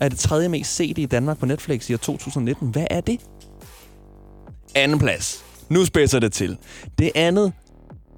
er 0.00 0.08
det 0.08 0.18
tredje 0.18 0.48
mest 0.48 0.74
sete 0.74 1.02
i 1.02 1.06
Danmark 1.06 1.38
på 1.38 1.46
Netflix 1.46 1.90
i 1.90 1.94
år 1.94 1.96
2019. 1.96 2.68
Hvad 2.68 2.86
er 2.90 3.00
det? 3.00 3.20
Anden 4.74 4.98
plads. 4.98 5.44
Nu 5.68 5.84
spidser 5.84 6.18
det 6.18 6.32
til. 6.32 6.58
Det 6.98 7.10
andet 7.14 7.52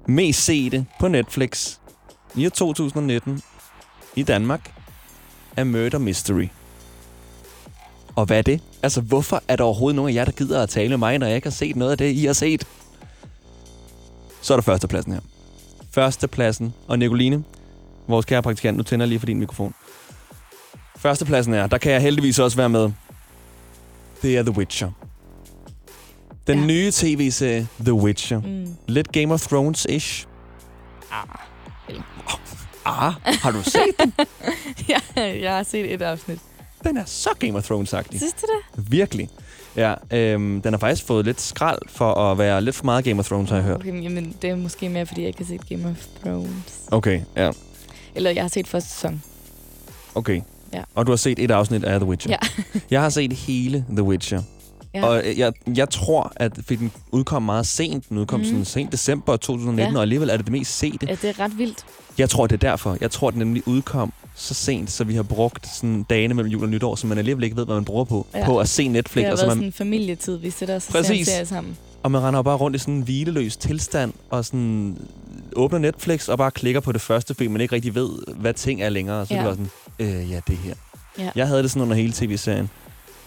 mest 0.07 0.43
sete 0.43 0.85
på 0.99 1.07
Netflix 1.07 1.77
i 2.35 2.45
år 2.45 2.49
2019 2.49 3.41
i 4.15 4.23
Danmark 4.23 4.73
er 5.57 5.63
Murder 5.63 5.97
Mystery. 5.97 6.47
Og 8.15 8.25
hvad 8.25 8.37
er 8.37 8.41
det? 8.41 8.61
Altså, 8.83 9.01
hvorfor 9.01 9.43
er 9.47 9.55
der 9.55 9.63
overhovedet 9.63 9.95
nogen 9.95 10.09
af 10.09 10.15
jer, 10.15 10.25
der 10.25 10.31
gider 10.31 10.63
at 10.63 10.69
tale 10.69 10.89
med 10.89 10.97
mig, 10.97 11.19
når 11.19 11.27
jeg 11.27 11.35
ikke 11.35 11.45
har 11.45 11.51
set 11.51 11.75
noget 11.75 11.91
af 11.91 11.97
det, 11.97 12.11
I 12.11 12.25
har 12.25 12.33
set? 12.33 12.67
Så 14.41 14.53
er 14.53 14.57
der 14.57 14.61
førstepladsen 14.61 15.13
her. 15.13 15.19
Førstepladsen. 15.91 16.73
Og 16.87 16.99
Nicoline, 16.99 17.43
vores 18.07 18.25
kære 18.25 18.41
praktikant, 18.41 18.77
nu 18.77 18.83
tænder 18.83 19.03
jeg 19.05 19.09
lige 19.09 19.19
for 19.19 19.25
din 19.25 19.39
mikrofon. 19.39 19.73
Førstepladsen 20.97 21.53
er, 21.53 21.67
der 21.67 21.77
kan 21.77 21.91
jeg 21.91 22.01
heldigvis 22.01 22.39
også 22.39 22.57
være 22.57 22.69
med. 22.69 22.91
Det 24.21 24.37
er 24.37 24.43
The 24.43 24.57
Witcher. 24.57 24.91
Den 26.47 26.59
ja. 26.59 26.65
nye 26.65 26.91
tv-serie 26.91 27.67
The 27.79 27.93
Witcher. 27.93 28.39
Mm. 28.39 28.75
Lidt 28.87 29.11
Game 29.11 29.33
of 29.33 29.47
Thrones-ish. 29.47 30.27
Ah. 31.11 31.27
Ah, 32.85 33.13
har 33.23 33.51
du 33.51 33.63
set 33.63 33.99
den? 33.99 34.13
ja, 34.89 34.99
jeg 35.41 35.55
har 35.55 35.63
set 35.63 35.93
et 35.93 36.01
afsnit. 36.01 36.39
Den 36.83 36.97
er 36.97 37.03
så 37.05 37.29
Game 37.39 37.57
of 37.57 37.71
Thrones-agtig. 37.71 38.17
Synes 38.17 38.33
du 38.33 38.45
det? 38.75 38.91
Virkelig. 38.91 39.29
Ja, 39.75 39.93
øhm, 40.11 40.61
den 40.61 40.73
har 40.73 40.77
faktisk 40.79 41.07
fået 41.07 41.25
lidt 41.25 41.41
skrald 41.41 41.79
for 41.87 42.13
at 42.13 42.37
være 42.37 42.61
lidt 42.61 42.75
for 42.75 42.85
meget 42.85 43.05
Game 43.05 43.19
of 43.19 43.27
Thrones, 43.27 43.49
har 43.49 43.57
jeg 43.57 43.65
hørt. 43.65 43.75
Okay, 43.79 44.03
jamen, 44.03 44.35
det 44.41 44.49
er 44.49 44.55
måske 44.55 44.89
mere, 44.89 45.05
fordi 45.05 45.21
jeg 45.21 45.27
ikke 45.27 45.39
har 45.39 45.45
set 45.45 45.69
Game 45.69 45.89
of 45.89 46.05
Thrones. 46.25 46.87
Okay, 46.91 47.21
ja. 47.35 47.51
Eller 48.15 48.31
jeg 48.31 48.43
har 48.43 48.47
set 48.49 48.67
første 48.67 48.89
sæson. 48.89 49.23
Okay. 50.15 50.41
Ja. 50.73 50.81
Og 50.95 51.05
du 51.07 51.11
har 51.11 51.17
set 51.17 51.39
et 51.39 51.51
afsnit 51.51 51.83
af 51.83 51.99
The 51.99 52.09
Witcher. 52.09 52.31
Ja. 52.31 52.63
jeg 52.91 53.01
har 53.01 53.09
set 53.09 53.33
hele 53.33 53.85
The 53.89 54.03
Witcher. 54.03 54.41
Ja. 54.93 55.05
Og 55.05 55.21
øh, 55.25 55.39
jeg, 55.39 55.53
jeg 55.77 55.89
tror, 55.89 56.33
at 56.35 56.51
fordi 56.55 56.75
den 56.75 56.91
udkom 57.11 57.43
meget 57.43 57.67
sent, 57.67 58.09
den 58.09 58.17
udkom 58.17 58.39
mm. 58.39 58.45
sådan 58.45 58.65
sent 58.65 58.91
december 58.91 59.37
2019, 59.37 59.93
Ja. 59.93 59.97
og 59.97 60.01
alligevel 60.01 60.29
er 60.29 60.37
det 60.37 60.45
det 60.45 60.51
mest 60.51 60.77
sete. 60.77 61.07
ja, 61.07 61.15
det 61.21 61.29
er 61.29 61.39
ret 61.39 61.57
vildt. 61.57 61.85
Jeg 62.17 62.29
tror, 62.29 62.47
det 62.47 62.53
er 62.63 62.69
derfor. 62.69 62.97
Jeg 63.01 63.11
tror, 63.11 63.29
den 63.29 63.39
nemlig 63.39 63.67
udkom 63.67 64.13
så 64.43 64.53
sent, 64.53 64.91
så 64.91 65.03
vi 65.03 65.15
har 65.15 65.23
brugt 65.23 65.67
sådan 65.75 66.03
dagene 66.03 66.33
mellem 66.33 66.51
jul 66.51 66.63
og 66.63 66.69
nytår, 66.69 66.95
som 66.95 67.09
man 67.09 67.17
alligevel 67.17 67.43
ikke 67.43 67.55
ved, 67.55 67.65
hvad 67.65 67.75
man 67.75 67.85
bruger 67.85 68.03
på, 68.03 68.27
Ja. 68.35 68.45
på 68.45 68.57
at 68.59 68.69
se 68.69 68.83
Det 68.83 68.91
Netflix. 68.91 69.25
har 69.25 69.31
Og, 69.31 69.37
så 69.37 69.45
været 69.45 69.57
man, 69.57 69.57
sådan 69.57 69.67
en 69.67 69.73
familietid, 69.73 70.37
vi 70.37 70.49
sætter 70.49 70.75
os 70.75 70.87
og 70.87 70.91
ser 70.93 70.99
en 70.99 71.03
Præcis. 71.05 71.27
serie 71.27 71.45
sammen. 71.45 71.77
og 72.03 72.11
man 72.11 72.21
render 72.23 72.41
bare 72.41 72.55
rundt 72.57 72.75
i 72.75 72.79
sådan 72.79 72.93
en 72.93 73.01
hvileløs 73.01 73.57
tilstand, 73.57 74.13
og 74.29 74.45
sådan 74.45 74.97
åbner 75.55 75.79
Netflix 75.79 76.27
og 76.27 76.37
bare 76.37 76.51
klikker 76.51 76.79
på 76.81 76.91
det 76.91 77.01
første, 77.01 77.33
fordi 77.33 77.47
man 77.47 77.61
ikke 77.61 77.75
rigtig 77.75 77.95
ved, 77.95 78.09
hvad 78.35 78.53
ting 78.53 78.81
er 78.81 78.89
længere. 78.89 79.25
Så 79.25 79.33
ja. 79.33 79.39
Det 79.39 79.45
bare 79.45 79.67
sådan, 79.99 80.15
øh, 80.23 80.31
ja, 80.31 80.39
det 80.47 80.57
her. 80.57 80.73
Ja. 81.19 81.29
Jeg 81.35 81.47
havde 81.47 81.63
det 81.63 81.71
sådan 81.71 81.81
under 81.81 81.95
hele 81.95 82.13
tv-serien, 82.13 82.69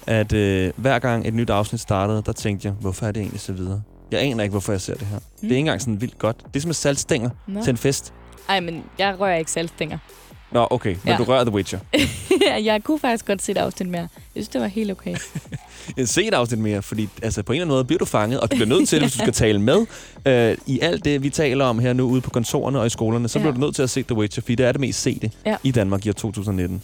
at 0.06 0.32
øh, 0.32 0.72
hver 0.76 0.98
gang 0.98 1.28
et 1.28 1.34
nyt 1.34 1.50
afsnit 1.50 1.80
startede, 1.80 2.22
der 2.26 2.32
tænkte 2.32 2.66
jeg, 2.68 2.74
hvorfor 2.80 3.06
er 3.06 3.12
det 3.12 3.20
egentlig 3.20 3.40
så 3.40 3.52
videre? 3.52 3.82
Jeg 4.10 4.20
aner 4.22 4.42
ikke, 4.42 4.50
hvorfor 4.50 4.72
jeg 4.72 4.80
ser 4.80 4.94
det 4.94 5.06
her. 5.06 5.16
Mm. 5.18 5.22
Det 5.40 5.42
er 5.42 5.50
ikke 5.50 5.58
engang 5.58 5.80
sådan 5.80 6.00
vildt 6.00 6.18
godt. 6.18 6.36
Det 6.46 6.56
er 6.56 6.60
som 6.60 6.68
med 6.68 6.74
saltstænger 6.74 7.30
Nå. 7.46 7.62
til 7.62 7.70
en 7.70 7.76
fest. 7.76 8.12
Ej, 8.48 8.60
men 8.60 8.82
jeg 8.98 9.20
rører 9.20 9.36
ikke 9.36 9.50
saltstænger. 9.50 9.98
Nå, 10.56 10.66
okay. 10.70 10.96
Men 11.02 11.12
Ja. 11.12 11.16
du 11.16 11.24
rører 11.24 11.44
The 11.44 11.54
Witcher. 11.54 11.78
jeg 12.64 12.84
kunne 12.84 12.98
faktisk 12.98 13.26
godt 13.26 13.42
se 13.42 13.52
et 13.52 13.58
afsnit 13.58 13.88
mere. 13.88 14.00
Jeg 14.00 14.08
synes, 14.34 14.48
det 14.48 14.60
var 14.60 14.66
helt 14.66 14.90
okay. 14.90 15.16
Se 16.04 16.24
et 16.26 16.34
afsnit 16.34 16.58
mere, 16.60 16.82
fordi 16.82 17.08
altså, 17.22 17.42
på 17.42 17.52
en 17.52 17.56
eller 17.56 17.64
anden 17.64 17.74
måde 17.74 17.84
bliver 17.84 17.98
du 17.98 18.04
fanget, 18.04 18.40
og 18.40 18.50
du 18.50 18.56
bliver 18.56 18.68
nødt 18.68 18.88
til, 18.88 19.00
hvis 19.02 19.12
du 19.12 19.18
skal 19.18 19.32
tale 19.32 19.58
med 19.60 19.86
øh, 20.26 20.56
i 20.66 20.80
alt 20.80 21.04
det, 21.04 21.22
vi 21.22 21.30
taler 21.30 21.64
om 21.64 21.78
her 21.78 21.92
nu 21.92 22.04
ude 22.08 22.20
på 22.20 22.30
kontorerne 22.30 22.80
og 22.80 22.86
i 22.86 22.90
skolerne, 22.90 23.28
så 23.28 23.38
Ja. 23.38 23.42
bliver 23.42 23.54
du 23.54 23.60
nødt 23.60 23.74
til 23.74 23.82
at 23.82 23.90
se 23.90 24.02
The 24.02 24.14
Witcher, 24.16 24.40
fordi 24.42 24.54
det 24.54 24.66
er 24.66 24.72
det 24.72 24.80
mest 24.80 25.02
sete 25.02 25.30
Ja. 25.46 25.56
i 25.62 25.70
Danmark 25.70 26.06
i 26.06 26.08
år 26.08 26.12
2019. 26.12 26.82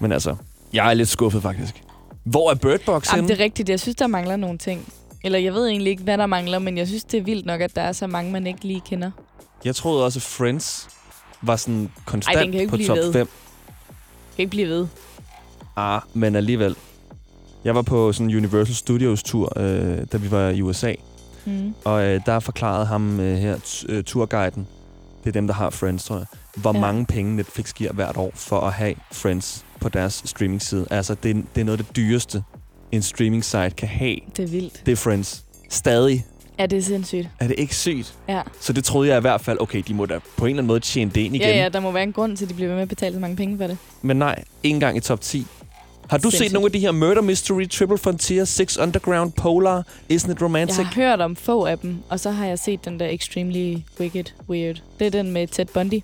Men 0.00 0.12
altså, 0.12 0.36
jeg 0.72 0.90
er 0.90 0.94
lidt 0.94 1.08
skuffet 1.08 1.42
faktisk. 1.42 1.82
Hvor 2.24 2.50
er 2.50 2.54
Bird 2.54 2.80
Box 2.80 3.06
Jamen, 3.12 3.16
henne? 3.24 3.28
det 3.34 3.40
er 3.40 3.44
rigtigt. 3.44 3.68
Jeg 3.68 3.80
synes, 3.80 3.96
der 3.96 4.06
mangler 4.06 4.36
nogle 4.36 4.58
ting. 4.58 4.92
Eller 5.24 5.38
jeg 5.38 5.54
ved 5.54 5.66
egentlig 5.68 5.90
ikke, 5.90 6.02
hvad 6.02 6.18
der 6.18 6.26
mangler, 6.26 6.58
men 6.58 6.78
jeg 6.78 6.86
synes, 6.86 7.04
det 7.04 7.18
er 7.18 7.22
vildt 7.22 7.46
nok, 7.46 7.60
at 7.60 7.76
der 7.76 7.82
er 7.82 7.92
så 7.92 8.06
mange, 8.06 8.32
man 8.32 8.46
ikke 8.46 8.64
lige 8.64 8.80
kender. 8.80 9.10
Jeg 9.64 9.74
troede 9.76 10.04
også, 10.04 10.18
at 10.18 10.22
Friends 10.22 10.88
var 11.42 11.56
sådan 11.56 11.90
konstant 12.04 12.36
Ej, 12.36 12.42
den 12.42 12.52
kan 12.52 12.60
ikke 12.60 12.70
på 12.70 12.76
blive 12.76 12.88
top 12.88 12.96
ved. 12.98 13.12
5. 13.12 13.26
Kan 14.36 14.42
ikke 14.42 14.50
blive 14.50 14.68
ved. 14.68 14.86
Ah, 15.76 16.00
men 16.14 16.36
alligevel. 16.36 16.76
Jeg 17.64 17.74
var 17.74 17.82
på 17.82 18.12
sådan 18.12 18.30
en 18.30 18.36
Universal 18.36 18.74
Studios 18.74 19.22
tur, 19.22 19.52
øh, 19.60 19.98
da 20.12 20.16
vi 20.16 20.30
var 20.30 20.48
i 20.48 20.62
USA. 20.62 20.94
Mm. 21.44 21.74
Og 21.84 22.04
øh, 22.04 22.20
der 22.26 22.40
forklarede 22.40 22.86
ham 22.86 23.20
øh, 23.20 23.36
her, 23.38 23.56
t- 23.56 23.84
øh, 23.88 24.04
turguiden, 24.04 24.66
det 25.24 25.30
er 25.30 25.32
dem, 25.32 25.46
der 25.46 25.54
har 25.54 25.70
Friends, 25.70 26.04
tror 26.04 26.16
jeg, 26.16 26.26
hvor 26.56 26.74
Ja. 26.74 26.80
mange 26.80 27.06
penge 27.06 27.36
Netflix 27.36 27.72
giver 27.74 27.92
hvert 27.92 28.16
år 28.16 28.30
for 28.34 28.60
at 28.60 28.72
have 28.72 28.94
Friends 29.12 29.64
på 29.80 29.88
deres 29.88 30.22
streaming-side. 30.24 30.86
Altså, 30.90 31.14
det, 31.22 31.30
er- 31.36 31.42
det 31.54 31.60
er 31.60 31.64
noget 31.64 31.78
af 31.78 31.84
det 31.86 31.96
dyreste, 31.96 32.42
en 32.92 33.02
streaming-site 33.02 33.70
kan 33.70 33.88
have. 33.88 34.16
Det 34.36 34.44
er 34.44 34.48
vildt. 34.48 34.82
Det 34.86 34.92
er 34.92 34.96
Friends. 34.96 35.44
Stadig 35.70 36.26
Ja, 36.58 36.66
det 36.66 36.78
er 36.78 36.82
sindssygt. 36.82 37.28
er 37.40 37.46
det 37.46 37.54
ikke 37.58 37.76
sygt. 37.76 38.14
Ja. 38.28 38.42
Så 38.60 38.72
det 38.72 38.84
troede 38.84 39.08
jeg 39.08 39.18
i 39.18 39.20
hvert 39.20 39.40
fald, 39.40 39.58
okay, 39.60 39.82
de 39.88 39.94
må 39.94 40.06
da 40.06 40.18
på 40.36 40.44
en 40.44 40.50
eller 40.50 40.58
anden 40.60 40.66
måde 40.66 40.80
tjene 40.80 41.10
det 41.14 41.20
ind 41.20 41.34
igen. 41.36 41.48
ja, 41.48 41.62
ja, 41.62 41.68
der 41.68 41.80
må 41.80 41.90
være 41.90 42.02
en 42.02 42.12
grund 42.12 42.36
til, 42.36 42.44
at 42.44 42.48
de 42.48 42.54
bliver 42.54 42.68
ved 42.68 42.74
med 42.74 42.82
at 42.82 42.88
betale 42.88 43.14
så 43.14 43.20
mange 43.20 43.36
penge 43.36 43.58
for 43.58 43.66
det. 43.66 43.78
Men 44.02 44.16
nej, 44.16 44.44
ikke 44.62 44.74
engang 44.74 44.96
i 44.96 45.00
top 45.00 45.20
10. 45.20 45.46
Har 46.10 46.18
du 46.18 46.22
set 46.22 46.32
Sindssygt. 46.38 46.52
nogle 46.52 46.66
af 46.66 46.72
de 46.72 46.78
her 46.78 46.92
Murder 46.92 47.22
Mystery, 47.22 47.68
Triple 47.68 47.98
Frontier, 47.98 48.44
Six 48.44 48.76
Underground, 48.78 49.32
Polar, 49.32 49.82
Isn't 50.12 50.30
It 50.32 50.42
Romantic? 50.42 50.78
Jeg 50.78 50.86
har 50.86 50.94
hørt 50.94 51.20
om 51.20 51.36
få 51.36 51.64
af 51.64 51.78
dem, 51.78 51.96
og 52.08 52.20
så 52.20 52.30
har 52.30 52.46
jeg 52.46 52.58
set 52.58 52.84
den 52.84 53.00
der 53.00 53.08
Extremely 53.08 53.76
Wicked 54.00 54.24
Weird. 54.48 54.82
Det 54.98 55.06
er 55.06 55.10
den 55.10 55.30
med 55.32 55.46
Ted 55.46 55.66
Bundy. 55.66 56.00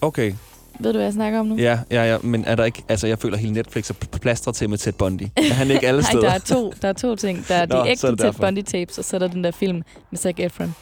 Okay, 0.00 0.32
Ved 0.80 0.92
du, 0.92 0.96
hvad 0.98 1.06
jeg 1.06 1.12
snakker 1.12 1.40
om 1.40 1.46
nu? 1.46 1.56
ja, 1.56 1.78
ja, 1.90 2.04
ja, 2.12 2.18
men 2.22 2.44
er 2.44 2.54
der 2.54 2.64
ikke... 2.64 2.82
Altså, 2.88 3.06
jeg 3.06 3.18
føler, 3.18 3.34
at 3.36 3.40
hele 3.40 3.54
Netflix 3.54 3.90
er 3.90 3.94
pl- 3.94 4.18
plastret 4.18 4.54
til 4.54 4.70
med 4.70 4.78
Ted 4.78 4.92
Bundy. 4.92 5.22
Er 5.36 5.54
han 5.54 5.70
ikke 5.70 5.88
alle 5.88 6.00
Nej, 6.02 6.10
steder? 6.10 6.28
der 6.28 6.34
er 6.34 6.38
to, 6.38 6.72
der 6.82 6.88
er 6.88 6.92
to 6.92 7.16
ting. 7.16 7.44
Der 7.48 7.54
er 7.54 7.66
Nå, 7.66 7.74
de 7.74 7.80
er 7.80 7.86
ægte 7.86 8.06
det 8.10 8.18
Ted. 8.18 8.32
Bundy-tapes, 8.32 8.98
og 8.98 9.04
så 9.04 9.16
er 9.16 9.18
der 9.18 9.28
den 9.28 9.44
der 9.44 9.50
film 9.50 9.82
med 10.10 10.18
Zac 10.18 10.34
Efron. 10.38 10.74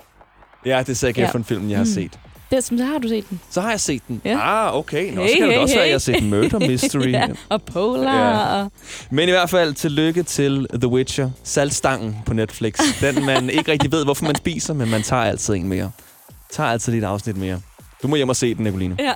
Ja, 0.67 0.79
det 0.79 0.89
er 0.89 0.95
Zac 0.95 1.19
Ja. 1.19 1.29
Efron-filmen, 1.29 1.71
jeg 1.71 1.79
har 1.79 1.85
Mm. 1.85 1.91
set. 1.91 2.19
Det, 2.51 2.65
som 2.65 2.79
så 2.79 2.85
har 2.85 2.99
du 2.99 3.09
set 3.09 3.31
den. 3.31 3.41
Så 3.51 3.61
har 3.61 3.71
jeg 3.71 3.81
set 3.81 4.03
den. 4.09 4.21
Ja. 4.25 4.39
Ah, 4.69 4.77
okay. 4.77 5.13
Nå, 5.15 5.23
Hey, 5.23 5.29
så 5.31 5.35
kan 5.37 5.43
det 5.47 5.53
hey, 5.55 5.63
også 5.63 5.75
være, 5.75 5.85
at 5.85 6.01
hey. 6.03 6.11
jeg 6.11 6.17
har 6.23 6.43
set 6.43 6.51
Murder 6.53 6.67
Mystery. 6.71 7.13
ja, 7.13 7.27
og 7.49 7.63
Polar. 7.63 8.31
Ja. 8.57 8.63
Og... 8.63 8.73
Men 9.11 9.29
i 9.29 9.33
hvert 9.33 9.51
fald, 9.51 9.75
tillykke 9.75 10.23
til 10.23 10.67
The 10.75 10.89
Witcher. 10.89 11.31
Saltstangen 11.45 12.17
på 12.27 12.35
Netflix. 12.35 12.75
Den, 13.01 13.25
man 13.27 13.51
ikke 13.51 13.73
rigtig 13.73 13.93
ved, 13.93 14.05
hvorfor 14.05 14.25
man 14.25 14.35
spiser, 14.35 14.75
men 14.75 14.91
man 14.91 15.03
tager 15.03 15.23
altid 15.23 15.55
en 15.55 15.69
mere. 15.69 15.91
Tager 16.53 16.71
altid 16.71 16.93
lidt 16.93 17.05
afsnit 17.05 17.37
mere. 17.37 17.61
Du 18.03 18.09
må 18.09 18.17
hjem 18.17 18.29
og 18.29 18.37
se 18.37 18.55
den, 18.55 18.65
Nicoline. 18.65 18.97
Ja. 18.99 19.15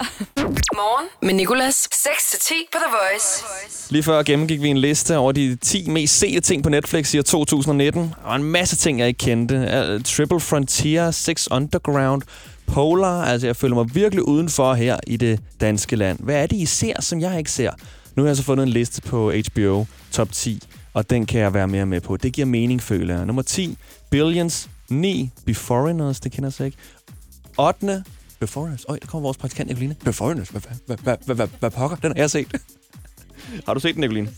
Morgen 0.75 1.09
med 1.23 1.35
Nicolas. 1.35 1.89
6-10 1.95 2.53
på 2.73 2.79
The 2.79 2.97
Voice. 2.97 3.45
Lige 3.93 4.03
før 4.03 4.23
gennemgik 4.23 4.63
vi 4.63 4.69
en 4.69 4.79
liste 4.79 5.17
over 5.17 5.33
de 5.33 5.57
10 5.57 5.91
mest 5.91 6.19
sete 6.19 6.41
ting 6.41 6.63
på 6.63 6.69
Netflix 6.69 7.15
i 7.15 7.19
år 7.19 7.23
2019. 7.23 8.03
Der 8.03 8.09
var 8.25 8.35
en 8.37 8.45
masse 8.45 8.77
ting, 8.77 8.99
jeg 8.99 9.09
ikke 9.09 9.19
kendte. 9.19 10.03
Triple 10.03 10.41
Frontier, 10.41 11.11
Six 11.11 11.47
Underground, 11.51 12.23
Polar. 12.67 13.25
Altså, 13.25 13.47
jeg 13.47 13.57
føler 13.57 13.75
mig 13.75 13.95
virkelig 13.95 14.29
udenfor 14.29 14.75
her 14.75 14.99
i 15.07 15.17
det 15.17 15.41
danske 15.61 15.97
land. 15.97 16.19
Hvad 16.21 16.35
er 16.43 16.47
det, 16.47 16.57
I 16.57 16.67
ser, 16.67 17.01
som 17.01 17.21
jeg 17.21 17.39
ikke 17.39 17.51
ser? 17.51 17.71
Nu 18.15 18.23
har 18.23 18.29
jeg 18.29 18.37
så 18.37 18.43
fundet 18.43 18.63
en 18.67 18.73
liste 18.73 19.03
på 19.03 19.33
HBO, 19.33 19.87
top 20.13 20.33
10, 20.33 20.63
og 20.95 21.11
den 21.11 21.27
kan 21.27 21.41
jeg 21.41 21.55
være 21.55 21.69
mere 21.69 21.87
med 21.87 22.01
på. 22.01 22.17
Det 22.17 22.33
giver 22.33 22.47
mening, 22.47 22.83
føler 22.83 23.17
jeg. 23.17 23.27
Nummer 23.27 23.43
10, 23.43 23.77
Billions. 24.11 24.69
9, 24.89 25.31
Beforeigners, 25.47 26.21
det 26.21 26.33
kender 26.33 26.47
jeg 26.47 26.53
så 26.53 26.65
ikke. 26.65 26.77
8. 27.59 28.05
Beforeigners. 28.41 28.85
Øj, 28.89 28.99
der 28.99 29.07
kommer 29.07 29.23
vores 29.23 29.37
praktikant, 29.37 29.69
Nicoline. 29.69 29.97
Beforeigners. 30.05 30.49
Hvad, 30.49 30.61
hvad, 30.87 30.97
hvad, 30.97 31.17
hvad, 31.25 31.35
hvad, 31.37 31.49
hvad 31.61 31.71
pokker? 31.71 31.97
Den 31.97 32.13
har 32.17 32.23
jeg 32.23 32.31
set. 32.31 32.47
har 33.67 33.75
du 33.75 33.81
set 33.81 33.95
den, 33.95 34.01
Nicoline? 34.01 34.29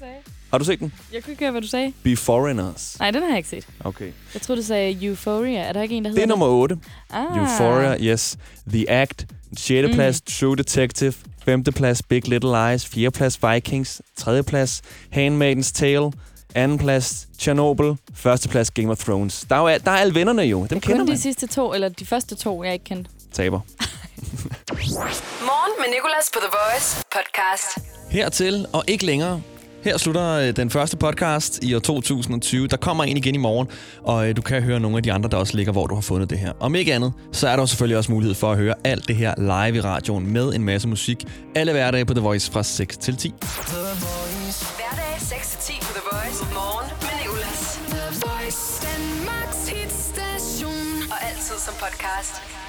Har 0.51 0.59
du 0.59 0.65
set 0.65 0.81
den? 0.81 0.93
Jeg 1.13 1.23
kunne 1.23 1.31
ikke 1.33 1.43
høre, 1.45 1.51
hvad 1.51 1.61
du 1.63 1.67
sagde. 1.67 1.93
Beforeigners. 2.03 2.97
Nej, 2.99 3.11
den 3.11 3.23
har 3.23 3.29
jeg 3.29 3.37
ikke 3.37 3.49
set. 3.49 3.67
Okay. 3.85 4.13
Jeg 4.35 4.43
troede, 4.43 4.61
du 4.63 4.67
sagde 4.67 5.07
Euphoria. 5.07 5.59
Er 5.61 5.73
der 5.73 5.83
ikke 5.83 5.95
en, 5.95 6.05
der 6.05 6.11
Det 6.11 6.19
hedder 6.19 6.35
er 6.35 6.39
nummer 6.39 6.47
8. 6.47 6.79
Ah. 7.11 7.25
Euphoria, 7.39 7.97
yes. 8.13 8.37
The 8.69 8.91
Act. 8.91 9.27
6. 9.57 9.89
Mm. 9.89 9.95
plads, 9.95 10.21
True 10.21 10.57
Detective. 10.57 11.15
5. 11.45 11.65
plads, 11.65 12.03
Big 12.03 12.29
Little 12.29 12.51
Lies. 12.71 12.87
4. 12.87 13.11
plads, 13.11 13.39
Vikings. 13.43 14.03
3. 14.17 14.43
plads, 14.43 14.83
Handmaid's 15.17 15.73
Tale. 15.73 16.13
2. 16.57 16.77
plads, 16.79 17.29
Chernobyl. 17.39 17.91
1. 18.35 18.47
plads, 18.51 18.71
Game 18.71 18.91
of 18.91 18.99
Thrones. 19.05 19.47
Der 19.51 19.57
er, 19.57 19.61
jo, 19.61 19.67
al- 19.67 19.85
der 19.85 19.91
er 19.91 19.97
alle 19.97 20.15
vennerne 20.15 20.43
jo. 20.43 20.59
Dem 20.59 20.69
Det 20.69 20.77
er 20.77 20.81
kender 20.81 20.97
kun 20.99 21.07
man. 21.07 21.17
de 21.17 21.21
sidste 21.23 21.47
to, 21.47 21.75
eller 21.75 21.89
de 21.89 22.07
første 22.07 22.35
to, 22.35 22.65
jeg 22.65 22.73
ikke 22.73 22.85
kendte. 22.85 23.11
Taber. 23.33 23.61
Morgen 25.51 25.73
med 25.81 25.89
Nicolas 25.95 26.31
på 26.33 26.39
The 26.41 26.51
Voice 26.59 27.05
podcast. 27.13 27.79
Hertil 28.11 28.67
og 28.73 28.85
ikke 28.89 29.07
længere. 29.07 29.43
Her 29.85 29.97
slutter 29.99 30.31
øh, 30.31 30.57
den 30.57 30.71
første 30.71 30.97
podcast 30.97 31.59
i 31.63 31.75
år 31.75 31.79
2020. 31.79 32.67
Der 32.67 32.77
kommer 32.77 33.05
en 33.05 33.17
igen 33.17 33.35
i 33.35 33.39
morgen, 33.39 33.69
og 34.05 34.29
øh, 34.29 34.37
du 34.37 34.43
kan 34.43 34.63
høre 34.63 34.81
nogle 34.81 34.97
af 34.97 35.03
de 35.03 35.13
andre, 35.13 35.31
der 35.31 35.37
også 35.37 35.57
ligger, 35.57 35.73
hvor 35.73 35.87
du 35.87 35.95
har 35.95 36.03
fundet 36.03 36.31
det 36.31 36.39
her. 36.39 36.53
Om 36.61 36.75
ikke 36.75 36.95
andet, 36.95 37.13
så 37.33 37.49
er 37.49 37.57
der 37.57 37.67
selvfølgelig 37.67 37.99
også 37.99 38.13
mulighed 38.13 38.35
for 38.35 38.53
at 38.53 38.59
høre 38.59 38.75
alt 38.85 39.09
det 39.09 39.17
her 39.17 39.35
live 39.39 39.77
i 39.77 39.81
radioen 39.81 40.33
med 40.33 40.55
en 40.55 40.65
masse 40.65 40.89
musik. 40.89 41.25
Alle 41.55 41.73
hverdage 41.73 42.05
på 42.05 42.15
The 42.15 42.23
Voice 42.23 42.53
fra 42.53 42.63
6 42.63 42.97
til 42.97 43.17
10. 43.17 43.35
Hverdag 43.39 45.15
6-10 45.17 45.81
på 45.81 45.93
The 45.93 46.03
Voice. 46.13 46.45
Morgen 46.55 46.91
med 47.01 47.15
Nicolas. 47.23 47.81
The 47.89 48.27
Voice, 48.27 48.87
Danmarks 48.87 49.69
hitstation. 49.69 51.11
Og 51.11 51.29
altid 51.29 51.59
som 51.67 51.75
podcast. 51.75 52.62